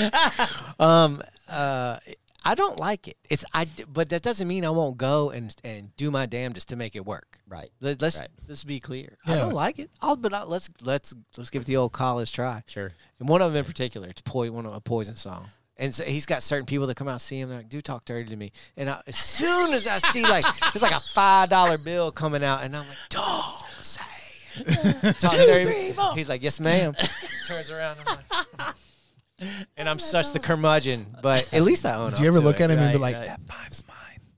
Um, 0.80 1.22
uh, 1.50 1.98
I 2.46 2.56
don't 2.56 2.78
like 2.80 3.08
it. 3.10 3.18
It's 3.30 3.44
I, 3.54 3.66
d- 3.66 3.84
but 3.92 4.08
that 4.10 4.22
doesn't 4.22 4.48
mean 4.48 4.64
I 4.66 4.70
won't 4.70 4.98
go 4.98 5.30
and 5.32 5.54
and 5.66 5.94
do 5.98 6.10
my 6.12 6.26
damnedest 6.26 6.70
to 6.70 6.76
make 6.78 6.96
it 6.96 7.06
work. 7.06 7.40
right. 7.48 7.70
Let, 7.82 8.02
let's 8.02 8.20
Right. 8.20 8.30
let's 8.48 8.64
be 8.64 8.80
clear. 8.80 9.18
I 9.26 9.36
don't 9.36 9.54
like 9.54 9.80
it. 9.80 9.90
I'll, 10.02 10.16
but 10.16 10.34
I, 10.34 10.44
let's 10.44 10.70
let's 10.82 11.14
let's 11.38 11.50
give 11.50 11.64
it 11.64 11.66
the 11.66 11.76
old 11.78 11.92
college 11.92 12.32
try. 12.32 12.64
Sure. 12.68 12.94
And 13.20 13.28
one 13.28 13.42
of 13.42 13.52
them 13.54 13.60
in 13.60 13.66
particular, 13.66 14.08
it's 14.08 14.22
po- 14.22 14.50
one 14.52 14.66
of 14.66 14.74
a 14.74 14.80
poison 14.82 15.16
song. 15.18 15.50
And 15.78 15.94
so 15.94 16.04
he's 16.04 16.26
got 16.28 16.44
certain 16.44 16.66
people 16.68 16.86
that 16.88 16.96
come 16.96 17.08
out 17.08 17.14
and 17.14 17.22
see 17.22 17.40
him. 17.40 17.50
They're 17.50 17.58
like, 17.60 17.70
"Do 17.70 17.82
talk 17.82 18.06
dirty 18.06 18.30
to 18.30 18.36
me." 18.36 18.52
And 18.78 18.90
I, 18.90 19.02
as 19.08 19.16
soon 19.16 19.74
as 19.74 19.88
I 19.88 19.98
see 19.98 20.22
like 20.24 20.46
it's 20.74 20.84
like 20.84 20.92
a 20.94 21.00
five 21.00 21.50
dollar 21.50 21.78
bill 21.80 22.12
coming 22.12 22.44
out, 22.44 22.64
and 22.64 22.76
I'm 22.76 22.88
like, 22.88 22.98
"Don't 23.10 23.26
say 23.82 24.02
it." 24.58 25.20
talk 25.20 25.32
dirty. 25.34 25.94
to 25.94 25.98
me." 26.00 26.12
He's 26.16 26.30
like, 26.30 26.44
"Yes, 26.44 26.60
ma'am." 26.60 26.94
Turns 27.48 27.72
around. 27.72 27.98
I'm 28.06 28.18
like, 28.60 28.76
and 29.78 29.90
I'm 29.90 29.98
such 30.00 30.32
the 30.32 30.40
curmudgeon, 30.40 31.08
but 31.24 31.52
at 31.54 31.64
least 31.64 31.86
I 31.88 31.96
own. 31.96 32.14
Do 32.14 32.22
you 32.22 32.30
up 32.30 32.36
ever 32.36 32.40
to 32.40 32.46
look 32.46 32.60
it. 32.60 32.64
at 32.66 32.70
him 32.72 32.78
and 32.80 32.94
be 32.94 33.00
Right, 33.00 33.14
like, 33.14 33.16
right. 33.16 33.26
"That 33.28 33.42
five's 33.48 33.84
mine. 33.88 33.93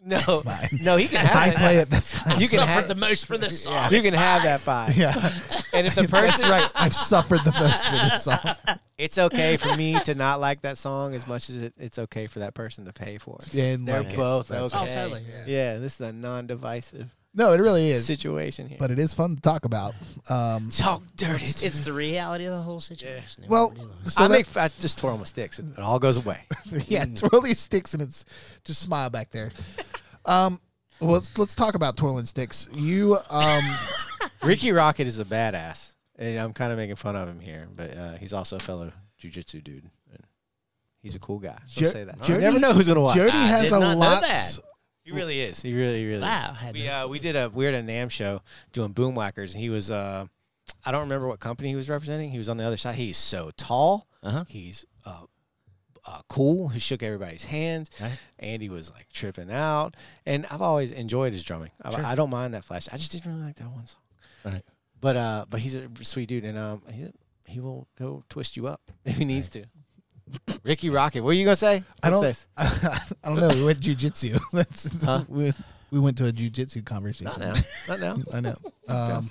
No, 0.05 0.41
mine." 0.45 0.69
no, 0.81 0.97
he 0.97 1.07
can 1.07 1.25
If 1.25 1.35
I 1.35 1.45
have 1.47 1.55
play 1.55 1.77
it. 1.77 1.81
it, 1.81 1.89
that's 1.89 2.11
fine." 2.11 2.39
You 2.39 2.47
can 2.47 2.59
Suffered 2.59 2.71
have 2.71 2.87
the 2.87 2.95
most 2.95 3.25
for 3.25 3.37
this 3.37 3.63
song. 3.63 3.91
You 3.91 4.01
can 4.01 4.13
have 4.13 4.43
that 4.43 4.61
five. 4.61 4.95
yeah, 4.95 5.13
And 5.73 5.87
if 5.87 5.95
the 5.95 6.03
person, 6.03 6.11
that's 6.11 6.37
person, 6.37 6.49
right. 6.51 6.71
I've 6.75 6.93
suffered 6.93 7.43
the 7.43 7.51
most 7.59 7.85
for 7.85 7.91
this 7.95 8.23
song. 8.23 8.55
it's 8.97 9.17
okay 9.17 9.57
for 9.57 9.75
me 9.75 9.99
to 10.01 10.15
not 10.15 10.39
like 10.39 10.61
that 10.61 10.77
song 10.77 11.13
as 11.15 11.27
much 11.27 11.49
as 11.49 11.57
it, 11.57 11.73
it's 11.77 11.97
okay 11.99 12.27
for 12.27 12.39
that 12.39 12.53
person 12.53 12.85
to 12.85 12.93
pay 12.93 13.17
for 13.17 13.37
it. 13.41 13.53
And 13.55 13.87
They're 13.87 14.03
like 14.03 14.13
it. 14.13 14.17
both 14.17 14.47
That's 14.49 14.73
oh, 14.73 14.83
okay. 14.83 14.91
Oh, 14.91 14.93
totally, 14.93 15.23
yeah. 15.29 15.43
Yeah, 15.73 15.77
this 15.79 15.95
is 15.95 16.01
a 16.01 16.13
non-divisive 16.13 17.09
No, 17.37 17.51
it 17.51 17.59
really 17.59 17.91
is. 17.91 18.05
situation 18.05 18.67
here. 18.69 18.77
But 18.79 18.91
it 18.91 18.97
is 18.99 19.13
fun 19.13 19.35
to 19.35 19.41
talk 19.41 19.65
about. 19.65 19.93
Um, 20.29 20.69
talk 20.69 21.03
dirty. 21.17 21.43
It's, 21.45 21.61
it's 21.63 21.81
the 21.81 21.91
reality 21.93 22.45
of 22.45 22.51
the 22.53 22.61
whole 22.61 22.79
situation. 22.79 23.43
and 23.43 23.51
well, 23.51 23.67
what 23.67 23.77
we're 23.77 23.83
dealing 23.83 23.97
with. 24.03 24.11
so 24.13 24.23
I 24.23 24.27
that- 24.29 24.33
make 24.33 24.57
I 24.57 24.67
just 24.79 24.97
twirl 24.99 25.17
my 25.17 25.25
sticks 25.25 25.59
and 25.59 25.77
it 25.77 25.79
all 25.83 25.99
goes 25.99 26.17
away. 26.17 26.45
yeah, 26.87 27.03
twirl 27.05 27.41
these 27.41 27.59
sticks 27.59 27.93
and 27.93 28.01
it's 28.01 28.23
just 28.63 28.81
smile 28.81 29.09
back 29.09 29.31
there. 29.31 29.51
Um, 30.27 30.59
well, 30.99 31.11
let's 31.11 31.37
let's 31.37 31.53
talk 31.53 31.75
about 31.75 31.97
twirling 31.97 32.25
sticks. 32.25 32.67
You 32.73 33.17
um, 33.29 33.63
Rikki 34.43 34.69
Rockett 34.69 35.05
is 35.05 35.19
a 35.19 35.25
badass, 35.25 35.93
and 36.17 36.39
I'm 36.39 36.51
kind 36.51 36.71
of 36.71 36.79
making 36.79 36.95
fun 36.95 37.15
of 37.15 37.29
him 37.29 37.39
here, 37.39 37.67
but 37.75 37.95
uh, 37.95 38.13
he's 38.13 38.33
also 38.33 38.55
a 38.55 38.59
fellow 38.59 38.91
jujitsu 39.21 39.63
dude. 39.63 39.83
And 40.11 40.23
he's 41.03 41.13
a 41.13 41.19
cool 41.19 41.37
guy. 41.37 41.59
So 41.67 41.81
Jo- 41.81 41.87
say 41.91 42.03
that. 42.05 42.19
Jody- 42.21 42.33
you 42.33 42.39
never 42.39 42.59
know 42.59 42.73
who's 42.73 42.87
gonna 42.87 43.01
watch. 43.01 43.15
Jody 43.17 43.33
I 43.37 43.45
has 43.45 43.61
did 43.63 43.73
a 43.73 43.79
not 43.79 43.93
know 43.93 43.97
lot. 43.99 44.21
that. 44.21 44.57
He 45.05 45.11
really 45.11 45.39
is. 45.39 45.61
He 45.61 45.75
really, 45.75 46.03
really. 46.05 46.21
Wow, 46.21 46.55
Is. 46.59 46.63
I 46.63 46.71
We 46.71 46.83
no 46.85 46.93
uh, 46.93 47.07
we 47.07 47.19
did 47.19 47.35
a 47.35 47.49
we 47.49 47.65
were 47.65 47.71
at 47.71 47.75
a 47.75 47.85
NAMM 47.85 48.09
show 48.09 48.41
doing 48.73 48.91
boomwhackers, 48.91 49.53
and 49.53 49.61
he 49.61 49.69
was 49.69 49.91
uh, 49.91 50.25
I 50.83 50.91
don't 50.91 51.01
remember 51.01 51.27
what 51.27 51.39
company 51.39 51.69
he 51.69 51.75
was 51.75 51.89
representing. 51.89 52.31
He 52.31 52.39
was 52.39 52.49
on 52.49 52.57
the 52.57 52.63
other 52.63 52.77
side. 52.77 52.95
He's 52.95 53.17
so 53.17 53.51
tall. 53.55 54.07
Uh-huh. 54.23 54.45
He's 54.47 54.83
uh, 55.05 55.25
uh, 56.05 56.21
cool. 56.27 56.69
He 56.69 56.79
shook 56.79 57.03
everybody's 57.03 57.45
hands. 57.45 57.91
Right. 58.01 58.19
Andy 58.39 58.69
was 58.69 58.91
like 58.91 59.07
tripping 59.13 59.51
out, 59.51 59.95
and 60.25 60.45
I've 60.49 60.61
always 60.61 60.91
enjoyed 60.91 61.33
his 61.33 61.43
drumming. 61.43 61.71
I, 61.83 61.91
Sure. 61.91 62.05
I 62.05 62.15
don't 62.15 62.31
mind 62.31 62.55
that 62.55 62.63
flash. 62.63 62.87
I 62.91 62.97
just 62.97 63.11
didn't 63.11 63.31
really 63.31 63.45
like 63.45 63.55
that 63.57 63.69
one 63.69 63.85
song. 63.85 64.01
Right. 64.43 64.63
But 64.99 65.17
uh, 65.17 65.45
but 65.49 65.59
he's 65.59 65.75
a 65.75 65.87
sweet 66.01 66.29
dude, 66.29 66.45
and 66.45 66.57
um, 66.57 66.81
he, 66.91 67.11
he 67.47 67.59
will 67.59 67.87
he'll 67.97 68.23
twist 68.29 68.57
you 68.57 68.67
up 68.67 68.81
if 69.05 69.17
he 69.17 69.25
needs 69.25 69.49
to. 69.49 69.65
Rikki 70.63 70.89
Rockett, 70.89 71.21
what 71.21 71.31
are 71.31 71.33
you 71.33 71.45
gonna 71.45 71.55
say? 71.55 71.83
I 72.01 72.09
don't. 72.09 72.23
this? 72.23 72.47
I 72.57 72.99
don't 73.23 73.39
know. 73.39 73.49
We 73.49 73.65
went 73.65 73.79
jujitsu. 73.79 74.39
That's 74.55 75.01
Huh? 75.05 75.23
we, 75.29 75.43
went- 75.45 75.55
we 75.91 75.99
went 75.99 76.17
to 76.17 76.27
a 76.27 76.31
jujitsu 76.31 76.83
conversation. 76.85 77.25
Not 77.25 77.39
now. 77.39 77.53
Not 77.87 77.99
now. 77.99 78.17
I 78.33 78.39
know. 78.41 78.55
Um, 78.87 79.29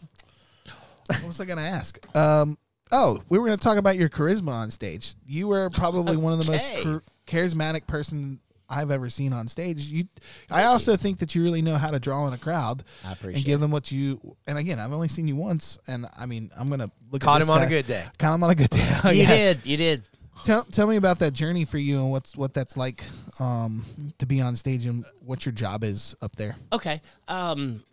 what 1.09 1.27
was 1.29 1.41
I 1.41 1.45
going 1.45 1.59
to 1.59 1.64
ask? 1.64 1.99
Um, 2.16 2.57
oh, 2.93 3.22
we 3.29 3.39
were 3.39 3.47
going 3.47 3.59
to 3.59 3.62
talk 3.62 3.77
about 3.77 3.97
your 3.97 4.09
charisma 4.09 4.51
on 4.53 4.70
stage. 4.70 5.14
You 5.27 5.49
were 5.49 5.68
probably 5.70 6.16
one 6.16 6.33
of 6.33 6.39
the 6.45 6.51
most 6.51 6.70
Okay. 6.72 6.83
char- 6.83 7.03
charismatic 7.27 7.87
person 7.87 8.41
I've 8.70 8.91
ever 8.91 9.11
seen 9.11 9.33
on 9.35 9.47
stage. 9.49 9.85
You, 9.87 10.05
I 10.51 10.64
also 10.64 10.97
think 10.97 11.18
that 11.18 11.35
you 11.35 11.43
really 11.43 11.61
know 11.61 11.77
how 11.77 11.91
to 11.91 12.01
draw 12.01 12.27
in 12.27 12.33
a 12.33 12.39
crowd 12.39 12.83
I 13.05 13.09
and 13.11 13.18
appreciate 13.18 13.45
give 13.45 13.61
them 13.61 13.70
what 13.70 13.93
you. 13.93 14.37
And 14.47 14.57
again, 14.57 14.79
I've 14.81 14.93
only 14.93 15.09
seen 15.09 15.29
you 15.29 15.37
once, 15.37 15.79
and 15.87 16.07
I 16.16 16.25
mean, 16.25 16.51
I'm 16.57 16.68
going 16.68 16.81
to 16.81 16.91
look 17.11 17.20
Caught 17.20 17.37
at 17.37 17.39
this 17.41 17.49
him 17.49 17.55
on 17.55 17.61
a 17.61 17.64
guy- 17.66 17.68
good 17.70 17.87
day. 17.87 18.05
Caught 18.18 18.35
him 18.35 18.43
on 18.45 18.51
a 18.51 18.55
good 18.55 18.70
day. 18.70 18.99
You 19.07 19.11
yeah. 19.22 19.29
did. 19.29 19.66
You 19.66 19.77
did. 19.77 20.03
Tell 20.43 20.64
tell 20.64 20.87
me 20.87 20.97
about 20.97 21.20
that 21.20 21.32
journey 21.32 21.64
for 21.64 21.78
you 21.78 22.01
and 22.01 22.11
what's 22.11 22.37
what 22.37 22.55
that's 22.55 22.76
like 22.76 23.03
um, 23.39 23.85
to 24.18 24.26
be 24.26 24.41
on 24.41 24.57
stage 24.57 24.87
and 24.87 25.05
what 25.24 25.47
your 25.47 25.53
job 25.53 25.85
is 25.85 26.14
up 26.20 26.37
there. 26.37 26.57
Okay. 26.72 27.01
Um, 27.28 27.85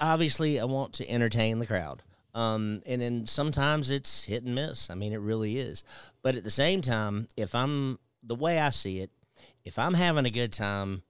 obviously, 0.00 0.60
I 0.60 0.64
want 0.64 0.94
to 0.94 1.08
entertain 1.08 1.58
the 1.58 1.66
crowd. 1.66 2.02
Um, 2.34 2.82
and 2.84 3.00
then 3.00 3.24
sometimes 3.24 3.90
it's 3.90 4.24
hit 4.24 4.44
and 4.44 4.54
miss. 4.54 4.90
I 4.90 4.94
mean, 4.94 5.14
it 5.14 5.20
really 5.20 5.58
is. 5.58 5.84
But 6.22 6.34
at 6.34 6.44
the 6.44 6.50
same 6.50 6.82
time, 6.82 7.28
if 7.34 7.54
I'm 7.54 7.98
the 8.22 8.34
way 8.34 8.58
I 8.58 8.70
see 8.70 9.00
it, 9.00 9.10
if 9.64 9.78
I'm 9.78 9.94
having 9.94 10.26
a 10.26 10.30
good 10.30 10.52
time 10.52 11.02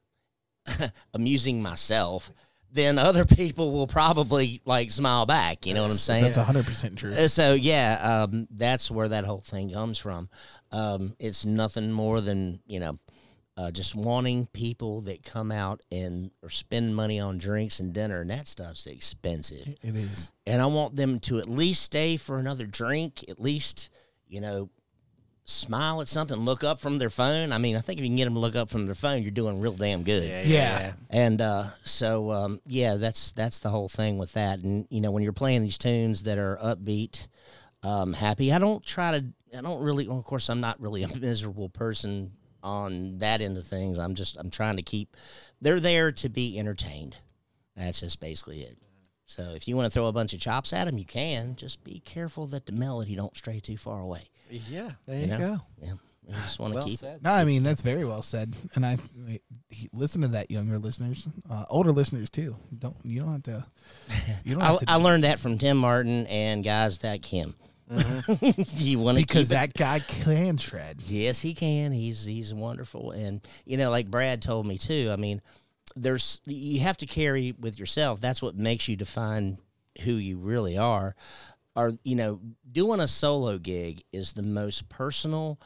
amusing 1.14 1.60
myself, 1.60 2.30
then 2.72 2.98
other 2.98 3.24
people 3.36 3.72
will 3.72 3.86
probably 3.86 4.60
like 4.64 4.90
smile 4.90 5.26
back. 5.26 5.66
You 5.66 5.74
know 5.74 5.82
what 5.82 5.90
I'm 5.90 5.96
saying? 5.96 6.24
That's 6.24 6.36
hundred 6.36 6.66
percent 6.66 6.96
true. 6.98 7.12
Uh, 7.12 7.28
So 7.28 7.54
yeah, 7.54 8.24
um, 8.24 8.46
that's 8.50 8.90
where 8.90 9.08
that 9.08 9.24
whole 9.24 9.40
thing 9.40 9.70
comes 9.70 9.98
from. 9.98 10.28
Um, 10.72 11.14
it's 11.18 11.44
nothing 11.44 11.90
more 11.92 12.20
than 12.20 12.60
you 12.66 12.80
know, 12.80 12.98
uh, 13.56 13.70
just 13.70 13.94
wanting 13.94 14.46
people 14.46 15.02
that 15.02 15.22
come 15.22 15.50
out 15.50 15.80
and 15.90 16.30
or 16.42 16.50
spend 16.50 16.94
money 16.94 17.18
on 17.20 17.38
drinks 17.38 17.80
and 17.80 17.92
dinner, 17.92 18.20
and 18.20 18.30
that 18.30 18.46
stuff's 18.46 18.86
expensive. 18.86 19.68
It 19.82 19.96
is. 19.96 20.30
And 20.46 20.60
I 20.60 20.66
want 20.66 20.94
them 20.96 21.18
to 21.20 21.38
at 21.38 21.48
least 21.48 21.82
stay 21.82 22.16
for 22.16 22.38
another 22.38 22.66
drink, 22.66 23.24
at 23.28 23.40
least 23.40 23.90
you 24.28 24.40
know, 24.40 24.68
smile 25.46 26.00
at 26.00 26.08
something, 26.08 26.36
look 26.38 26.64
up 26.64 26.80
from 26.80 26.98
their 26.98 27.08
phone. 27.08 27.52
I 27.52 27.58
mean, 27.58 27.76
I 27.76 27.80
think 27.80 27.98
if 27.98 28.04
you 28.04 28.10
can 28.10 28.16
get 28.16 28.24
them 28.24 28.34
to 28.34 28.40
look 28.40 28.56
up 28.56 28.68
from 28.68 28.86
their 28.86 28.94
phone, 28.94 29.22
you're 29.22 29.30
doing 29.30 29.60
real 29.60 29.72
damn 29.72 30.02
good. 30.02 30.28
Yeah. 30.28 30.42
yeah. 30.44 30.92
And 31.08 31.40
uh, 31.40 31.66
so, 31.84 32.30
um, 32.32 32.60
yeah, 32.66 32.96
that's 32.96 33.32
that's 33.32 33.60
the 33.60 33.70
whole 33.70 33.88
thing 33.88 34.18
with 34.18 34.32
that. 34.34 34.58
And 34.58 34.86
you 34.90 35.00
know, 35.00 35.12
when 35.12 35.22
you're 35.22 35.32
playing 35.32 35.62
these 35.62 35.78
tunes 35.78 36.24
that 36.24 36.38
are 36.38 36.58
upbeat, 36.62 37.28
um, 37.82 38.12
happy, 38.12 38.52
I 38.52 38.58
don't 38.58 38.84
try 38.84 39.12
to. 39.12 39.24
I 39.56 39.60
don't 39.62 39.82
really. 39.82 40.08
Well, 40.08 40.18
of 40.18 40.24
course, 40.24 40.50
I'm 40.50 40.60
not 40.60 40.80
really 40.80 41.04
a 41.04 41.16
miserable 41.16 41.68
person 41.68 42.32
on 42.62 43.18
that 43.18 43.40
end 43.40 43.56
of 43.56 43.66
things. 43.66 43.98
I'm 43.98 44.14
just. 44.14 44.36
I'm 44.36 44.50
trying 44.50 44.76
to 44.76 44.82
keep. 44.82 45.16
They're 45.60 45.80
there 45.80 46.12
to 46.12 46.28
be 46.28 46.58
entertained. 46.58 47.16
That's 47.76 48.00
just 48.00 48.20
basically 48.20 48.62
it. 48.62 48.76
So 49.26 49.52
if 49.54 49.66
you 49.68 49.76
want 49.76 49.86
to 49.86 49.90
throw 49.90 50.06
a 50.06 50.12
bunch 50.12 50.32
of 50.34 50.40
chops 50.40 50.72
at 50.72 50.84
them, 50.84 50.98
you 50.98 51.04
can. 51.04 51.56
Just 51.56 51.82
be 51.84 52.00
careful 52.00 52.46
that 52.48 52.66
the 52.66 52.72
melody 52.72 53.14
don't 53.16 53.36
stray 53.36 53.58
too 53.60 53.76
far 53.76 54.00
away. 54.00 54.22
Yeah, 54.50 54.90
there 55.06 55.16
You 55.16 55.20
you, 55.22 55.26
know? 55.26 55.38
go. 55.38 55.60
Yeah, 55.82 55.92
you 56.28 56.34
just 56.34 56.58
want 56.60 56.72
to 56.72 56.76
Well 56.76 56.86
keep. 56.86 56.98
said. 57.00 57.22
No, 57.24 57.30
I 57.30 57.44
mean 57.44 57.64
that's 57.64 57.82
very 57.82 58.04
well 58.04 58.22
said, 58.22 58.54
and 58.76 58.86
I 58.86 58.98
he, 59.68 59.88
listen 59.92 60.22
to 60.22 60.28
that, 60.28 60.50
younger 60.50 60.78
listeners, 60.78 61.26
uh, 61.50 61.64
older 61.68 61.90
listeners 61.92 62.30
too. 62.30 62.56
Don't 62.78 62.96
you 63.02 63.20
don't 63.20 63.32
have 63.32 63.42
to. 63.44 63.66
You 64.44 64.54
don't 64.54 64.62
I, 64.64 64.66
have 64.68 64.78
to 64.80 64.90
I 64.90 64.94
learned 64.96 65.24
that 65.24 65.40
from 65.40 65.58
Tim 65.58 65.76
Martin 65.76 66.26
and 66.28 66.62
guys 66.64 67.02
like 67.02 67.24
him. 67.24 67.56
you 68.76 68.98
want 68.98 69.18
to 69.18 69.24
because 69.24 69.48
keep 69.48 69.56
it- 69.56 69.60
that 69.60 69.74
guy 69.74 70.00
can 70.00 70.56
shred. 70.56 71.00
Yes, 71.06 71.40
he 71.40 71.54
can. 71.54 71.92
He's 71.92 72.24
he's 72.24 72.52
wonderful, 72.54 73.10
and 73.12 73.40
you 73.64 73.76
know, 73.76 73.90
like 73.90 74.10
Brad 74.10 74.42
told 74.42 74.66
me 74.66 74.78
too. 74.78 75.10
I 75.12 75.16
mean, 75.16 75.40
there's 75.96 76.42
you 76.44 76.80
have 76.80 76.98
to 76.98 77.06
carry 77.06 77.52
with 77.58 77.78
yourself. 77.78 78.20
That's 78.20 78.42
what 78.42 78.54
makes 78.54 78.88
you 78.88 78.96
define 78.96 79.58
who 80.02 80.12
you 80.12 80.38
really 80.38 80.76
are. 80.76 81.16
Are 81.74 81.92
you 82.04 82.16
know, 82.16 82.40
doing 82.70 83.00
a 83.00 83.08
solo 83.08 83.58
gig 83.58 84.02
is 84.12 84.32
the 84.32 84.42
most 84.42 84.88
personal, 84.88 85.58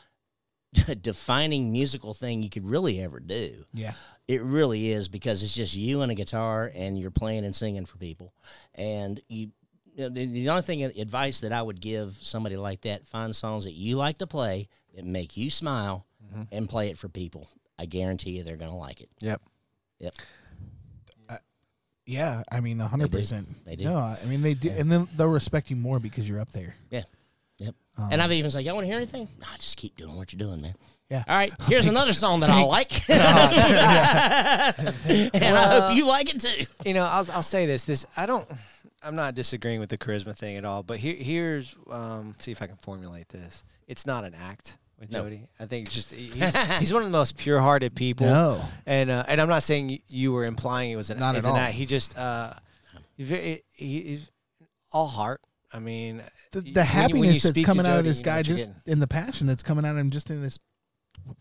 defining 1.03 1.73
musical 1.73 2.15
thing 2.15 2.43
you 2.43 2.51
could 2.51 2.65
really 2.65 3.01
ever 3.03 3.21
do. 3.21 3.65
Yeah, 3.75 3.93
It 4.27 4.43
really 4.43 4.91
is 4.91 5.09
because 5.09 5.43
it's 5.43 5.55
just 5.55 5.77
you 5.77 6.03
and 6.03 6.11
a 6.11 6.15
guitar, 6.15 6.71
and 6.75 6.99
you're 6.99 7.11
playing 7.11 7.45
and 7.45 7.55
singing 7.55 7.87
for 7.87 7.99
people. 7.99 8.33
And 8.75 9.21
you, 9.29 9.51
you 9.95 10.05
know, 10.05 10.09
the, 10.09 10.27
the 10.27 10.49
only 10.49 10.63
thing 10.63 10.85
uh, 10.85 10.91
advice 10.97 11.41
that 11.41 11.53
I 11.53 11.63
would 11.63 11.81
give 11.81 12.19
somebody 12.21 12.57
like 12.57 12.83
that: 12.83 13.07
find 13.07 13.35
songs 13.35 13.65
that 13.65 13.75
you 13.75 13.97
like 13.97 14.19
to 14.19 14.27
play 14.27 14.69
that 14.95 15.05
make 15.05 15.37
you 15.37 15.51
smile, 15.51 16.07
mm-hmm. 16.25 16.43
and 16.53 16.69
play 16.69 16.89
it 16.89 16.99
for 16.99 17.09
people. 17.09 17.49
I 17.79 17.87
guarantee 17.87 18.33
you, 18.33 18.43
they're 18.43 18.57
gonna 18.57 18.77
like 18.77 19.01
it. 19.01 19.09
Yep. 19.21 19.41
Yep. 20.01 20.15
yeah. 22.07 22.43
I 22.51 22.61
mean, 22.61 22.79
hundred 22.79 23.13
percent. 23.13 23.49
They 23.65 23.77
do. 23.77 23.85
No, 23.85 23.97
I 23.97 24.19
mean 24.27 24.43
they 24.43 24.55
do, 24.55 24.71
and 24.71 24.91
then 24.91 25.07
they'll 25.17 25.29
respect 25.29 25.71
you 25.71 25.77
more 25.77 26.01
because 26.01 26.29
you're 26.29 26.41
up 26.41 26.53
there. 26.53 26.75
Yeah. 26.91 27.03
Yep. 27.59 27.75
Um, 27.99 28.09
and 28.13 28.23
I've 28.23 28.33
even 28.33 28.51
said, 28.51 28.65
"Y'all 28.65 28.75
want 28.75 28.85
to 28.85 28.89
hear 28.89 28.97
anything? 28.97 29.29
No, 29.39 29.47
just 29.57 29.77
keep 29.77 29.97
doing 29.97 30.17
what 30.17 30.33
you're 30.33 30.39
doing, 30.39 30.63
man." 30.63 30.75
Yeah. 31.11 31.25
All 31.29 31.37
right. 31.37 31.53
Here's 31.63 31.87
another 31.89 32.13
song 32.13 32.41
that 32.41 32.51
I 32.51 32.63
like, 32.63 32.93
and 33.11 33.21
I 35.57 35.81
hope 35.81 35.97
you 35.97 36.07
like 36.07 36.35
it 36.35 36.41
too. 36.41 36.67
You 36.85 36.95
know, 36.95 37.05
I'll 37.05 37.27
I'll 37.33 37.43
say 37.43 37.67
this. 37.67 37.85
This 37.85 38.07
I 38.17 38.27
don't. 38.27 38.49
I'm 39.03 39.17
not 39.17 39.35
disagreeing 39.35 39.81
with 39.81 39.89
the 39.89 39.99
charisma 39.99 40.37
thing 40.37 40.57
at 40.57 40.65
all. 40.65 40.83
But 40.83 40.99
here 40.99 41.17
here's 41.17 41.75
um. 41.91 42.35
See 42.39 42.53
if 42.53 42.63
I 42.63 42.67
can 42.67 42.77
formulate 42.77 43.29
this. 43.29 43.65
It's 43.89 44.07
not 44.07 44.25
an 44.25 44.35
act 44.35 44.79
with 45.01 45.11
No. 45.11 45.23
Jody. 45.23 45.49
I 45.59 45.67
think 45.67 45.89
just 45.91 46.13
he- 46.13 46.27
he's, 46.29 46.67
he's 46.79 46.93
one 46.93 47.03
of 47.03 47.09
the 47.11 47.17
most 47.17 47.37
pure-hearted 47.39 47.95
people. 47.97 48.27
No, 48.27 48.63
And 48.87 49.11
uh, 49.11 49.25
and 49.27 49.41
I'm 49.41 49.49
not 49.49 49.63
saying 49.63 49.89
you, 49.89 49.99
you 50.09 50.33
were 50.33 50.45
implying 50.45 50.91
it 50.91 50.97
was 50.97 51.11
an 51.11 51.19
Not 51.19 51.37
it's 51.37 51.47
at 51.47 51.51
an 51.51 51.57
all. 51.57 51.63
act. 51.63 51.75
He 51.75 51.87
just 51.87 52.17
uh, 52.19 52.53
he, 53.17 53.25
ve- 53.25 53.63
he, 53.73 54.01
he's 54.03 54.31
all 54.93 55.07
heart. 55.09 55.41
I 55.73 55.79
mean, 55.79 56.23
the, 56.53 56.59
y- 56.61 56.63
when 56.63 56.67
you- 56.67 56.75
the 56.75 56.81
when 56.81 56.87
happiness 56.87 57.43
that's 57.43 57.55
speak 57.55 57.65
to 57.67 57.71
coming 57.73 57.87
out 57.87 57.99
of 57.99 58.05
this 58.05 58.21
guy, 58.21 58.43
just 58.43 58.59
getting. 58.61 58.75
in 58.87 59.01
the 59.01 59.09
passion 59.09 59.47
that's 59.47 59.63
coming 59.63 59.85
out 59.85 59.93
of 59.93 59.99
him, 59.99 60.11
just 60.11 60.31
in 60.31 60.43
this. 60.43 60.59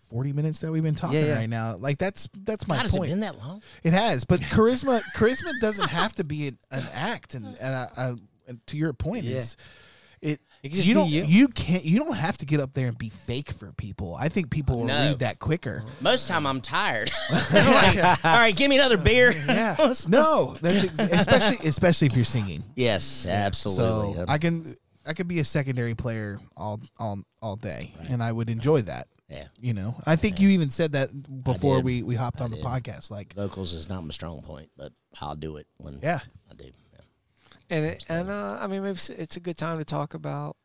40 0.09 0.33
minutes 0.33 0.59
that 0.59 0.71
we've 0.71 0.83
been 0.83 0.93
talking 0.93 1.17
Yeah, 1.19 1.25
yeah. 1.27 1.35
right 1.35 1.49
now 1.49 1.75
like 1.77 1.97
that's 1.97 2.27
that's 2.43 2.67
my 2.67 2.75
God, 2.75 2.81
has 2.81 2.93
it 2.93 2.97
point 2.97 3.11
been 3.11 3.21
that 3.21 3.37
long? 3.39 3.63
It 3.81 3.93
has, 3.93 4.25
but 4.25 4.39
charisma 4.41 5.01
charisma 5.15 5.51
doesn't 5.61 5.89
have 5.89 6.13
to 6.15 6.23
be 6.25 6.49
an, 6.49 6.57
an 6.69 6.85
act, 6.93 7.33
and 7.33 7.45
and, 7.61 8.19
and 8.47 8.67
to 8.67 8.77
your 8.77 8.91
point 8.93 9.23
Yeah. 9.23 9.37
is 9.37 9.57
it. 10.21 10.41
It 10.61 10.69
can 10.69 10.75
just 10.75 10.87
you 10.87 10.93
be 10.95 10.99
don't 10.99 11.09
you. 11.29 11.47
can't 11.47 11.85
you 11.85 11.99
don't 11.99 12.15
have 12.17 12.37
to 12.39 12.45
get 12.45 12.59
up 12.59 12.73
there 12.73 12.87
and 12.87 12.97
be 12.97 13.09
fake 13.09 13.51
for 13.51 13.71
people. 13.73 14.15
I 14.19 14.27
think 14.29 14.49
people 14.49 14.79
will 14.79 14.85
No. 14.87 15.07
read 15.09 15.19
that 15.19 15.39
quicker. 15.39 15.83
Uh-huh. 15.85 15.95
Most 16.01 16.23
of 16.23 16.27
the 16.27 16.33
time, 16.33 16.45
I'm 16.47 16.59
tired. 16.61 17.09
I'm 17.29 17.37
like, 17.95 18.25
All 18.25 18.31
right, 18.37 18.55
give 18.55 18.69
me 18.69 18.77
another 18.77 18.97
uh, 18.97 19.03
beer. 19.03 19.31
Yeah, 19.31 19.75
no, 20.09 20.57
that's 20.61 20.83
ex- 20.83 20.99
especially 20.99 21.67
especially 21.69 22.07
if 22.07 22.15
you're 22.15 22.25
singing. 22.25 22.63
Yes, 22.75 23.25
absolutely. 23.25 24.15
So 24.15 24.25
I 24.27 24.37
can 24.37 24.75
I 25.05 25.13
could 25.13 25.27
be 25.29 25.39
a 25.39 25.45
secondary 25.45 25.95
player 25.95 26.39
all 26.57 26.81
all 26.97 27.19
all 27.41 27.55
day, 27.55 27.93
and 28.09 28.21
I 28.21 28.31
would 28.31 28.49
enjoy 28.49 28.81
that. 28.81 29.07
yeah, 29.29 29.45
You 29.59 29.73
know, 29.73 29.95
I 30.05 30.17
think 30.17 30.39
you 30.41 30.49
even 30.49 30.69
said 30.71 30.91
that 30.91 31.09
before 31.43 31.77
did. 31.77 31.85
we 31.85 32.03
we 32.03 32.15
hopped 32.15 32.41
on 32.41 32.51
the 32.51 32.57
podcast. 32.57 33.09
Like, 33.11 33.33
vocals 33.33 33.73
is 33.73 33.87
not 33.87 34.03
my 34.03 34.11
strong 34.11 34.41
point, 34.41 34.69
but 34.75 34.91
I'll 35.21 35.35
do 35.35 35.55
it 35.57 35.67
when 35.77 35.99
yeah, 36.03 36.15
I 36.15 36.17
do. 36.17 36.23
Yeah. 36.25 36.38
And 37.69 37.85
it, 37.85 38.05
and 38.09 38.29
uh, 38.29 38.57
I 38.59 38.67
mean, 38.67 38.83
it's, 38.85 39.09
it's 39.09 39.37
a 39.37 39.39
good 39.39 39.57
time 39.57 39.77
to 39.77 39.85
talk 39.85 40.13
about. 40.13 40.57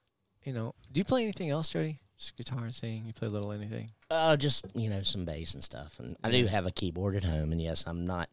You 0.44 0.52
know, 0.52 0.74
do 0.92 0.98
you 0.98 1.04
play 1.04 1.22
anything 1.22 1.50
else, 1.50 1.68
Jody? 1.68 2.00
Just 2.18 2.36
guitar 2.36 2.60
and 2.64 2.74
singing. 2.74 3.04
You 3.06 3.12
play 3.12 3.28
a 3.28 3.30
little 3.30 3.52
anything? 3.52 3.90
Uh, 4.10 4.36
just 4.36 4.66
you 4.74 4.88
know 4.88 5.02
some 5.02 5.24
bass 5.24 5.54
and 5.54 5.64
stuff, 5.64 5.98
and 5.98 6.16
I 6.22 6.30
do 6.30 6.46
have 6.46 6.66
a 6.66 6.70
keyboard 6.70 7.16
at 7.16 7.24
home. 7.24 7.52
And 7.52 7.60
yes, 7.60 7.84
I'm 7.86 8.06
not 8.06 8.28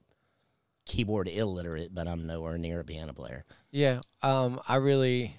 keyboard 0.86 1.28
illiterate, 1.28 1.94
but 1.94 2.08
I'm 2.08 2.28
nowhere 2.28 2.58
near 2.58 2.80
a 2.80 2.84
piano 2.84 3.14
player. 3.14 3.46
Yeah. 3.72 4.02
Um, 4.22 4.60
I 4.68 4.76
really, 4.76 5.36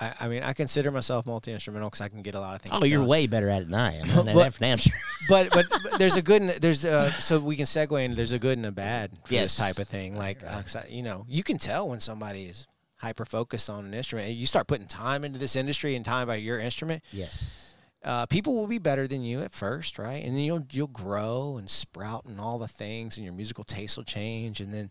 I, 0.00 0.14
I 0.20 0.28
mean, 0.28 0.42
I 0.42 0.52
consider 0.54 0.90
myself 0.90 1.26
multi 1.26 1.52
instrumental 1.52 1.90
because 1.90 2.00
I 2.00 2.08
can 2.08 2.22
get 2.22 2.34
a 2.34 2.40
lot 2.40 2.54
of 2.56 2.62
things. 2.62 2.74
Oh, 2.80 2.84
you're 2.84 3.00
done. 3.00 3.08
way 3.08 3.26
better 3.26 3.48
at 3.48 3.62
it 3.62 3.70
than 3.70 3.74
I 3.78 3.96
am. 3.96 4.04
I 4.04 4.06
know 4.22 4.34
But- 4.34 4.34
that 4.44 4.54
for 4.54 4.60
damn 4.60 4.78
sure. 4.78 4.92
but, 5.28 5.50
but 5.52 5.66
but 5.68 5.98
there's 5.98 6.16
a 6.16 6.22
good 6.22 6.42
and 6.42 6.50
there's 6.50 6.84
uh 6.84 7.10
so 7.12 7.38
we 7.38 7.54
can 7.56 7.66
segue 7.66 8.02
into 8.04 8.16
there's 8.16 8.32
a 8.32 8.38
good 8.38 8.58
and 8.58 8.66
a 8.66 8.72
bad 8.72 9.10
for 9.24 9.34
Yes. 9.34 9.42
this 9.42 9.56
type 9.56 9.78
of 9.78 9.86
thing. 9.88 10.16
Like 10.16 10.42
uh, 10.44 10.60
'cause 10.62 10.76
I- 10.76 10.86
you 10.88 11.02
know, 11.02 11.24
you 11.28 11.42
can 11.42 11.58
tell 11.58 11.88
when 11.88 12.00
somebody 12.00 12.44
is 12.46 12.66
hyper 12.96 13.24
focused 13.24 13.68
on 13.68 13.84
an 13.84 13.94
instrument. 13.94 14.32
You 14.34 14.46
start 14.46 14.66
putting 14.66 14.86
time 14.86 15.24
into 15.24 15.38
this 15.38 15.56
industry 15.56 15.94
and 15.94 16.04
time 16.04 16.26
by 16.26 16.36
your 16.36 16.58
instrument. 16.58 17.02
Yes. 17.12 17.58
Uh, 18.04 18.26
people 18.26 18.54
will 18.56 18.66
be 18.66 18.78
better 18.78 19.06
than 19.06 19.22
you 19.22 19.42
at 19.42 19.52
first, 19.52 19.96
right? 19.98 20.24
And 20.24 20.34
then 20.34 20.42
you'll 20.42 20.66
you'll 20.72 20.88
grow 20.88 21.56
and 21.58 21.70
sprout 21.70 22.24
and 22.24 22.40
all 22.40 22.58
the 22.58 22.66
things, 22.66 23.16
and 23.16 23.24
your 23.24 23.34
musical 23.34 23.62
taste 23.62 23.96
will 23.96 24.02
change, 24.04 24.58
and 24.60 24.72
then 24.74 24.90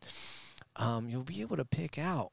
um, 0.77 1.09
you'll 1.09 1.23
be 1.23 1.41
able 1.41 1.57
to 1.57 1.65
pick 1.65 1.97
out 1.99 2.31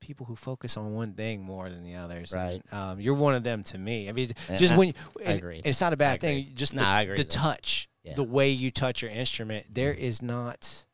people 0.00 0.26
who 0.26 0.36
focus 0.36 0.76
on 0.76 0.94
one 0.94 1.12
thing 1.14 1.42
more 1.42 1.68
than 1.70 1.84
the 1.84 1.94
others. 1.96 2.32
Right. 2.32 2.62
And, 2.70 2.80
um, 2.80 3.00
you're 3.00 3.14
one 3.14 3.34
of 3.34 3.42
them 3.42 3.62
to 3.64 3.78
me. 3.78 4.08
I 4.08 4.12
mean, 4.12 4.28
just 4.56 4.74
I- 4.74 4.76
when 4.76 4.88
you, 4.88 4.94
I 5.26 5.32
agree. 5.32 5.62
it's 5.64 5.80
not 5.80 5.92
a 5.92 5.96
bad 5.96 6.20
thing. 6.20 6.50
Just 6.54 6.74
No, 6.74 6.82
the, 6.82 6.88
I 6.88 7.02
agree 7.02 7.16
the 7.16 7.24
touch, 7.24 7.88
Yeah. 8.04 8.14
the 8.14 8.24
way 8.24 8.50
you 8.50 8.70
touch 8.70 9.02
your 9.02 9.10
instrument, 9.10 9.66
there 9.72 9.92
is 9.92 10.22
not 10.22 10.84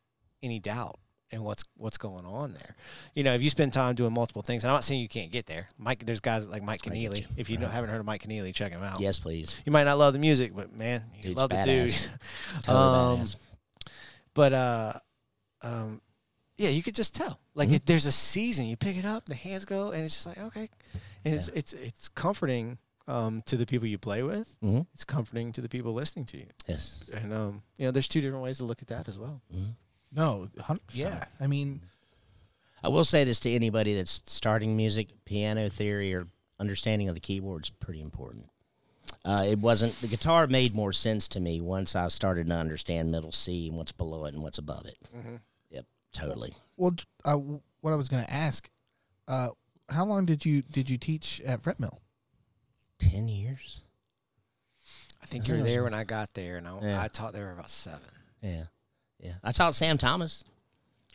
any 0.41 0.59
doubt 0.59 0.99
in 1.31 1.43
what's 1.43 1.63
what's 1.77 1.97
going 1.97 2.25
on 2.25 2.53
there. 2.53 2.75
You 3.15 3.23
know, 3.23 3.33
if 3.33 3.41
you 3.41 3.49
spend 3.49 3.73
time 3.73 3.95
doing 3.95 4.13
multiple 4.13 4.41
things, 4.43 4.63
and 4.63 4.69
I'm 4.71 4.75
not 4.75 4.83
saying 4.83 5.01
you 5.01 5.07
can't 5.09 5.31
get 5.31 5.47
there. 5.47 5.67
Mike, 5.79 6.05
there's 6.05 6.19
guys 6.19 6.47
like 6.47 6.61
Mike 6.63 6.81
Keneally. 6.81 7.25
If 7.37 7.49
you 7.49 7.57
don't, 7.57 7.71
haven't 7.71 7.89
heard 7.89 7.99
of 7.99 8.05
Mike 8.05 8.21
Keneally, 8.23 8.53
check 8.53 8.71
him 8.71 8.83
out. 8.83 8.99
Yes, 8.99 9.17
please. 9.19 9.59
You 9.65 9.71
might 9.71 9.85
not 9.85 9.97
love 9.97 10.13
the 10.13 10.19
music, 10.19 10.55
but 10.55 10.77
man, 10.77 11.01
you 11.17 11.23
Dude's 11.23 11.35
love 11.35 11.49
the 11.49 11.63
dude. 11.63 11.89
Totally 12.61 12.77
Um, 12.77 13.19
badass. 13.21 13.35
But 14.35 14.53
uh, 14.53 14.93
um, 15.61 16.01
yeah, 16.57 16.69
you 16.69 16.83
could 16.83 16.95
just 16.95 17.15
tell. 17.15 17.39
Like 17.55 17.69
Mhm. 17.69 17.73
if 17.75 17.85
there's 17.85 18.05
a 18.05 18.11
season, 18.11 18.65
you 18.65 18.75
pick 18.75 18.97
it 18.97 19.05
up, 19.05 19.25
the 19.25 19.35
hands 19.35 19.65
go, 19.65 19.91
and 19.91 20.03
it's 20.03 20.13
just 20.15 20.25
like 20.25 20.37
okay, 20.39 20.69
and 21.23 21.35
it's 21.35 21.47
it's 21.49 21.73
it's 21.73 22.07
comforting 22.09 22.77
um 23.07 23.41
to 23.45 23.57
the 23.57 23.65
people 23.65 23.87
you 23.87 23.97
play 23.97 24.23
with. 24.23 24.55
Mhm. 24.61 24.87
It's 24.93 25.03
comforting 25.03 25.51
to 25.53 25.61
the 25.61 25.69
people 25.69 25.93
listening 25.93 26.25
to 26.27 26.37
you, 26.37 26.47
Yes. 26.67 27.09
and 27.13 27.33
um, 27.33 27.63
you 27.77 27.85
know, 27.85 27.91
there's 27.91 28.07
two 28.07 28.21
different 28.21 28.43
ways 28.43 28.57
to 28.57 28.65
look 28.65 28.81
at 28.81 28.87
that 28.87 29.07
as 29.07 29.19
well. 29.19 29.41
Mhm. 29.53 29.75
no, 30.11 30.49
hun- 30.59 30.79
yeah. 30.93 31.25
I 31.39 31.47
mean, 31.47 31.81
I 32.83 32.87
will 32.89 33.05
say 33.05 33.23
this 33.23 33.39
to 33.41 33.51
anybody 33.51 33.93
that's 33.95 34.21
starting 34.25 34.75
music: 34.75 35.09
piano 35.25 35.69
theory 35.69 36.13
or 36.13 36.27
understanding 36.59 37.07
of 37.09 37.15
the 37.15 37.21
keyboard 37.21 37.65
is 37.65 37.69
pretty 37.69 38.01
important. 38.01 38.49
Uh, 39.25 39.43
it 39.47 39.59
wasn't 39.59 39.93
the 40.01 40.07
guitar 40.07 40.47
made 40.47 40.73
more 40.73 40.91
sense 40.93 41.27
to 41.29 41.39
me 41.39 41.61
once 41.61 41.95
I 41.95 42.07
started 42.07 42.47
to 42.47 42.53
understand 42.55 43.11
middle 43.11 43.31
C 43.31 43.67
and 43.69 43.77
what's 43.77 43.91
below 43.91 44.25
it 44.25 44.33
and 44.33 44.41
what's 44.43 44.57
above 44.57 44.85
it. 44.85 44.97
Yep, 45.13 45.41
totally. 46.13 46.53
well, 46.77 46.95
uh, 47.25 47.35
what 47.35 47.91
I 47.93 47.95
was 47.95 48.07
going 48.09 48.23
to 48.23 48.31
ask, 48.31 48.69
uh, 49.27 49.49
how 49.89 50.05
long 50.05 50.25
did 50.25 50.45
you 50.45 50.61
did 50.61 50.89
you 50.89 50.97
teach 50.97 51.41
at 51.45 51.61
Fret 51.61 51.79
Mill? 51.79 52.01
Ten 52.99 53.27
years. 53.27 53.81
I 55.21 55.25
think 55.25 55.47
you 55.47 55.55
were 55.55 55.61
there 55.61 55.83
when 55.83 55.93
I 55.93 56.03
got 56.03 56.33
there, 56.33 56.57
and 56.57 56.67
I, 56.67 56.79
Yeah. 56.81 57.01
I 57.01 57.07
taught 57.07 57.33
there 57.33 57.51
about 57.51 57.69
seven. 57.69 57.99
Yeah, 58.41 58.63
yeah. 59.19 59.33
I 59.43 59.51
taught 59.51 59.73
Sam 59.75 59.97
Thomas. 59.97 60.43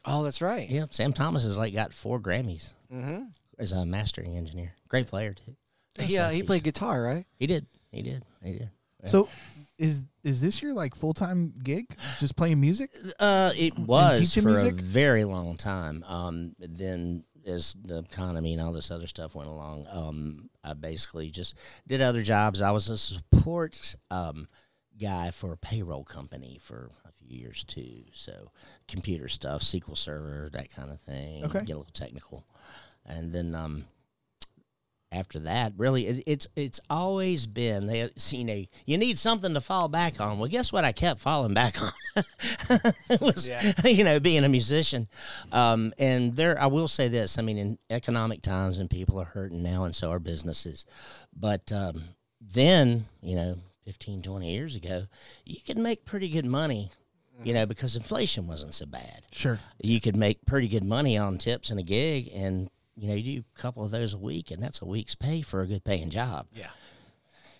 Oh, 0.04 0.22
that's 0.22 0.40
right. 0.40 0.68
Yeah, 0.68 0.86
Sam 0.90 1.12
Thomas 1.12 1.44
has 1.44 1.58
like 1.58 1.74
got 1.74 1.92
four 1.92 2.18
Grammys 2.20 2.74
Mm-hmm. 2.92 3.24
as 3.58 3.72
a 3.72 3.84
mastering 3.84 4.36
engineer. 4.36 4.74
Great 4.88 5.06
player 5.08 5.34
too. 5.34 5.56
He 6.00 6.16
uh, 6.16 6.30
he 6.30 6.42
played 6.42 6.62
guitar, 6.62 7.02
right? 7.02 7.26
He 7.38 7.46
did. 7.46 7.66
He 7.90 8.02
did. 8.02 8.24
He 8.42 8.52
did. 8.52 8.70
Yeah. 9.02 9.08
So, 9.08 9.28
is 9.78 10.04
is 10.24 10.40
this 10.40 10.60
your 10.62 10.74
like 10.74 10.94
full 10.94 11.14
time 11.14 11.54
gig? 11.62 11.96
Just 12.18 12.36
playing 12.36 12.60
music? 12.60 12.90
Uh, 13.18 13.52
it 13.56 13.78
was 13.78 14.34
for 14.34 14.42
music? 14.42 14.80
a 14.80 14.82
very 14.82 15.24
long 15.24 15.56
time. 15.56 16.04
Um, 16.06 16.54
then 16.58 17.24
as 17.46 17.74
the 17.82 17.98
economy 17.98 18.52
and 18.52 18.62
all 18.62 18.72
this 18.72 18.90
other 18.90 19.06
stuff 19.06 19.34
went 19.34 19.48
along, 19.48 19.86
um, 19.90 20.50
I 20.62 20.74
basically 20.74 21.30
just 21.30 21.54
did 21.86 22.02
other 22.02 22.22
jobs. 22.22 22.60
I 22.60 22.72
was 22.72 22.88
a 22.88 22.98
support 22.98 23.96
um, 24.10 24.48
guy 25.00 25.30
for 25.30 25.52
a 25.52 25.56
payroll 25.56 26.04
company 26.04 26.58
for 26.60 26.90
a 27.06 27.12
few 27.12 27.38
years 27.38 27.64
too. 27.64 28.04
So 28.12 28.50
computer 28.86 29.28
stuff, 29.28 29.62
SQL 29.62 29.96
Server, 29.96 30.50
that 30.52 30.74
kind 30.74 30.90
of 30.90 31.00
thing. 31.00 31.44
Okay. 31.44 31.60
Get 31.64 31.74
a 31.74 31.78
little 31.78 31.92
technical, 31.92 32.44
and 33.06 33.32
then 33.32 33.54
um, 33.54 33.84
after 35.10 35.38
that, 35.40 35.72
really, 35.76 36.06
it, 36.06 36.22
it's 36.26 36.48
it's 36.54 36.80
always 36.90 37.46
been 37.46 37.86
they 37.86 38.10
seen 38.16 38.48
a 38.50 38.68
you 38.86 38.98
need 38.98 39.18
something 39.18 39.54
to 39.54 39.60
fall 39.60 39.88
back 39.88 40.20
on. 40.20 40.38
Well, 40.38 40.48
guess 40.50 40.72
what? 40.72 40.84
I 40.84 40.92
kept 40.92 41.20
falling 41.20 41.54
back 41.54 41.80
on 41.80 41.90
It 43.10 43.20
was 43.20 43.48
Yeah. 43.48 43.72
you 43.86 44.04
know 44.04 44.20
being 44.20 44.44
a 44.44 44.48
musician, 44.48 45.08
um, 45.52 45.92
and 45.98 46.36
there 46.36 46.60
I 46.60 46.66
will 46.66 46.88
say 46.88 47.08
this. 47.08 47.38
I 47.38 47.42
mean, 47.42 47.58
in 47.58 47.78
economic 47.90 48.42
times, 48.42 48.78
and 48.78 48.90
people 48.90 49.18
are 49.20 49.24
hurting 49.24 49.62
now, 49.62 49.84
and 49.84 49.94
so 49.96 50.10
are 50.10 50.18
businesses. 50.18 50.84
But 51.34 51.70
um, 51.72 52.02
then, 52.40 53.06
you 53.22 53.36
know, 53.36 53.56
15, 53.86 54.22
20 54.22 54.50
years 54.52 54.76
ago, 54.76 55.06
you 55.44 55.56
could 55.64 55.78
make 55.78 56.04
pretty 56.04 56.28
good 56.28 56.46
money. 56.46 56.90
You 57.44 57.54
know, 57.54 57.66
because 57.66 57.94
inflation 57.94 58.48
wasn't 58.48 58.74
so 58.74 58.84
bad 58.84 59.22
Sure. 59.30 59.60
you 59.80 60.00
could 60.00 60.16
make 60.16 60.44
pretty 60.44 60.66
good 60.66 60.82
money 60.82 61.16
on 61.16 61.38
tips 61.38 61.70
and 61.70 61.78
a 61.78 61.84
gig 61.84 62.28
and 62.34 62.68
you 62.98 63.08
know 63.08 63.14
you 63.14 63.40
do 63.40 63.44
a 63.56 63.60
couple 63.60 63.84
of 63.84 63.90
those 63.90 64.14
a 64.14 64.18
week 64.18 64.50
and 64.50 64.62
that's 64.62 64.82
a 64.82 64.84
week's 64.86 65.14
pay 65.14 65.40
for 65.40 65.60
a 65.62 65.66
good 65.66 65.84
paying 65.84 66.10
job 66.10 66.46
Yeah. 66.52 66.70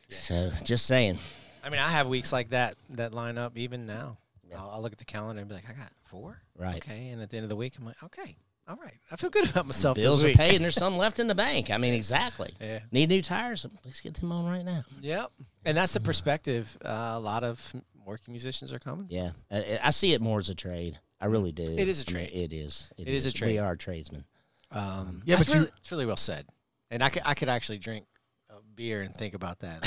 so 0.09 0.51
just 0.65 0.87
saying 0.87 1.19
I 1.65 1.71
mean, 1.71 1.81
I 1.81 1.89
have 1.89 2.07
weeks 2.07 2.33
like 2.33 2.51
that 2.51 2.77
that 2.91 3.13
line 3.13 3.37
up 3.37 3.59
even 3.59 3.85
now. 3.85 4.17
I'll, 4.57 4.71
I'll 4.75 4.83
look 4.83 4.93
at 4.93 4.99
the 4.99 5.05
calendar 5.05 5.41
and 5.41 5.49
be 5.49 5.55
like, 5.57 5.69
I 5.69 5.73
got 5.75 5.91
four. 6.05 6.41
Right. 6.57 6.77
Okay. 6.77 7.09
And 7.09 7.21
at 7.21 7.29
the 7.29 7.37
end 7.37 7.45
of 7.45 7.51
the 7.51 7.57
week, 7.57 7.75
I'm 7.77 7.85
like, 7.85 8.03
okay, 8.03 8.37
all 8.67 8.77
right. 8.83 8.95
I 9.11 9.17
feel 9.17 9.29
good 9.29 9.51
about 9.51 9.67
myself. 9.67 9.97
this 9.97 10.05
bills 10.05 10.25
are 10.25 10.31
paid 10.33 10.55
and 10.55 10.65
there's 10.65 10.77
some 10.77 10.97
left 10.97 11.19
in 11.19 11.27
the 11.27 11.35
bank 11.35 11.71
i 11.71 11.77
mean 11.77 11.93
exactly 11.95 12.55
Yeah. 12.61 12.79
need 12.93 13.09
new 13.11 13.21
tires 13.23 13.67
let's 13.85 14.01
get 14.01 14.15
them 14.15 14.33
on 14.33 14.51
right 14.51 14.65
now 14.65 14.85
Yep. 15.03 15.33
And 15.67 15.77
that's 15.77 15.93
the 15.93 16.01
perspective 16.01 16.79
uh, 16.83 17.13
a 17.17 17.21
lot 17.21 17.45
of 17.45 17.75
working 18.07 18.33
musicians 18.33 18.73
are 18.73 18.79
coming. 18.79 19.07
yeah 19.11 19.31
i, 19.51 19.79
I 19.85 19.91
see 19.91 20.13
it 20.15 20.21
more 20.23 20.39
as 20.39 20.49
a 20.49 20.55
trade 20.55 20.99
i 21.21 21.27
really 21.27 21.53
do 21.53 21.65
It 21.65 21.89
is 21.89 22.03
a 22.03 22.11
I 22.11 22.15
mean, 22.15 22.29
trade. 22.29 22.39
it 22.45 22.53
is 22.55 22.91
It 22.97 23.09
is 23.09 23.27
a 23.27 23.33
trade. 23.33 23.49
we 23.53 23.59
are 23.59 23.75
tradesmen 23.77 24.25
Um, 24.71 25.23
Yeah, 25.25 25.37
that's 25.37 25.47
but 25.47 25.55
you- 25.55 25.61
really, 25.61 25.73
it's 25.81 25.91
really 25.93 26.07
well 26.07 26.17
said. 26.17 26.47
And 26.91 27.03
I 27.03 27.09
could, 27.11 27.23
I 27.25 27.35
could 27.35 27.49
actually 27.49 27.79
drink 27.79 28.07
a 28.51 28.55
beer 28.75 29.03
and 29.03 29.15
think 29.15 29.35
about 29.35 29.59
that. 29.61 29.85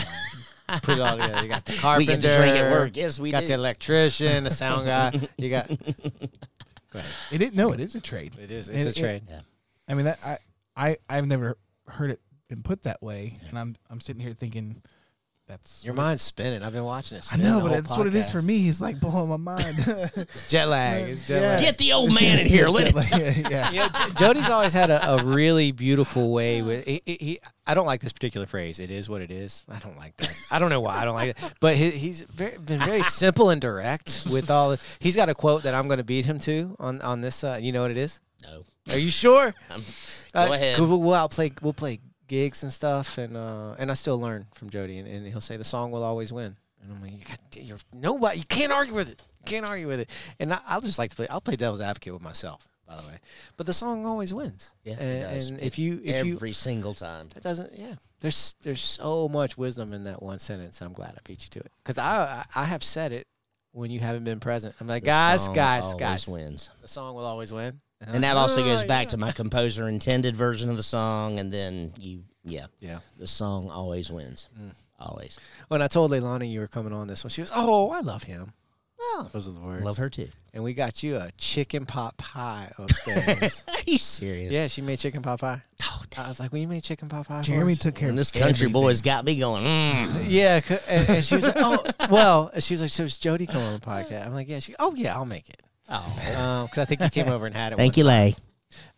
Um, 0.70 0.80
put 0.84 0.98
it 0.98 1.02
all 1.02 1.14
together. 1.18 1.42
You 1.42 1.50
got 1.50 1.66
the 1.66 1.72
we 1.74 1.78
carpenter. 1.80 2.12
get 2.14 2.22
to 2.22 2.36
drink 2.38 2.56
at 2.56 2.72
work 2.72 2.96
yes 2.96 3.20
we 3.20 3.32
got 3.32 3.42
do 3.42 3.48
the 3.48 3.54
electrician, 3.56 4.44
the 4.44 4.50
sound 4.52 4.86
guy. 4.86 5.12
You 5.38 5.50
got. 5.50 5.68
Go 6.92 7.00
ahead. 7.00 7.12
It 7.32 7.42
is 7.42 7.54
no, 7.54 7.72
it 7.72 7.80
is 7.80 7.96
a 7.96 8.02
trade. 8.02 8.38
It 8.42 8.52
is. 8.52 8.70
It's 8.70 8.86
it- 8.86 8.98
a 8.98 9.00
trade. 9.00 9.24
Yeah. 9.30 9.42
I 9.88 9.94
mean 9.94 10.06
that 10.06 10.20
I 10.26 10.38
I 10.76 10.98
I've 11.10 11.26
never 11.28 11.58
heard 11.88 12.12
it 12.12 12.22
been 12.50 12.64
put 12.64 12.84
that 12.84 13.02
way, 13.02 13.38
and 13.50 13.58
I'm 13.58 13.76
I'm 13.90 14.00
sitting 14.02 14.22
here 14.22 14.32
thinking 14.34 14.82
that's 15.52 15.84
Your 15.86 15.94
mind's 15.94 16.22
spinning. 16.22 16.64
I've 16.64 16.74
been 16.74 16.84
watching 16.86 17.18
this. 17.18 17.32
I 17.32 17.36
know, 17.38 17.60
but 17.62 17.72
that's 17.72 17.98
what 17.98 18.08
it 18.08 18.16
is 18.16 18.30
for 18.32 18.42
me. 18.42 18.58
He's 18.60 18.80
like 18.82 19.00
blowing 19.00 19.30
my 19.30 19.38
mind. 19.38 19.76
Jet 20.48 20.66
lag. 20.66 21.10
It's 21.10 21.28
jet 21.28 21.42
Yeah. 21.42 21.48
lag. 21.50 21.62
get 21.62 21.78
the 21.78 21.94
old 21.94 22.14
man 22.14 22.40
in 22.40 22.46
here 22.48 22.68
let 22.70 22.88
him 22.88 23.20
yeah, 23.22 23.50
yeah. 23.50 23.72
You 23.72 23.80
know, 23.80 23.88
J- 23.90 24.14
Jody's 24.16 24.50
always 24.50 24.74
had 24.74 24.90
a, 24.90 25.12
a 25.16 25.24
really 25.24 25.72
beautiful 25.72 26.32
way 26.32 26.62
with. 26.62 26.86
He, 26.86 27.02
he, 27.06 27.18
he- 27.20 27.40
I 27.68 27.74
don't 27.74 27.86
like 27.86 28.02
this 28.02 28.12
particular 28.14 28.48
phrase. 28.48 28.80
It 28.80 28.90
is 28.90 29.08
what 29.10 29.22
it 29.22 29.30
is. 29.32 29.64
I 29.70 29.78
don't 29.80 29.96
like 29.98 30.18
that. 30.18 30.34
I 30.50 30.58
don't 30.60 30.70
know 30.72 30.82
why 30.82 30.98
I 30.98 31.06
don't 31.06 31.14
like 31.16 31.30
it. 31.38 31.54
But 31.60 31.76
he, 31.76 31.92
he's 31.92 32.22
very, 32.22 32.58
been 32.58 32.80
very 32.80 33.04
simple 33.04 33.50
and 33.50 33.62
direct 33.62 34.26
with 34.32 34.50
all. 34.50 34.72
The, 34.72 34.80
he's 35.00 35.16
got 35.16 35.30
a 35.30 35.36
quote 35.36 35.64
that 35.64 35.74
I'm 35.76 35.88
going 35.88 36.00
to 36.00 36.04
beat 36.04 36.26
him 36.26 36.40
to 36.40 36.76
on 36.80 37.02
on 37.02 37.22
this. 37.22 37.44
Uh, 37.44 37.60
you 37.62 37.72
know 37.72 37.82
what 37.84 37.92
it 37.92 37.98
is? 37.98 38.20
no 38.42 38.64
Are 38.92 38.98
you 39.00 39.10
sure? 39.12 39.54
Um, 39.70 39.82
Uh, 40.34 40.48
go 40.48 40.54
ahead 40.54 40.78
'cause 40.78 40.88
We'll, 40.90 41.02
we'll 41.02 41.30
play. 41.30 41.52
We'll 41.62 41.74
play 41.74 42.00
gigs 42.32 42.64
and 42.64 42.72
stuff, 42.72 43.18
and 43.18 43.36
uh, 43.36 43.76
and 43.78 43.92
I 43.92 43.94
still 43.94 44.18
learn 44.20 44.48
from 44.56 44.70
Jody, 44.70 44.98
and, 45.00 45.08
and 45.08 45.28
he'll 45.28 45.42
say 45.42 45.58
the 45.58 45.66
song 45.66 45.92
will 45.92 46.04
always 46.04 46.32
win, 46.32 46.56
and 46.82 46.92
I'm 46.92 47.02
like, 47.02 47.12
you 47.12 47.26
got, 47.26 47.40
you're 47.58 47.78
nobody, 47.94 48.38
you 48.40 48.46
can't 48.46 48.72
argue 48.72 48.96
with 48.96 49.12
it, 49.12 49.22
you 49.40 49.46
can't 49.46 49.66
argue 49.68 49.88
with 49.88 50.00
it, 50.00 50.10
and 50.40 50.54
I, 50.54 50.60
I'll 50.66 50.80
just 50.82 50.98
like 50.98 51.10
to 51.10 51.16
play. 51.18 51.28
I'll 51.28 51.42
play 51.42 51.58
devil's 51.58 51.82
advocate 51.82 52.14
with 52.14 52.22
myself, 52.22 52.66
by 52.88 52.96
the 52.96 53.06
way, 53.10 53.18
but 53.58 53.66
the 53.66 53.74
song 53.74 54.06
always 54.06 54.34
wins. 54.34 54.72
yeah 54.86 54.94
it 54.94 55.02
and, 55.02 55.34
does. 55.36 55.50
and 55.50 55.60
if 55.60 55.78
you 55.78 56.00
if 56.06 56.26
you 56.26 56.36
every 56.36 56.54
single 56.54 56.94
time 56.94 57.28
that 57.34 57.44
doesn't 57.44 57.78
yeah. 57.78 57.96
There's 58.22 58.56
there's 58.62 58.84
so 58.84 59.28
much 59.28 59.58
wisdom 59.58 59.94
in 59.94 60.04
that 60.04 60.22
one 60.22 60.38
sentence. 60.40 60.80
I'm 60.82 60.94
glad 60.94 61.16
I 61.18 61.22
beat 61.26 61.44
you 61.44 61.50
to 61.50 61.60
it 61.60 61.72
because 61.84 61.98
I, 61.98 62.46
I 62.56 62.62
I 62.62 62.66
have 62.66 62.84
said 62.84 63.12
it 63.12 63.26
when 63.72 63.90
you 63.90 64.00
haven't 64.00 64.26
been 64.26 64.40
present. 64.40 64.76
I'm 64.80 64.86
like 64.88 65.02
The 65.02 65.08
guys 65.10 65.46
song 65.46 65.56
guys 65.56 65.84
always 65.84 66.00
guys. 66.00 66.28
wins 66.28 66.70
The 66.84 66.88
song 66.88 67.16
will 67.16 67.26
always 67.26 67.52
win. 67.52 67.82
I'm 68.08 68.16
And 68.16 68.24
that 68.24 68.38
also 68.38 68.64
goes 68.64 68.84
"Oh, 68.84 68.88
back 68.88 69.06
yeah." 69.06 69.10
to 69.10 69.18
my 69.18 69.32
composer 69.32 69.88
intended 69.88 70.36
version 70.36 70.70
of 70.70 70.78
the 70.78 70.84
song, 70.84 71.40
and 71.40 71.52
then 71.52 71.94
you, 71.98 72.24
yeah, 72.44 72.66
yeah. 72.80 73.00
the 73.20 73.28
song 73.28 73.70
always 73.70 74.10
wins, 74.12 74.48
Mm. 74.60 74.72
always. 75.00 75.40
When 75.68 75.82
I 75.82 75.88
told 75.88 76.12
Leilani 76.12 76.52
you 76.52 76.60
were 76.62 76.68
coming 76.68 76.94
on 76.94 77.08
this 77.08 77.24
one, 77.24 77.30
she 77.30 77.42
was, 77.42 77.52
"Oh, 77.54 77.92
I 77.92 78.00
love 78.02 78.24
him." 78.24 78.54
Oh, 79.04 79.28
Those 79.32 79.48
are 79.48 79.52
the 79.52 79.60
words. 79.60 79.84
love 79.84 79.98
her 79.98 80.10
too. 80.12 80.30
And 80.54 80.64
we 80.64 80.74
got 80.76 81.02
you 81.02 81.16
a 81.18 81.32
chicken 81.38 81.86
pot 81.88 82.18
pie 82.18 82.72
upstairs. 82.78 83.64
Are 83.68 83.74
you 83.88 83.98
serious? 83.98 84.52
yeah, 84.54 84.68
she 84.68 84.82
made 84.82 85.00
chicken 85.00 85.22
pot 85.24 85.40
pie. 85.40 85.64
Oh, 85.84 86.04
I 86.18 86.28
was 86.28 86.40
like, 86.40 86.52
"When 86.54 86.62
you 86.62 86.68
made 86.68 86.84
chicken 86.84 87.08
pot 87.10 87.28
pie?" 87.28 87.40
for 87.42 87.46
Jeremy 87.48 87.74
us?" 87.74 87.80
took 87.80 87.96
care 87.96 88.10
and 88.10 88.18
of 88.18 88.22
this 88.22 88.30
country 88.32 88.48
everything. 88.68 88.72
boy's 88.74 89.02
got 89.02 89.26
me 89.26 89.38
going. 89.38 89.64
Mm. 89.64 90.26
Yeah, 90.28 90.60
c- 90.60 90.78
and, 90.88 91.10
and 91.10 91.26
she 91.26 91.36
was 91.36 91.46
like, 91.46 91.56
"Oh, 91.58 91.84
well." 92.12 92.52
She 92.60 92.74
was 92.76 92.82
like, 92.82 92.92
"So 92.92 93.04
is 93.04 93.18
Jody 93.18 93.48
coming 93.48 93.66
on 93.68 93.74
the 93.74 93.80
podcast?" 93.80 94.26
I'm 94.28 94.34
like, 94.36 94.48
"Yeah." 94.48 94.60
She, 94.60 94.76
"Oh, 94.78 94.94
yeah, 94.96 95.16
I'll 95.16 95.26
make 95.26 95.50
it." 95.50 95.62
Oh, 95.92 96.66
Because 96.70 96.78
I 96.78 96.86
think 96.86 97.02
you 97.02 97.10
came 97.10 97.28
over 97.30 97.46
and 97.46 97.56
had 97.56 97.74
it. 97.74 97.76
thank 97.76 97.98
you, 97.98 98.04
Lay. 98.04 98.36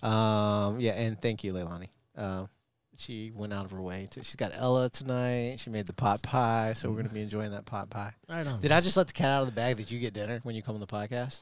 Um, 0.01 0.79
yeah, 0.79 0.91
and 0.93 1.19
thank 1.21 1.43
you, 1.43 1.53
Leilani. 1.53 1.89
Um, 2.15 2.49
she 2.95 3.31
went 3.33 3.53
out 3.53 3.65
of 3.65 3.71
her 3.71 3.81
way 3.81 4.07
to. 4.11 4.23
She's 4.23 4.35
got 4.35 4.51
Ella 4.53 4.89
tonight. 4.89 5.59
She 5.59 5.69
made 5.71 5.87
the 5.87 5.93
pot 5.93 6.21
pie, 6.21 6.73
so 6.73 6.89
we're 6.89 6.97
gonna 6.97 7.09
be 7.09 7.21
enjoying 7.21 7.51
that 7.51 7.65
pot 7.65 7.89
pie. 7.89 8.13
Right 8.29 8.45
on. 8.45 8.59
Did 8.61 8.71
I 8.71 8.81
just 8.81 8.95
let 8.97 9.07
the 9.07 9.13
cat 9.13 9.31
out 9.31 9.41
of 9.41 9.47
the 9.47 9.51
bag 9.53 9.77
that 9.77 9.89
you 9.89 9.99
get 9.99 10.13
dinner 10.13 10.39
when 10.43 10.55
you 10.55 10.61
come 10.61 10.75
on 10.75 10.81
the 10.81 10.87
podcast? 10.87 11.41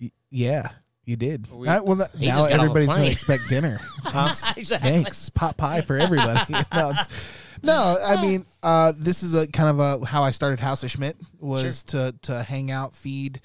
Y- 0.00 0.10
Yeah, 0.30 0.68
you 1.04 1.16
did. 1.16 1.50
We- 1.52 1.68
Uh, 1.68 1.82
well, 1.82 1.96
that, 1.96 2.14
now 2.18 2.38
just 2.38 2.48
got 2.50 2.58
off 2.58 2.58
a 2.58 2.62
everybody's 2.62 2.88
going 2.88 3.00
to 3.06 3.12
expect 3.12 3.48
dinner. 3.50 3.80
exactly. 4.56 4.90
Thanks, 4.90 5.28
pot 5.28 5.56
pie 5.58 5.82
for 5.82 5.98
everybody. 5.98 6.40
no, 6.74 6.92
no, 7.62 7.96
I 8.04 8.20
mean, 8.22 8.46
uh, 8.62 8.92
this 8.96 9.22
is 9.22 9.34
a 9.34 9.46
kind 9.46 9.68
of 9.68 9.78
a 10.02 10.06
how 10.06 10.22
I 10.22 10.30
started 10.30 10.58
House 10.60 10.82
of 10.84 10.90
Schmidt 10.90 11.16
was 11.38 11.84
to 11.84 12.14
to 12.22 12.42
hang 12.42 12.70
out, 12.70 12.94
feed, 12.94 13.40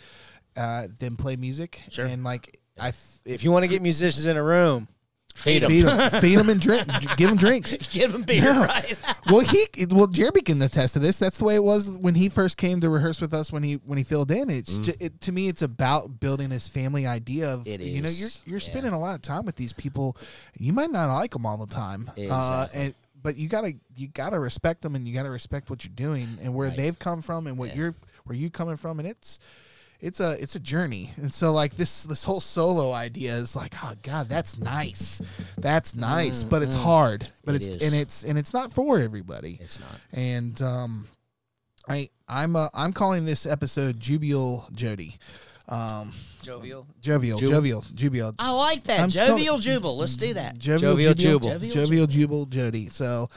uh, 0.56 0.88
then 1.00 1.16
play 1.16 1.36
music, 1.36 1.82
Sure. 1.90 2.06
and 2.06 2.24
like 2.24 2.60
I 2.80 2.90
f- 2.90 3.20
If 3.26 3.44
you 3.44 3.52
want 3.52 3.64
to 3.64 3.68
get 3.68 3.82
musicians 3.82 4.26
in 4.26 4.38
a 4.38 4.44
room, 4.44 4.88
Feed 5.36 5.64
'em. 5.64 5.70
feed 5.70 5.86
them, 5.86 6.10
feed 6.22 6.36
them, 6.40 6.50
and 6.50 6.60
drink, 6.60 6.86
give 7.16 7.30
them 7.30 7.38
drinks. 7.38 7.78
Give 7.92 8.12
them 8.12 8.24
beer, 8.24 8.44
No. 8.44 8.66
right? 8.66 8.98
Well, 9.32 9.40
he 9.42 9.66
well 9.90 10.08
Jeremy 10.08 10.42
can 10.42 10.62
attest 10.62 10.94
to 10.94 11.00
this. 11.00 11.18
That's 11.18 11.38
the 11.38 11.46
way 11.46 11.56
it 11.56 11.64
was 11.64 11.90
when 11.90 12.16
he 12.16 12.28
first 12.28 12.58
came 12.58 12.82
to 12.82 12.90
rehearse 12.90 13.22
with 13.22 13.34
us 13.34 13.50
when 13.52 13.64
he 13.64 13.76
when 13.76 13.98
he 13.98 14.04
filled 14.04 14.30
in. 14.30 14.50
It's 14.50 14.78
ju- 14.80 14.94
it, 15.00 15.22
to 15.22 15.32
me, 15.32 15.48
it's 15.48 15.62
about 15.62 16.20
building 16.20 16.50
his 16.52 16.68
family 16.68 17.08
idea 17.08 17.54
of 17.54 17.66
It 17.66 17.80
you 17.80 18.02
know 18.02 18.10
you're 18.10 18.30
you're 18.46 18.60
yeah. 18.60 18.68
spending 18.68 18.92
a 18.94 19.00
lot 19.00 19.16
of 19.16 19.22
time 19.22 19.46
with 19.46 19.56
these 19.56 19.72
people. 19.72 20.18
You 20.60 20.74
might 20.74 20.90
not 20.90 21.14
like 21.14 21.32
them 21.32 21.46
all 21.46 21.58
the 21.58 21.74
time, 21.74 22.10
uh, 22.10 22.22
Exactly. 22.22 22.82
and 22.82 22.96
but 23.24 23.38
you 23.38 23.48
gotta 23.48 23.74
you 23.96 24.08
gotta 24.10 24.38
respect 24.40 24.82
them 24.82 24.96
and 24.96 25.08
you 25.08 25.14
gotta 25.14 25.30
respect 25.30 25.70
what 25.70 25.86
you're 25.86 25.94
doing 25.96 26.28
and 26.42 26.54
where 26.54 26.68
Right. 26.68 26.76
they've 26.78 27.00
come 27.00 27.22
from 27.22 27.48
and 27.48 27.58
what 27.58 27.70
Yeah. 27.70 27.76
you're 27.76 27.96
where 28.26 28.36
you 28.36 28.50
coming 28.50 28.76
from 28.76 29.00
and 29.00 29.08
it's. 29.08 29.40
It's 30.02 30.20
a 30.20 30.32
it's 30.42 30.56
a 30.56 30.60
journey, 30.60 31.12
and 31.18 31.32
so 31.32 31.52
like 31.54 31.76
this 31.76 32.04
this 32.06 32.24
whole 32.24 32.42
solo 32.42 32.92
idea 32.92 33.36
is 33.36 33.56
like, 33.56 33.74
oh 33.84 33.94
god, 34.02 34.28
that's 34.30 34.58
nice, 34.58 35.22
that's 35.58 35.96
nice, 35.96 36.42
but 36.42 36.64
it's 36.64 36.74
hard, 36.74 37.28
but 37.46 37.54
It 37.54 37.58
it's 37.58 37.68
is. 37.68 37.82
and 37.94 38.02
it's 38.02 38.24
and 38.24 38.38
it's 38.40 38.52
not 38.54 38.72
for 38.72 38.98
everybody 39.00 39.60
It's 39.62 39.80
not. 39.80 40.00
and 40.12 40.60
um, 40.64 41.08
I 41.88 42.10
I'm 42.28 42.56
uh, 42.56 42.70
I'm 42.74 42.94
calling 42.94 43.26
this 43.26 43.46
episode 43.46 44.00
Jubial 44.00 44.68
Jody, 44.74 45.16
um, 45.70 46.12
jovial. 46.42 46.88
jovial, 47.00 47.40
Jub- 47.40 47.50
jovial, 47.50 47.86
jubial, 47.94 48.34
I 48.40 48.52
like 48.54 48.84
that. 48.86 49.02
I'm 49.02 49.10
still- 49.12 49.28
Jovial 49.38 49.60
Jubal. 49.60 49.98
Let's 49.98 50.18
do 50.18 50.34
that. 50.34 50.58
jovial, 50.58 50.94
Jovial 50.94 51.14
Jubal, 51.14 51.40
Jubal. 51.50 51.60
Jovial 51.60 51.86
jovial 51.86 52.08
Jubal 52.08 52.46
Jody. 52.48 52.88
So, 52.90 53.28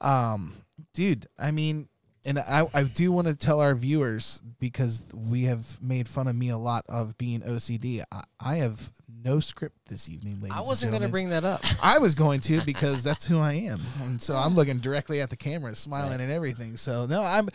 um, 0.00 0.54
dude, 0.94 1.28
I 1.38 1.52
mean, 1.52 1.88
and 2.24 2.38
I 2.38 2.68
I 2.74 2.82
do 2.84 3.12
want 3.12 3.28
to 3.28 3.36
tell 3.36 3.60
our 3.60 3.74
viewers 3.74 4.42
because 4.58 5.04
we 5.14 5.44
have 5.44 5.80
made 5.82 6.08
fun 6.08 6.28
of 6.28 6.36
me 6.36 6.48
a 6.50 6.58
lot 6.58 6.84
of 6.88 7.16
being 7.18 7.40
OCD. 7.42 8.04
I, 8.10 8.24
I 8.40 8.56
have 8.56 8.90
no 9.28 9.40
script 9.40 9.76
this 9.88 10.08
evening, 10.08 10.40
ladies. 10.40 10.56
I 10.56 10.62
wasn't 10.62 10.92
going 10.92 11.02
to 11.02 11.08
bring 11.08 11.28
that 11.30 11.44
up. 11.44 11.62
I 11.82 11.98
was 11.98 12.14
going 12.14 12.40
to 12.42 12.62
because 12.62 13.04
that's 13.04 13.26
who 13.26 13.38
I 13.38 13.54
am, 13.54 13.80
and 14.02 14.20
so 14.20 14.34
I'm 14.36 14.54
looking 14.54 14.78
directly 14.78 15.20
at 15.20 15.28
the 15.28 15.36
camera, 15.36 15.74
smiling 15.74 16.20
and 16.20 16.32
everything. 16.32 16.76
So 16.76 17.06
no, 17.06 17.22
I'm 17.22 17.48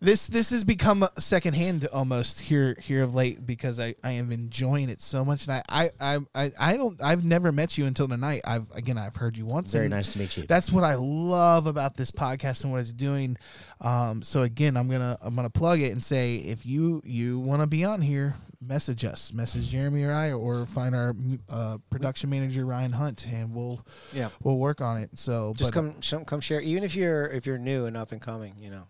this 0.00 0.26
this 0.26 0.50
has 0.50 0.64
become 0.64 1.06
secondhand 1.18 1.86
almost 1.92 2.40
here 2.40 2.76
here 2.80 3.04
of 3.04 3.14
late 3.14 3.46
because 3.46 3.78
I, 3.78 3.94
I 4.02 4.12
am 4.12 4.32
enjoying 4.32 4.90
it 4.90 5.00
so 5.00 5.24
much, 5.24 5.46
and 5.46 5.62
I 5.68 5.90
I, 6.00 6.14
I 6.14 6.18
I 6.34 6.50
I 6.58 6.76
don't 6.76 7.00
I've 7.00 7.24
never 7.24 7.52
met 7.52 7.78
you 7.78 7.86
until 7.86 8.08
tonight. 8.08 8.40
I've 8.44 8.70
again 8.72 8.98
I've 8.98 9.16
heard 9.16 9.38
you 9.38 9.46
once. 9.46 9.72
Very 9.72 9.88
nice 9.88 10.12
to 10.14 10.18
meet 10.18 10.36
you. 10.36 10.42
That's 10.42 10.72
what 10.72 10.82
I 10.82 10.96
love 10.96 11.66
about 11.68 11.96
this 11.96 12.10
podcast 12.10 12.64
and 12.64 12.72
what 12.72 12.80
it's 12.80 12.92
doing. 12.92 13.36
Um, 13.80 14.22
so 14.22 14.42
again, 14.42 14.76
I'm 14.76 14.88
gonna 14.88 15.18
I'm 15.22 15.36
gonna 15.36 15.50
plug 15.50 15.80
it 15.80 15.92
and 15.92 16.02
say 16.02 16.36
if 16.36 16.66
you 16.66 17.00
you 17.04 17.38
want 17.38 17.60
to 17.60 17.68
be 17.68 17.84
on 17.84 18.00
here, 18.02 18.34
message 18.62 19.04
us, 19.04 19.32
message 19.32 19.70
Jeremy 19.70 20.04
or 20.04 20.12
I, 20.12 20.32
or 20.32 20.64
find 20.66 20.94
our 20.94 21.14
uh, 21.48 21.78
production 21.90 22.30
manager 22.30 22.64
Ryan 22.64 22.92
Hunt, 22.92 23.26
and 23.26 23.54
we'll 23.54 23.84
Yeah. 24.12 24.28
we'll 24.42 24.58
work 24.58 24.80
on 24.80 24.98
it. 24.98 25.10
So 25.18 25.52
Just 25.56 25.72
but, 25.72 25.80
come, 25.80 26.00
sh- 26.00 26.14
come 26.26 26.40
share. 26.40 26.60
Even 26.60 26.84
if 26.84 26.94
you're 26.94 27.26
if 27.26 27.46
you're 27.46 27.58
new 27.58 27.86
and 27.86 27.96
up 27.96 28.12
and 28.12 28.20
coming, 28.20 28.54
you 28.58 28.70
know, 28.70 28.84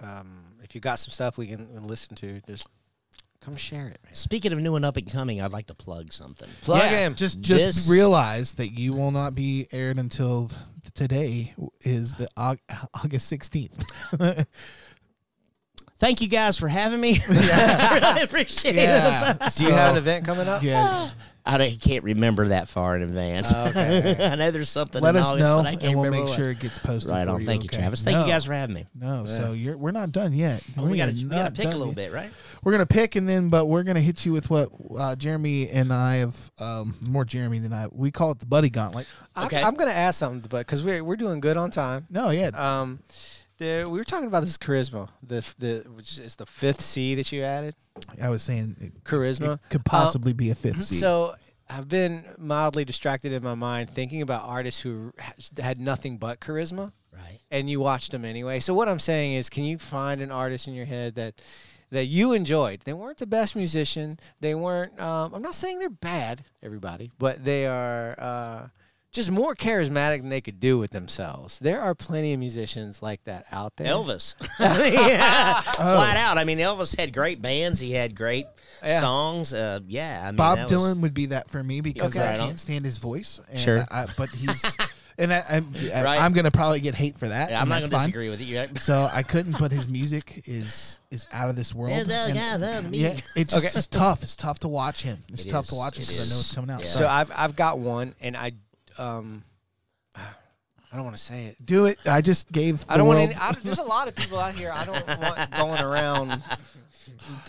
um, 0.00 0.44
if 0.62 0.74
you 0.74 0.80
got 0.80 0.98
some 0.98 1.10
stuff 1.10 1.36
we 1.38 1.48
can 1.48 1.86
listen 1.86 2.14
to, 2.16 2.40
just 2.46 2.66
come 3.40 3.56
share 3.56 3.88
it, 3.88 3.98
man. 4.04 4.14
Speaking 4.14 4.52
of 4.52 4.60
new 4.60 4.76
and 4.76 4.84
up 4.84 4.96
and 4.96 5.10
coming, 5.10 5.40
I'd 5.40 5.52
like 5.52 5.66
to 5.66 5.74
plug 5.74 6.12
something. 6.12 6.48
Plug 6.62 6.82
yeah, 6.90 6.98
him. 7.06 7.14
Just 7.14 7.40
just 7.40 7.64
This- 7.64 7.88
realize 7.90 8.54
that 8.54 8.68
you 8.68 8.92
will 8.92 9.10
not 9.10 9.34
be 9.34 9.66
aired 9.72 9.98
until 9.98 10.50
today 10.94 11.54
is 11.80 12.14
the 12.14 12.28
August 12.36 13.28
sixteenth. 13.28 13.84
Thank 16.02 16.20
you 16.20 16.26
guys 16.26 16.58
for 16.58 16.66
having 16.66 17.00
me. 17.00 17.16
I 17.30 18.00
really 18.02 18.22
appreciate 18.24 18.74
Yeah. 18.74 19.36
it. 19.40 19.52
Do 19.56 19.64
you 19.66 19.70
have 19.72 19.92
an 19.92 19.98
event 19.98 20.24
coming 20.26 20.48
up? 20.48 20.60
yeah. 20.60 21.08
I 21.46 21.58
don't- 21.58 21.80
can't 21.80 22.02
remember 22.02 22.48
that 22.48 22.68
far 22.68 22.96
in 22.96 23.02
advance. 23.02 23.52
Okay. 23.54 24.16
I 24.20 24.34
know 24.34 24.50
there's 24.50 24.68
something. 24.68 25.00
Let 25.00 25.14
in 25.14 25.20
us 25.22 25.28
August, 25.28 25.44
know, 25.44 25.58
but 25.62 25.66
I 25.66 25.70
can't 25.72 25.82
and 25.84 25.94
we'll 25.94 26.04
remember 26.06 26.24
make 26.24 26.28
what. 26.28 26.36
sure 26.36 26.50
it 26.50 26.58
gets 26.60 26.78
posted. 26.78 27.12
Right 27.12 27.24
for 27.26 27.32
on. 27.34 27.40
You, 27.40 27.46
Thank 27.46 27.62
you, 27.62 27.68
okay? 27.68 27.78
Travis. 27.78 28.02
Thank 28.02 28.16
No, 28.16 28.24
you 28.26 28.30
guys 28.32 28.44
for 28.44 28.52
having 28.52 28.74
me. 28.74 28.86
No, 28.96 29.26
so 29.26 29.52
you're 29.52 29.76
we're 29.76 29.90
not 29.92 30.10
done 30.12 30.32
yet. 30.32 30.60
Oh, 30.76 30.84
we 30.84 30.90
We 30.92 30.96
got 30.98 31.08
are 31.08 31.12
to 31.12 31.22
we 31.24 31.30
got 31.30 31.54
to 31.54 31.62
pick 31.62 31.66
a 31.66 31.76
little 31.76 31.86
yet. 31.88 31.96
bit, 31.96 32.12
right? 32.12 32.30
We're 32.64 32.72
gonna 32.72 32.86
pick 32.86 33.14
and 33.16 33.28
then, 33.28 33.48
but 33.48 33.66
we're 33.66 33.82
gonna 33.84 34.00
hit 34.00 34.24
you 34.26 34.32
with 34.32 34.50
what 34.50 34.70
uh, 34.96 35.14
Jeremy 35.16 35.68
and 35.68 35.92
I 35.92 36.16
have 36.16 36.50
um, 36.58 36.96
more 37.08 37.24
Jeremy 37.24 37.58
than 37.60 37.72
I. 37.72 37.86
We 37.92 38.10
call 38.12 38.32
it 38.32 38.38
the 38.40 38.46
buddy 38.46 38.70
gauntlet. 38.70 39.06
I'm- 39.34 39.46
Okay. 39.46 39.62
I'm, 39.62 39.74
gonna 39.74 39.90
ask 39.92 40.18
something, 40.18 40.46
but 40.50 40.58
because 40.58 40.82
we're 40.84 41.02
we're 41.02 41.16
doing 41.16 41.40
good 41.40 41.56
on 41.56 41.70
time. 41.70 42.06
No, 42.10 42.30
yeah, 42.30 42.48
Um, 42.54 43.00
there 43.62 43.88
we 43.88 43.98
were 43.98 44.04
talking 44.04 44.26
about 44.26 44.44
this 44.44 44.58
charisma, 44.58 45.08
the 45.22 45.40
the 45.58 45.84
which 45.94 46.18
is 46.18 46.36
the 46.36 46.46
fifth 46.46 46.80
C 46.80 47.14
that 47.14 47.30
you 47.32 47.42
added. 47.44 47.74
I 48.20 48.28
was 48.28 48.42
saying 48.42 48.76
it, 48.80 49.04
Charisma. 49.04 49.54
it 49.54 49.60
could 49.70 49.84
possibly 49.84 50.32
be 50.32 50.50
a 50.50 50.54
fifth 50.54 50.82
C. 50.84 50.96
So 50.96 51.34
I've 51.70 51.88
been 51.88 52.24
mildly 52.38 52.84
distracted 52.84 53.32
in 53.32 53.42
my 53.42 53.54
mind 53.54 53.88
thinking 53.90 54.20
about 54.20 54.42
artists 54.44 54.82
who 54.82 55.12
had 55.58 55.78
nothing 55.80 56.18
but 56.18 56.40
charisma, 56.40 56.92
Right. 57.12 57.38
and 57.50 57.70
you 57.70 57.80
watched 57.80 58.12
them 58.12 58.24
anyway. 58.24 58.60
So 58.60 58.74
what 58.74 58.88
I'm 58.88 58.98
saying 58.98 59.34
is, 59.34 59.48
can 59.48 59.64
you 59.64 59.78
find 59.78 60.20
an 60.20 60.30
artist 60.30 60.66
in 60.68 60.74
your 60.74 60.86
head 60.86 61.14
that 61.14 61.40
that 61.90 62.06
you 62.06 62.32
enjoyed? 62.32 62.80
They 62.84 62.92
weren't 62.92 63.18
the 63.18 63.26
best 63.26 63.54
musician. 63.56 64.18
They 64.40 64.54
weren't. 64.54 65.00
Um, 65.00 65.32
I'm 65.34 65.42
not 65.42 65.54
saying 65.54 65.78
they're 65.78 65.88
bad, 65.90 66.44
everybody, 66.62 67.10
but 67.18 67.44
they 67.44 67.66
are. 67.66 68.16
Uh, 68.18 68.66
just 69.12 69.30
more 69.30 69.54
charismatic 69.54 70.20
than 70.20 70.28
they 70.30 70.40
could 70.40 70.58
do 70.58 70.78
with 70.78 70.90
themselves. 70.90 71.58
There 71.58 71.80
are 71.80 71.94
plenty 71.94 72.32
of 72.32 72.40
musicians 72.40 73.02
like 73.02 73.22
that 73.24 73.44
out 73.52 73.76
there. 73.76 73.88
Elvis. 73.88 74.34
yeah. 74.60 75.60
Oh. 75.66 75.72
Flat 75.72 76.16
out. 76.16 76.38
I 76.38 76.44
mean, 76.44 76.58
Elvis 76.58 76.98
had 76.98 77.12
great 77.12 77.42
bands. 77.42 77.78
He 77.80 77.92
had 77.92 78.14
great 78.14 78.46
Yeah. 78.82 79.00
songs. 79.00 79.52
Uh, 79.52 79.80
yeah. 79.86 80.22
I 80.24 80.26
mean, 80.30 80.36
Bob 80.36 80.58
that 80.58 80.70
was- 80.70 80.72
Dylan 80.72 81.00
would 81.02 81.14
be 81.14 81.26
that 81.26 81.50
for 81.50 81.62
me 81.62 81.80
because 81.80 82.16
Okay. 82.16 82.24
I 82.26 82.30
Right 82.30 82.38
can't 82.38 82.58
stand 82.60 82.84
his 82.84 82.98
voice. 82.98 83.40
And 83.50 83.58
Sure. 83.60 83.86
I, 83.90 84.06
but 84.16 84.30
he's 84.30 84.76
and 85.18 85.30
I, 85.32 85.36
I, 85.48 85.56
I, 85.94 86.02
Right. 86.02 86.20
I'm 86.22 86.32
gonna 86.32 86.50
probably 86.50 86.80
get 86.80 86.94
hate 86.94 87.18
for 87.18 87.28
that. 87.28 87.50
Yeah, 87.50 87.60
I'm 87.60 87.68
not 87.68 87.80
going 87.80 87.90
to 87.90 87.96
fine. 87.96 88.06
disagree 88.06 88.30
with 88.30 88.40
you. 88.40 88.46
You're- 88.56 88.68
So 88.80 89.10
I 89.12 89.22
couldn't, 89.22 89.58
but 89.58 89.72
his 89.72 89.86
music 89.88 90.42
is 90.46 90.98
is 91.10 91.26
out 91.32 91.50
of 91.50 91.56
this 91.56 91.74
world. 91.74 91.94
Yeah, 91.98 92.04
that- 92.04 92.28
And- 92.28 92.36
yeah, 92.36 92.56
that- 92.56 92.84
me. 92.90 92.98
yeah, 92.98 93.16
it's, 93.36 93.54
Okay. 93.54 93.66
it's 93.66 93.86
tough. 93.88 94.22
It's 94.22 94.36
tough 94.36 94.60
to 94.60 94.68
watch 94.68 95.02
him. 95.02 95.22
It's 95.28 95.44
It 95.44 95.50
tough 95.50 95.64
is. 95.64 95.68
to 95.70 95.74
watch 95.74 95.98
him 95.98 96.04
because 96.04 96.30
I 96.30 96.34
know 96.34 96.40
it's 96.40 96.54
coming 96.54 96.70
out. 96.70 96.80
Yeah. 96.80 96.86
So 96.86 97.06
I've 97.06 97.30
I've 97.36 97.54
got 97.56 97.78
one, 97.78 98.14
and 98.22 98.34
I 98.38 98.52
um, 98.98 99.42
I 100.16 100.96
don't 100.96 101.04
want 101.04 101.16
to 101.16 101.22
say 101.22 101.46
it. 101.46 101.64
do 101.64 101.86
it. 101.86 101.98
I 102.06 102.20
just 102.20 102.52
gave. 102.52 102.84
I 102.88 102.96
don't 102.96 103.08
the 103.08 103.14
want 103.14 103.20
any. 103.20 103.34
I, 103.34 103.52
there's 103.62 103.78
a 103.78 103.84
lot 103.84 104.08
of 104.08 104.14
people 104.14 104.38
out 104.38 104.54
here. 104.54 104.70
I 104.72 104.84
don't 104.84 105.06
want 105.20 105.50
going 105.56 105.80
around. 105.80 106.42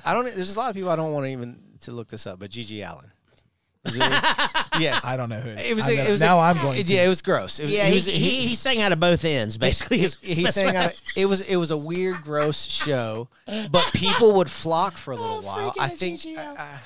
I 0.06 0.14
don't. 0.14 0.26
There's 0.34 0.56
a 0.56 0.60
lot 0.60 0.70
of 0.70 0.76
people 0.76 0.90
I 0.90 0.96
don't 0.96 1.12
want 1.14 1.26
to 1.26 1.30
even 1.32 1.60
to 1.82 1.92
look 1.92 2.08
this 2.08 2.26
up. 2.26 2.40
But 2.40 2.52
GG 2.52 2.90
Allin. 2.90 3.12
It- 3.86 3.96
yeah. 4.80 5.00
I 5.04 5.18
don't 5.18 5.28
know 5.30 5.42
who 5.42 5.50
It 5.50 5.76
was. 5.76 5.88
I 5.90 5.92
a- 5.92 6.08
It 6.08 6.10
was 6.10 6.22
now 6.22 6.40
i 6.40 6.52
I'm 6.52 6.62
going. 6.62 6.82
To. 6.82 6.94
Yeah, 6.94 7.04
it 7.04 7.10
was 7.10 7.22
gross. 7.22 7.60
It 7.60 7.64
was, 7.64 7.74
yeah, 7.74 7.84
he 7.84 7.90
he, 7.90 7.96
was, 7.96 8.06
he, 8.06 8.48
he, 8.48 8.56
sang 8.56 8.82
out 8.82 8.94
of 8.94 9.00
both 9.02 9.26
ends, 9.26 9.58
basically. 9.58 9.98
he, 9.98 10.06
is- 10.06 10.18
he 10.22 10.46
sang 10.46 10.76
out 10.78 10.94
of, 10.94 11.02
it 11.18 11.26
was 11.26 11.42
it 11.42 11.58
was 11.58 11.72
a 11.72 11.78
weird, 11.78 12.22
gross 12.24 12.64
show, 12.64 13.28
but 13.46 13.92
people 13.94 14.34
would 14.36 14.50
flock 14.50 14.96
for 14.96 15.12
a 15.12 15.18
little 15.18 15.42
while. 15.44 15.74
I 15.80 15.90
think. 15.90 16.22
uh, 16.38 16.78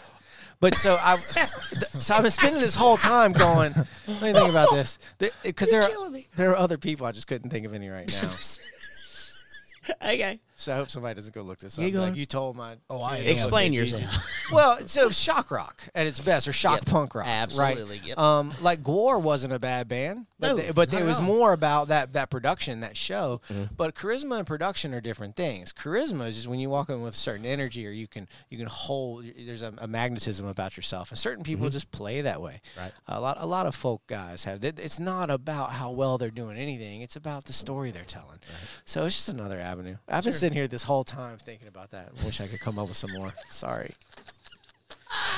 but 0.60 0.76
so 0.76 0.98
I, 1.00 1.16
so 2.00 2.16
I've 2.16 2.22
been 2.24 2.32
spending 2.32 2.62
this 2.62 2.76
whole 2.76 2.98
time 2.98 3.32
going. 3.34 3.74
Let 4.08 4.22
me 4.22 4.34
think 4.34 4.50
about 4.50 4.72
this, 4.72 4.98
because 5.44 5.70
there, 5.70 5.88
killing 5.88 6.08
are 6.08 6.12
me. 6.12 6.28
there 6.36 6.52
are 6.52 6.58
other 6.58 6.78
people. 6.78 7.06
I 7.06 7.12
just 7.12 7.28
couldn't 7.28 7.50
think 7.50 7.66
of 7.66 7.74
any 7.74 7.90
right 7.90 8.10
now. 9.92 10.08
okay. 10.10 10.40
So 10.60 10.74
I 10.74 10.78
hope 10.78 10.90
somebody 10.90 11.14
doesn't 11.14 11.36
go 11.36 11.44
look 11.44 11.60
this 11.60 11.78
up. 11.78 11.94
Like 11.94 12.16
you 12.16 12.26
told 12.26 12.56
my. 12.56 12.78
Oh, 12.90 13.00
I 13.00 13.18
am. 13.18 13.28
Explain 13.28 13.72
Okay, 13.72 13.78
yourself. 13.80 14.04
Well, 14.52 14.78
so 14.88 15.10
shock 15.10 15.52
rock 15.52 15.84
at 15.94 16.08
its 16.08 16.22
best, 16.22 16.48
or 16.48 16.54
shock 16.54 16.76
Yep. 16.78 16.86
punk 16.86 17.16
rock, 17.16 17.28
Absolutely, 17.28 17.98
Right? 18.00 18.08
yep. 18.08 18.18
Um, 18.18 18.54
like 18.62 18.82
GWAR 18.82 19.22
wasn't 19.22 19.52
a 19.52 19.60
bad 19.60 19.90
band, 19.90 20.26
but 20.40 20.48
No, 20.48 20.56
they- 20.56 20.72
but 20.72 20.90
not 20.94 21.00
it 21.00 21.04
at 21.04 21.06
was 21.08 21.18
all. 21.20 21.26
more 21.26 21.52
about 21.54 21.90
that 21.90 22.14
that 22.14 22.30
production, 22.30 22.80
that 22.80 22.96
show. 22.96 23.42
Mm-hmm. 23.52 23.74
But 23.76 23.94
charisma 23.94 24.38
and 24.38 24.48
production 24.48 24.94
are 24.94 25.02
different 25.02 25.36
things. 25.36 25.74
Charisma 25.74 26.28
is 26.30 26.36
just 26.38 26.48
when 26.48 26.60
you 26.60 26.70
walk 26.70 26.88
in 26.90 27.02
with 27.02 27.14
a 27.14 27.18
certain 27.18 27.46
energy, 27.46 27.86
or 27.86 27.92
you 27.92 28.08
can 28.08 28.28
you 28.50 28.58
can 28.58 28.68
hold. 28.68 29.26
There's 29.38 29.62
a, 29.62 29.74
a 29.80 29.88
magnetism 29.88 30.48
about 30.48 30.76
yourself, 30.78 31.12
and 31.12 31.20
certain 31.20 31.44
people 31.44 31.70
just 31.70 31.92
play 31.92 32.22
that 32.22 32.42
way. 32.42 32.62
Mm-hmm. 32.72 32.80
Right. 32.80 32.92
A 33.10 33.20
lot 33.20 33.38
a 33.40 33.46
lot 33.46 33.66
of 33.68 33.76
folk 33.76 34.08
guys 34.08 34.46
have. 34.46 34.64
It- 34.64 34.80
It's 34.80 34.98
not 35.00 35.30
about 35.30 35.74
how 35.74 35.92
well 35.92 36.18
they're 36.18 36.32
doing 36.32 36.58
anything. 36.58 37.02
It's 37.02 37.18
about 37.18 37.46
the 37.46 37.54
story 37.54 37.92
they're 37.92 38.06
telling. 38.06 38.40
So 38.86 39.04
it's 39.06 39.16
just 39.18 39.30
another 39.30 39.60
avenue. 39.60 39.98
I've 40.08 40.24
been 40.24 40.32
sitting 40.48 40.58
here 40.58 40.68
this 40.70 40.84
whole 40.86 41.04
time 41.04 41.38
thinking 41.38 41.68
about 41.68 41.92
that. 41.92 42.10
Wish 42.24 42.40
I 42.40 42.48
could 42.48 42.62
come 42.62 42.80
up 42.80 42.88
with 42.88 42.96
some 42.96 43.12
more. 43.12 43.34
Sorry. 43.50 43.94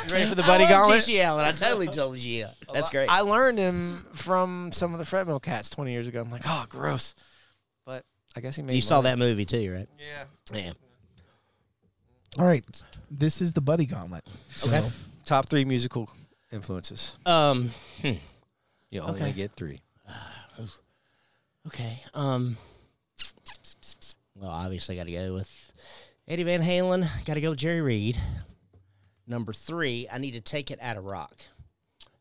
You 0.08 0.14
ready 0.14 0.26
for 0.30 0.36
the 0.36 0.44
buddy 0.44 0.66
I 0.66 0.70
love 0.70 0.88
gauntlet? 0.88 1.02
GG 1.02 1.28
Allin. 1.28 1.46
I 1.46 1.52
totally 1.52 1.88
told 1.88 2.20
you. 2.20 2.46
That's 2.72 2.92
great. 2.92 3.10
I 3.10 3.22
learned 3.22 3.58
him 3.58 4.06
from 4.14 4.72
some 4.72 4.94
of 4.94 5.00
the 5.00 5.06
Fret 5.06 5.26
Mill 5.26 5.40
cats 5.40 5.72
20 5.72 5.92
years 5.92 6.08
ago. 6.08 6.22
I'm 6.22 6.30
like, 6.30 6.44
oh, 6.46 6.66
gross. 6.70 7.16
But 7.88 8.06
I 8.38 8.42
guess 8.42 8.56
he 8.56 8.62
made 8.62 8.76
you 8.76 8.82
saw 8.84 8.98
money. 8.98 9.10
that 9.10 9.18
movie 9.18 9.46
too, 9.46 9.74
right? 9.74 9.88
Yeah. 10.00 10.60
Yeah. 10.60 10.72
All 12.38 12.46
right, 12.46 12.64
this 13.10 13.42
is 13.42 13.54
the 13.54 13.62
buddy 13.62 13.88
gauntlet. 13.88 14.24
So, 14.50 14.68
Okay. 14.68 14.88
Top 15.26 15.48
three 15.50 15.66
musical 15.66 16.08
influences. 16.52 17.18
Um. 17.26 17.72
hmm. 18.02 18.12
You 18.92 19.02
only 19.02 19.22
Okay. 19.22 19.32
get 19.32 19.56
three. 19.56 19.82
Okay. 21.68 22.00
Um. 22.14 22.58
Well, 24.40 24.50
obviously, 24.52 24.96
got 24.96 25.06
to 25.06 25.12
go 25.12 25.34
with 25.34 25.74
Eddie 26.28 26.44
Van 26.44 26.62
Halen. 26.64 27.06
Got 27.26 27.34
to 27.34 27.42
go 27.42 27.50
with 27.50 27.60
Jerry 27.60 27.82
Reed. 27.82 28.18
Number 29.28 29.52
three, 29.54 30.08
I 30.12 30.18
need 30.18 30.32
to 30.32 30.42
take 30.42 30.72
it 30.72 30.80
out 30.82 30.98
of 30.98 31.04
rock. 31.06 31.36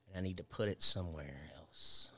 And 0.09 0.17
I 0.19 0.21
need 0.21 0.39
to 0.39 0.45
put 0.45 0.69
it 0.69 0.83
somewhere 0.83 1.41
else 1.57 2.11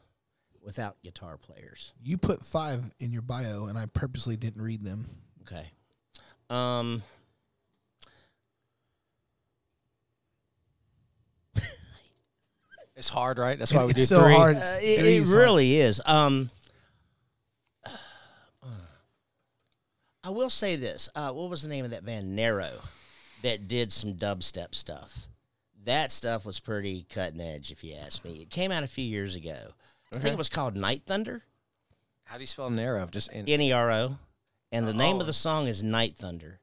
without 0.64 0.96
guitar 1.04 1.36
players. 1.36 1.92
You 2.02 2.16
put 2.16 2.44
five 2.44 2.90
in 2.98 3.12
your 3.12 3.22
bio, 3.22 3.66
and 3.66 3.76
I 3.78 3.86
purposely 3.86 4.36
didn't 4.36 4.62
read 4.62 4.82
them. 4.84 5.06
Okay. 5.42 5.70
Um. 6.48 7.02
It's 12.96 13.08
hard, 13.08 13.38
right? 13.38 13.58
That's 13.58 13.72
why 13.72 13.86
we 13.86 13.94
do 13.94 14.02
it's 14.02 14.10
so 14.10 14.22
three. 14.22 14.34
hard. 14.34 14.56
Uh, 14.56 14.60
it 14.82 14.98
Three 14.98 15.16
it 15.16 15.22
is 15.22 15.28
hard. 15.30 15.40
really 15.42 15.76
is. 15.76 16.02
Um, 16.04 16.50
I 20.22 20.30
will 20.30 20.50
say 20.50 20.76
this. 20.76 21.08
Uh, 21.14 21.32
what 21.32 21.48
was 21.50 21.62
the 21.62 21.68
name 21.68 21.84
of 21.84 21.92
that 21.92 22.04
band? 22.04 22.34
Nero, 22.36 22.70
that 23.42 23.68
did 23.68 23.90
some 23.92 24.14
dubstep 24.14 24.74
stuff. 24.74 25.26
That 25.84 26.12
stuff 26.12 26.44
was 26.44 26.60
pretty 26.60 27.06
cutting 27.08 27.40
edge, 27.40 27.70
if 27.70 27.82
you 27.82 27.94
ask 27.94 28.22
me. 28.24 28.42
It 28.42 28.50
came 28.50 28.70
out 28.70 28.82
a 28.82 28.86
few 28.88 29.04
years 29.04 29.34
ago. 29.34 29.56
I 30.14 30.18
think 30.18 30.34
it 30.34 30.38
was 30.38 30.48
called 30.48 30.76
Night 30.76 31.02
Thunder, 31.06 31.40
How 32.24 32.36
do 32.36 32.42
you 32.42 32.46
spell 32.46 32.68
Nero? 32.68 33.06
Just 33.10 33.30
N 33.32 33.48
E 33.48 33.72
R 33.72 33.90
O, 33.92 34.16
and 34.72 34.86
the 34.86 34.92
name 34.92 35.16
Oh. 35.16 35.20
of 35.20 35.26
the 35.26 35.32
song 35.32 35.68
is 35.68 35.82
Night 35.84 36.16
Thunder. 36.16 36.60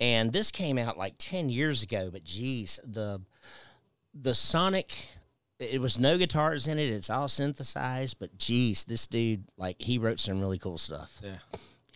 And 0.00 0.32
this 0.32 0.50
came 0.50 0.78
out 0.78 0.96
like 0.98 1.14
ten 1.18 1.50
years 1.50 1.82
ago, 1.82 2.08
but 2.10 2.24
geez, 2.24 2.80
the 2.84 3.20
the 4.14 4.34
sonic 4.34 4.96
it 5.60 5.80
was 5.80 5.98
no 5.98 6.16
guitars 6.16 6.66
in 6.66 6.78
it 6.78 6.88
it's 6.88 7.10
all 7.10 7.28
synthesized 7.28 8.16
but 8.18 8.36
geez 8.38 8.84
this 8.84 9.06
dude 9.06 9.44
like 9.56 9.76
he 9.80 9.98
wrote 9.98 10.18
some 10.18 10.40
really 10.40 10.58
cool 10.58 10.78
stuff 10.78 11.20
Yeah. 11.22 11.36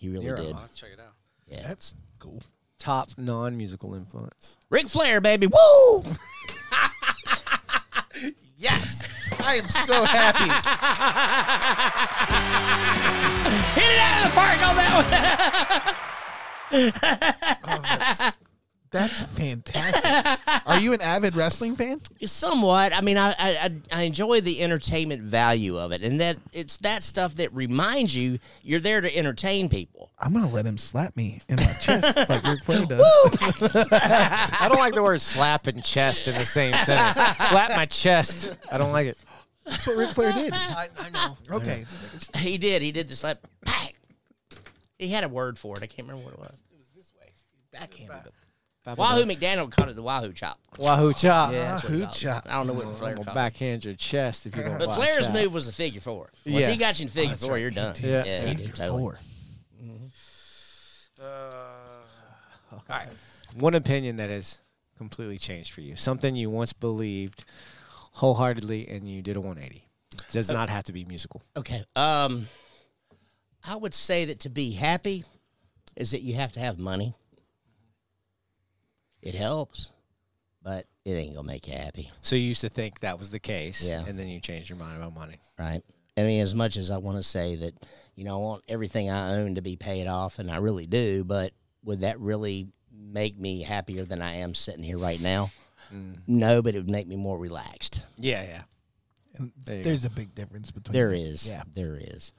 He 0.03 0.09
really 0.09 0.24
Nero. 0.26 0.36
did 0.42 0.57
I'll 0.57 0.68
check 0.74 0.90
it 0.92 0.98
out. 1.00 1.12
yeah 1.46 1.62
That's 1.68 1.94
cool. 2.18 2.42
Top 2.80 3.11
non-musical 3.16 3.94
influence. 3.94 4.57
Ric 4.68 4.88
Flair 4.88 5.20
baby 5.20 5.46
woo 5.46 6.03
Yes, 8.59 9.09
I 9.44 9.55
am 9.57 9.66
so 9.68 10.05
happy. 10.05 10.44
hit 13.80 13.90
it 13.90 13.98
out 14.00 14.18
of 14.18 14.24
the 14.28 14.34
park 14.34 14.61
on 14.68 14.76
that 14.76 14.92
one 16.72 16.92
Oh, 17.64 18.30
that's, 18.93 19.20
that's 19.20 19.32
fantastic. 19.32 20.38
Are 20.66 20.78
you 20.78 20.93
an 20.93 21.01
avid 21.01 21.34
wrestling 21.34 21.74
fan? 21.76 22.01
Somewhat. 22.24 22.95
I 22.95 23.01
mean, 23.01 23.16
I, 23.16 23.34
I 23.38 23.72
I 23.90 24.03
enjoy 24.03 24.40
the 24.40 24.62
entertainment 24.62 25.22
value 25.22 25.78
of 25.78 25.93
it, 25.93 26.03
and 26.03 26.20
that 26.20 26.36
it's 26.53 26.76
that 26.78 27.03
stuff 27.03 27.34
that 27.36 27.53
reminds 27.55 28.14
you 28.14 28.38
you're 28.62 28.80
there 28.80 29.01
to 29.01 29.16
entertain 29.16 29.68
people. 29.68 30.11
I'm 30.18 30.32
gonna 30.32 30.49
let 30.49 30.66
him 30.66 30.78
slap 30.78 31.16
me 31.16 31.40
in 31.49 31.57
my 31.57 31.72
chest 31.80 32.16
like 32.16 32.45
Ric 32.45 32.64
Flair 32.64 32.84
does. 32.86 33.01
I 33.93 34.68
don't 34.70 34.80
like 34.80 34.95
the 34.95 35.03
word 35.03 35.20
slap 35.20 35.66
and 35.66 35.82
chest 35.82 36.28
in 36.28 36.34
the 36.34 36.40
same 36.47 36.74
sentence. 36.74 37.16
slap 37.49 37.70
my 37.70 37.86
chest. 37.86 38.57
I 38.70 38.78
don't 38.78 38.93
like 38.93 39.07
it. 39.07 39.18
That's 39.64 39.86
what 39.86 39.97
Ric 39.97 40.09
Flair 40.11 40.32
did. 40.32 40.53
I, 40.53 40.88
I 40.99 41.11
know. 41.11 41.36
Okay. 41.57 41.84
He 42.36 42.59
did. 42.59 42.82
He 42.82 42.93
did 42.93 43.09
just 43.09 43.24
like. 43.24 43.38
He 44.99 45.09
had 45.09 45.24
a 45.24 45.28
word 45.28 45.59
for 45.59 45.76
it. 45.76 45.82
I 45.82 45.86
can't 45.86 46.07
remember 46.07 46.24
what 46.24 46.34
it 46.34 46.38
was. 46.38 46.59
It 46.70 46.78
was 46.78 46.86
this 46.95 47.12
way. 47.18 47.26
Backhanded 47.72 48.26
it. 48.26 48.32
Wahoo 48.84 49.24
McDaniel 49.24 49.70
called 49.70 49.90
it 49.90 49.96
the 49.96 50.02
Wahoo 50.02 50.32
chop. 50.32 50.58
Wahoo 50.78 51.12
chop. 51.12 51.52
Yeah, 51.52 51.70
that's 51.72 51.84
what 51.84 51.92
he 51.92 51.98
Wahoo 51.98 52.04
called 52.06 52.16
it. 52.16 52.18
chop. 52.18 52.46
I 52.48 52.52
don't 52.54 52.66
know 52.66 52.72
what 52.72 52.86
oh, 52.86 52.90
Flair 52.90 53.10
I'm 53.10 53.16
called 53.16 53.26
gonna 53.26 53.38
it. 53.40 53.42
backhand 53.52 53.84
your 53.84 53.94
chest 53.94 54.46
if 54.46 54.56
you 54.56 54.62
don't. 54.64 54.78
But 54.78 54.88
watch 54.88 54.96
Flair's 54.96 55.28
out. 55.28 55.34
move 55.34 55.52
was 55.54 55.66
the 55.66 55.72
figure 55.72 56.00
four. 56.00 56.30
Once 56.44 56.66
Yeah. 56.66 56.70
he 56.70 56.76
got 56.76 56.98
you 56.98 57.04
in 57.04 57.08
figure 57.08 57.28
oh, 57.28 57.30
That's 57.30 57.44
four, 57.44 57.52
right, 57.54 57.60
you're 57.60 57.70
done. 57.70 57.92
did. 57.94 58.02
Yeah. 58.04 58.24
yeah, 58.24 58.40
he 58.40 58.46
did 58.54 58.56
Figure 58.58 58.72
totally. 58.74 59.00
four. 59.00 59.18
Mm-hmm. 59.82 61.22
Uh, 62.88 63.00
one 63.56 63.74
opinion 63.74 64.16
that 64.16 64.30
has 64.30 64.60
completely 64.98 65.38
changed 65.38 65.72
for 65.72 65.80
you. 65.80 65.94
Something 65.96 66.34
you 66.36 66.50
once 66.50 66.72
believed 66.72 67.44
wholeheartedly 68.14 68.88
and 68.88 69.08
you 69.08 69.22
did 69.22 69.36
a 69.36 69.40
180. 69.40 69.84
It 70.14 70.22
does 70.32 70.50
uh, 70.50 70.54
not 70.54 70.68
have 70.70 70.84
to 70.84 70.92
be 70.92 71.04
musical. 71.04 71.42
Okay. 71.56 71.84
Um, 71.96 72.48
I 73.66 73.76
would 73.76 73.94
say 73.94 74.24
that 74.26 74.40
to 74.40 74.48
be 74.50 74.72
happy 74.72 75.24
is 75.96 76.10
that 76.12 76.22
you 76.22 76.34
have 76.34 76.52
to 76.52 76.60
have 76.60 76.78
money. 76.78 77.14
It 79.22 79.34
helps, 79.34 79.90
but 80.62 80.86
it 81.04 81.12
ain't 81.12 81.34
gonna 81.34 81.46
make 81.46 81.66
you 81.68 81.74
happy, 81.74 82.10
So 82.20 82.36
you 82.36 82.42
used 82.42 82.60
to 82.62 82.68
think 82.68 83.00
that 83.00 83.18
was 83.18 83.30
the 83.30 83.38
case, 83.40 83.84
Yeah. 83.84 84.04
and 84.06 84.18
then 84.18 84.28
you 84.28 84.40
changed 84.40 84.68
your 84.68 84.78
mind 84.78 84.96
about 84.96 85.14
money. 85.14 85.36
right? 85.58 85.82
I 86.16 86.22
mean, 86.24 86.42
as 86.42 86.54
much 86.54 86.76
as 86.76 86.90
I 86.90 86.98
want 86.98 87.16
to 87.18 87.22
say 87.22 87.56
that, 87.56 87.74
you 88.16 88.24
know, 88.24 88.34
I 88.34 88.42
want 88.42 88.64
everything 88.68 89.08
I 89.08 89.36
own 89.36 89.54
to 89.54 89.62
be 89.62 89.76
paid 89.76 90.06
off, 90.06 90.38
and 90.38 90.50
I 90.50 90.56
really 90.56 90.86
do, 90.86 91.24
but 91.24 91.52
would 91.84 92.00
that 92.02 92.20
really 92.20 92.68
make 92.92 93.38
me 93.38 93.62
happier 93.62 94.04
than 94.04 94.20
I 94.20 94.36
am 94.36 94.54
sitting 94.54 94.82
here 94.82 94.98
right 94.98 95.20
now? 95.20 95.50
Mm. 95.92 96.18
No, 96.26 96.60
but 96.62 96.74
it 96.74 96.78
would 96.78 96.90
make 96.90 97.06
me 97.06 97.16
more 97.16 97.38
relaxed. 97.38 98.04
Yeah, 98.18 98.42
yeah. 98.42 98.62
And 99.36 99.52
There 99.64 99.76
you 99.78 99.82
there's 99.84 100.04
a 100.04 100.10
big 100.10 100.34
difference 100.34 100.70
between 100.70 100.92
There 100.92 101.10
the- 101.10 101.22
is, 101.22 101.48
Yeah. 101.48 101.62
there 101.72 101.96
is. 101.96 102.32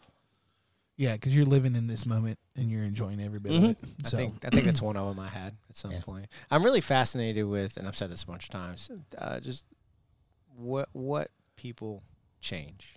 Yeah, 0.96 1.14
because 1.14 1.36
you're 1.36 1.46
living 1.46 1.76
in 1.76 1.88
this 1.88 2.06
moment 2.06 2.38
and 2.56 2.70
you're 2.70 2.84
enjoying 2.84 3.20
every 3.20 3.40
bit 3.40 3.52
Mhm. 3.54 3.64
of 3.64 3.70
it. 3.72 3.78
I 4.06 4.08
So 4.10 4.18
think 4.18 4.46
I 4.46 4.50
think 4.52 4.66
that's 4.66 4.82
one 4.82 4.96
of 4.96 5.08
them 5.16 5.20
I 5.24 5.28
had 5.30 5.58
at 5.70 5.76
some 5.76 5.92
Yeah. 5.92 6.02
point. 6.02 6.28
I'm 6.52 6.64
really 6.64 6.82
fascinated 6.82 7.46
with, 7.46 7.78
and 7.78 7.88
I've 7.88 7.98
said 7.98 8.12
this 8.12 8.24
a 8.24 8.28
bunch 8.28 8.44
of 8.46 8.50
times, 8.52 8.92
uh, 9.18 9.40
just 9.40 9.66
what 10.56 10.90
what 10.94 11.32
people 11.56 12.04
change 12.42 12.96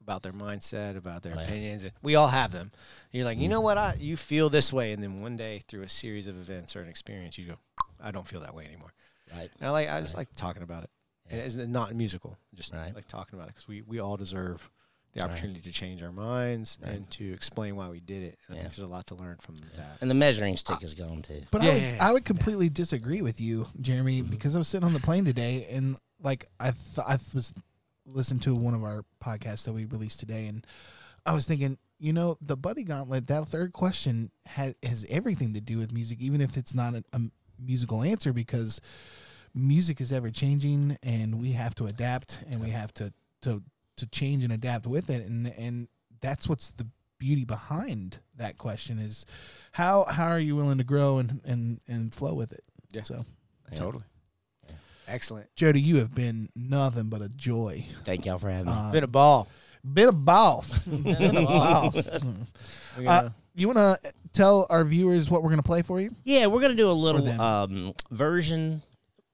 about 0.00 0.22
their 0.22 0.32
mindset, 0.32 0.96
about 0.96 1.22
their 1.22 1.32
Oh, 1.34 1.36
yeah. 1.40 1.44
opinions. 1.44 1.82
And 1.82 1.92
we 2.02 2.14
all 2.14 2.28
have 2.28 2.50
them. 2.52 2.72
you're 3.10 3.24
like, 3.24 3.38
you 3.38 3.48
know 3.48 3.60
what, 3.60 3.76
I 3.78 3.94
you 3.94 4.16
feel 4.16 4.48
this 4.48 4.72
way, 4.72 4.92
and 4.92 5.02
then 5.02 5.20
one 5.20 5.36
day 5.36 5.60
through 5.68 5.82
a 5.82 5.88
series 5.88 6.26
of 6.26 6.36
events 6.36 6.74
or 6.74 6.80
an 6.82 6.88
experience, 6.88 7.36
you 7.38 7.46
go, 7.46 7.58
I 8.00 8.10
don't 8.10 8.26
feel 8.26 8.40
that 8.40 8.54
way 8.54 8.64
anymore. 8.66 8.92
Right. 9.32 9.50
And 9.58 9.68
I 9.68 9.70
like 9.70 9.88
I 9.90 10.00
just 10.00 10.16
like 10.16 10.34
talking 10.34 10.62
about 10.62 10.84
it. 10.84 10.90
And 11.30 11.40
it's 11.40 11.54
not 11.54 11.94
musical, 11.94 12.36
just 12.54 12.72
Right. 12.72 12.94
like 12.94 13.08
talking 13.08 13.38
about 13.38 13.48
it 13.48 13.54
because 13.54 13.68
we 13.68 13.82
we 13.82 13.98
all 13.98 14.16
deserve. 14.16 14.70
The 15.14 15.20
Right. 15.20 15.30
opportunity 15.30 15.60
to 15.60 15.70
change 15.72 16.02
our 16.02 16.10
minds 16.12 16.78
Right. 16.82 16.92
and 16.94 17.10
to 17.12 17.32
explain 17.32 17.76
why 17.76 17.88
we 17.88 18.00
did 18.00 18.22
it. 18.24 18.38
And 18.48 18.56
I 18.56 18.60
think 18.62 18.74
there's 18.74 18.84
a 18.84 18.90
lot 18.90 19.06
to 19.08 19.14
learn 19.14 19.36
from 19.40 19.54
that. 19.76 19.98
And 20.00 20.10
the 20.10 20.14
measuring 20.14 20.56
stick 20.56 20.82
is 20.82 20.92
gone 20.94 21.22
too. 21.22 21.42
But 21.52 21.62
Yeah, 21.62 21.70
I 21.70 21.72
would 21.74 21.82
yeah, 21.82 21.94
yeah. 21.94 22.08
I 22.08 22.12
would 22.12 22.24
completely 22.24 22.68
disagree 22.68 23.22
with 23.22 23.40
you, 23.40 23.68
Jeremy, 23.80 24.22
mm-hmm. 24.22 24.30
because 24.30 24.54
I 24.54 24.58
was 24.58 24.66
sitting 24.68 24.84
on 24.86 24.92
the 24.92 25.00
plane 25.00 25.24
today 25.24 25.66
and 25.70 25.96
like 26.20 26.46
I 26.58 26.72
th- 26.72 27.06
I 27.06 27.18
was 27.32 27.52
listened 28.06 28.42
to 28.42 28.54
one 28.54 28.74
of 28.74 28.82
our 28.82 29.04
podcasts 29.22 29.64
that 29.64 29.72
we 29.72 29.84
released 29.84 30.18
today 30.20 30.46
and 30.46 30.66
I 31.24 31.32
was 31.32 31.46
thinking, 31.46 31.78
you 31.98 32.12
know, 32.12 32.36
the 32.40 32.56
buddy 32.56 32.82
gauntlet 32.82 33.28
that 33.28 33.46
third 33.48 33.72
question 33.72 34.30
has 34.46 34.74
has 34.82 35.06
everything 35.08 35.54
to 35.54 35.60
do 35.60 35.78
with 35.78 35.92
music, 35.92 36.20
even 36.20 36.40
if 36.40 36.56
it's 36.56 36.74
not 36.74 36.94
a, 36.94 37.04
a 37.12 37.20
musical 37.58 38.02
answer, 38.02 38.32
because 38.32 38.80
music 39.54 40.00
is 40.00 40.10
ever 40.10 40.30
changing 40.30 40.98
and 41.02 41.40
we 41.40 41.52
have 41.52 41.74
to 41.76 41.86
adapt 41.86 42.40
and 42.50 42.60
we 42.60 42.70
have 42.70 42.92
to 42.94 43.12
to 43.42 43.62
to 43.96 44.06
change 44.06 44.44
and 44.44 44.52
adapt 44.52 44.86
with 44.86 45.08
it 45.10 45.24
and 45.26 45.46
and 45.58 45.88
that's 46.20 46.48
what's 46.48 46.70
the 46.72 46.86
beauty 47.18 47.44
behind 47.44 48.18
that 48.36 48.58
question 48.58 48.98
is 48.98 49.24
how 49.72 50.04
how 50.04 50.26
are 50.26 50.38
you 50.40 50.56
willing 50.56 50.78
to 50.78 50.84
grow 50.84 51.18
and 51.18 51.40
and 51.44 51.80
and 51.86 52.14
flow 52.14 52.34
with 52.34 52.52
it 52.52 52.64
Yeah. 52.92 53.02
so 53.02 53.24
Yeah. 53.70 53.78
Totally. 53.78 54.04
Excellent. 55.06 55.54
jody 55.54 55.80
you 55.80 55.96
have 55.98 56.14
been 56.14 56.48
nothing 56.56 57.08
but 57.10 57.20
a 57.22 57.28
joy 57.28 57.84
Thank 58.04 58.24
y'all 58.26 58.38
for 58.38 58.48
having 58.50 58.66
me. 58.66 58.72
uh, 58.74 58.90
Been 58.92 59.04
a 59.04 59.08
ball. 59.08 59.48
been 59.84 60.08
a 60.08 60.12
ball 60.12 60.64
been 60.86 61.36
a 61.36 61.42
ball 61.44 61.92
We 62.98 63.06
Uh, 63.06 63.28
you 63.54 63.68
want 63.68 63.78
to 63.78 64.12
tell 64.32 64.66
our 64.70 64.82
viewers 64.84 65.30
what 65.30 65.42
we're 65.42 65.50
going 65.50 65.58
to 65.62 65.66
play 65.66 65.82
for 65.82 66.00
you 66.00 66.10
Yeah, 66.24 66.46
we're 66.46 66.60
gonna 66.60 66.74
do 66.74 66.90
a 66.90 66.92
little 66.92 67.28
um, 67.40 67.92
version. 68.10 68.82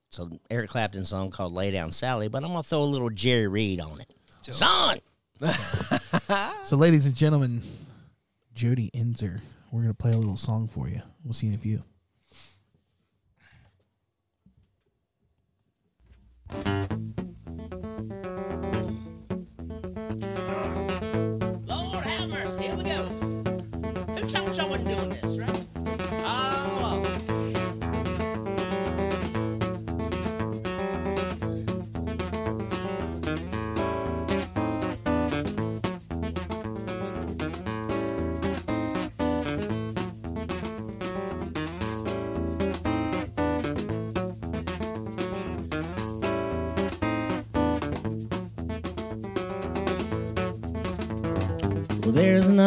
It's 0.09 0.19
an 0.19 0.41
Eric 0.51 0.71
Clapton 0.71 1.05
song 1.05 1.31
called 1.31 1.53
"Lay 1.55 1.71
Down, 1.71 1.93
Sally," 1.93 2.29
but 2.29 2.43
I'm 2.43 2.51
gonna 2.51 2.65
throw 2.65 2.83
a 2.83 2.85
little 2.85 3.11
Jerry 3.11 3.47
Reed 3.47 3.81
on 3.81 4.01
it. 4.01 4.11
Son, 4.43 4.99
so 6.65 6.77
ladies 6.77 7.07
and 7.07 7.15
gentlemen 7.15 7.63
jody 8.55 8.91
Ensor 8.95 9.41
we're 9.71 9.83
going 9.83 9.95
to 9.95 9.97
play 9.97 10.13
a 10.13 10.17
little 10.17 10.37
song 10.37 10.67
for 10.67 10.89
you. 10.89 11.01
We'll 11.23 11.33
see 11.33 11.47
you. 11.47 11.53
in 11.53 11.59
a 11.59 11.63
few 11.63 11.85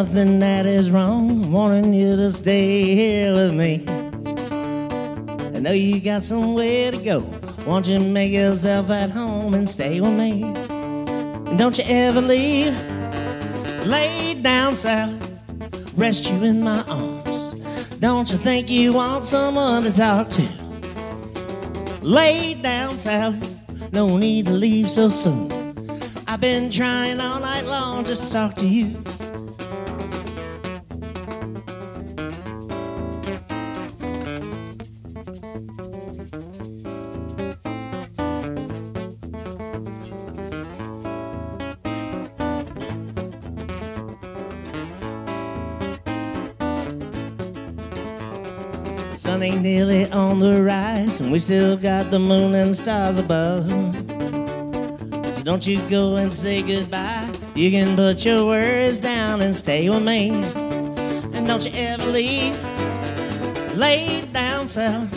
nothing 0.03 0.39
that 0.39 0.65
is 0.65 0.91
wrong 0.91 1.49
wanting 1.49 1.93
you 1.93 2.17
to 2.17 2.29
stay 2.29 2.93
here 2.93 3.31
with 3.33 3.53
me. 3.53 3.85
I 5.55 5.59
know 5.59 5.71
you 5.71 6.01
got 6.01 6.23
somewhere 6.23 6.91
to 6.91 6.97
go. 6.97 7.19
Won't 7.65 7.87
you 7.87 8.01
make 8.01 8.33
yourself 8.33 8.89
at 8.89 9.09
home 9.09 9.53
and 9.53 9.69
stay 9.69 10.01
with 10.01 10.11
me? 10.11 10.43
And 10.43 11.57
don't 11.57 11.77
you 11.77 11.85
ever 11.87 12.19
leave. 12.19 12.77
Lay 13.85 14.33
down, 14.33 14.75
Sally. 14.75 15.17
Rest 15.95 16.29
you 16.29 16.43
in 16.43 16.61
my 16.61 16.83
arms. 16.89 17.91
Don't 18.01 18.29
you 18.29 18.37
think 18.37 18.69
you 18.69 18.91
want 18.93 19.23
someone 19.23 19.83
to 19.83 19.95
talk 19.95 20.27
to? 20.31 20.45
Lay 22.01 22.55
down, 22.55 22.91
Sally. 22.91 23.39
No 23.93 24.17
need 24.17 24.47
to 24.47 24.53
leave 24.53 24.91
so 24.91 25.07
soon. 25.07 25.49
I've 26.27 26.41
been 26.41 26.69
trying 26.69 27.21
all 27.21 27.39
night 27.39 27.63
long 27.63 28.03
just 28.03 28.27
to 28.27 28.33
talk 28.33 28.55
to 28.55 28.67
you. 28.67 28.97
We 51.33 51.39
still 51.39 51.75
got 51.75 52.11
the 52.11 52.19
moon 52.19 52.53
and 52.53 52.75
stars 52.75 53.17
above. 53.17 53.67
So 55.35 55.43
don't 55.43 55.65
you 55.65 55.81
go 55.89 56.15
and 56.17 56.31
say 56.31 56.61
goodbye. 56.61 57.27
You 57.55 57.71
can 57.71 57.95
put 57.95 58.23
your 58.23 58.45
worries 58.45 59.01
down 59.01 59.41
and 59.41 59.55
stay 59.55 59.89
with 59.89 60.03
me. 60.03 60.29
And 60.29 61.47
don't 61.47 61.65
you 61.65 61.71
ever 61.73 62.05
leave. 62.05 62.55
Lay 63.75 64.23
down, 64.31 64.67
Sally. 64.67 65.07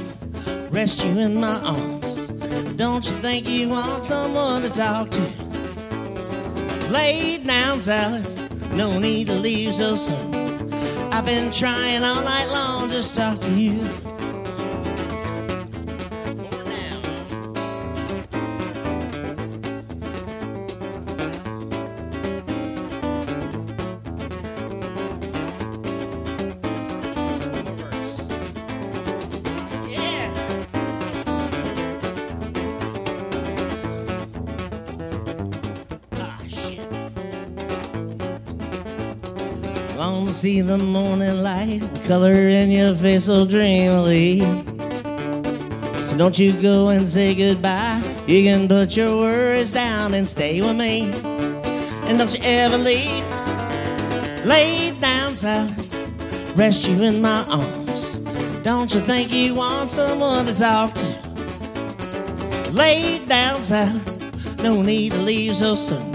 Rest 0.71 1.05
you 1.05 1.19
in 1.19 1.39
my 1.39 1.55
arms. 1.67 2.29
Don't 2.77 3.05
you 3.05 3.13
think 3.13 3.47
you 3.47 3.69
want 3.69 4.03
someone 4.03 4.63
to 4.63 4.71
talk 4.71 5.11
to? 5.11 5.23
Lay 6.89 7.45
down, 7.45 7.75
Sally. 7.75 8.23
No 8.75 8.99
need 8.99 9.29
to 9.29 9.35
leave 9.35 9.75
so 9.75 9.97
soon. 9.97 10.35
I've 11.13 11.27
been 11.27 11.53
trying 11.53 12.03
all 12.03 12.23
night 12.23 12.49
long 12.49 12.89
just 12.89 13.17
to 13.17 13.21
talk 13.21 13.39
to 13.39 13.51
you. 13.51 14.16
See 40.47 40.61
the 40.61 40.79
morning 40.79 41.43
light, 41.43 41.81
color 42.05 42.49
in 42.49 42.71
your 42.71 42.95
face 42.95 43.25
so 43.25 43.45
dreamily. 43.45 44.39
So 46.05 46.17
don't 46.17 46.39
you 46.39 46.53
go 46.63 46.91
and 46.91 47.09
say 47.09 47.35
goodbye. 47.35 48.01
You 48.29 48.45
can 48.45 48.69
put 48.69 48.97
your 48.97 49.17
worries 49.17 49.73
down 49.73 50.15
and 50.15 50.29
stay 50.29 50.61
with 50.61 50.77
me. 50.77 51.11
And 52.07 52.17
don't 52.17 52.33
you 52.33 52.39
ever 52.45 52.79
leave. 52.79 53.25
Lay 54.45 54.97
down, 55.01 55.31
south, 55.31 56.57
rest 56.57 56.89
you 56.89 57.03
in 57.03 57.21
my 57.21 57.45
arms. 57.51 58.19
Don't 58.63 58.95
you 58.95 59.01
think 59.01 59.33
you 59.33 59.57
want 59.57 59.91
someone 59.91 60.47
to 60.47 60.57
talk 60.57 60.95
to? 60.95 62.71
Lay 62.71 63.19
down, 63.27 63.57
south, 63.57 64.63
no 64.63 64.81
need 64.81 65.11
to 65.11 65.23
leave 65.23 65.57
so 65.57 65.75
soon. 65.75 66.15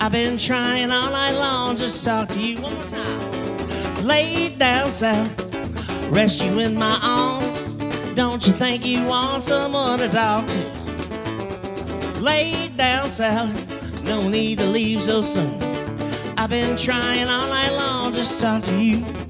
I've 0.00 0.10
been 0.10 0.38
trying 0.38 0.90
all 0.90 1.12
night 1.12 1.38
long 1.38 1.76
just 1.76 2.00
to 2.00 2.04
talk 2.04 2.28
to 2.30 2.42
you 2.44 2.60
one 2.60 2.80
time. 2.80 3.23
Lay 4.04 4.50
down, 4.50 4.92
south, 4.92 5.32
rest 6.10 6.44
you 6.44 6.58
in 6.58 6.74
my 6.74 6.98
arms. 7.02 7.72
Don't 8.12 8.46
you 8.46 8.52
think 8.52 8.84
you 8.84 9.02
want 9.02 9.42
someone 9.42 9.98
to 9.98 10.10
talk 10.10 10.46
to? 10.46 12.20
Lay 12.20 12.68
down, 12.76 13.10
south, 13.10 14.04
no 14.04 14.28
need 14.28 14.58
to 14.58 14.66
leave 14.66 15.00
so 15.00 15.22
soon. 15.22 15.54
I've 16.36 16.50
been 16.50 16.76
trying 16.76 17.28
all 17.28 17.48
night 17.48 17.70
long 17.70 18.12
just 18.12 18.36
to 18.36 18.42
talk 18.42 18.64
to 18.64 18.76
you. 18.76 19.23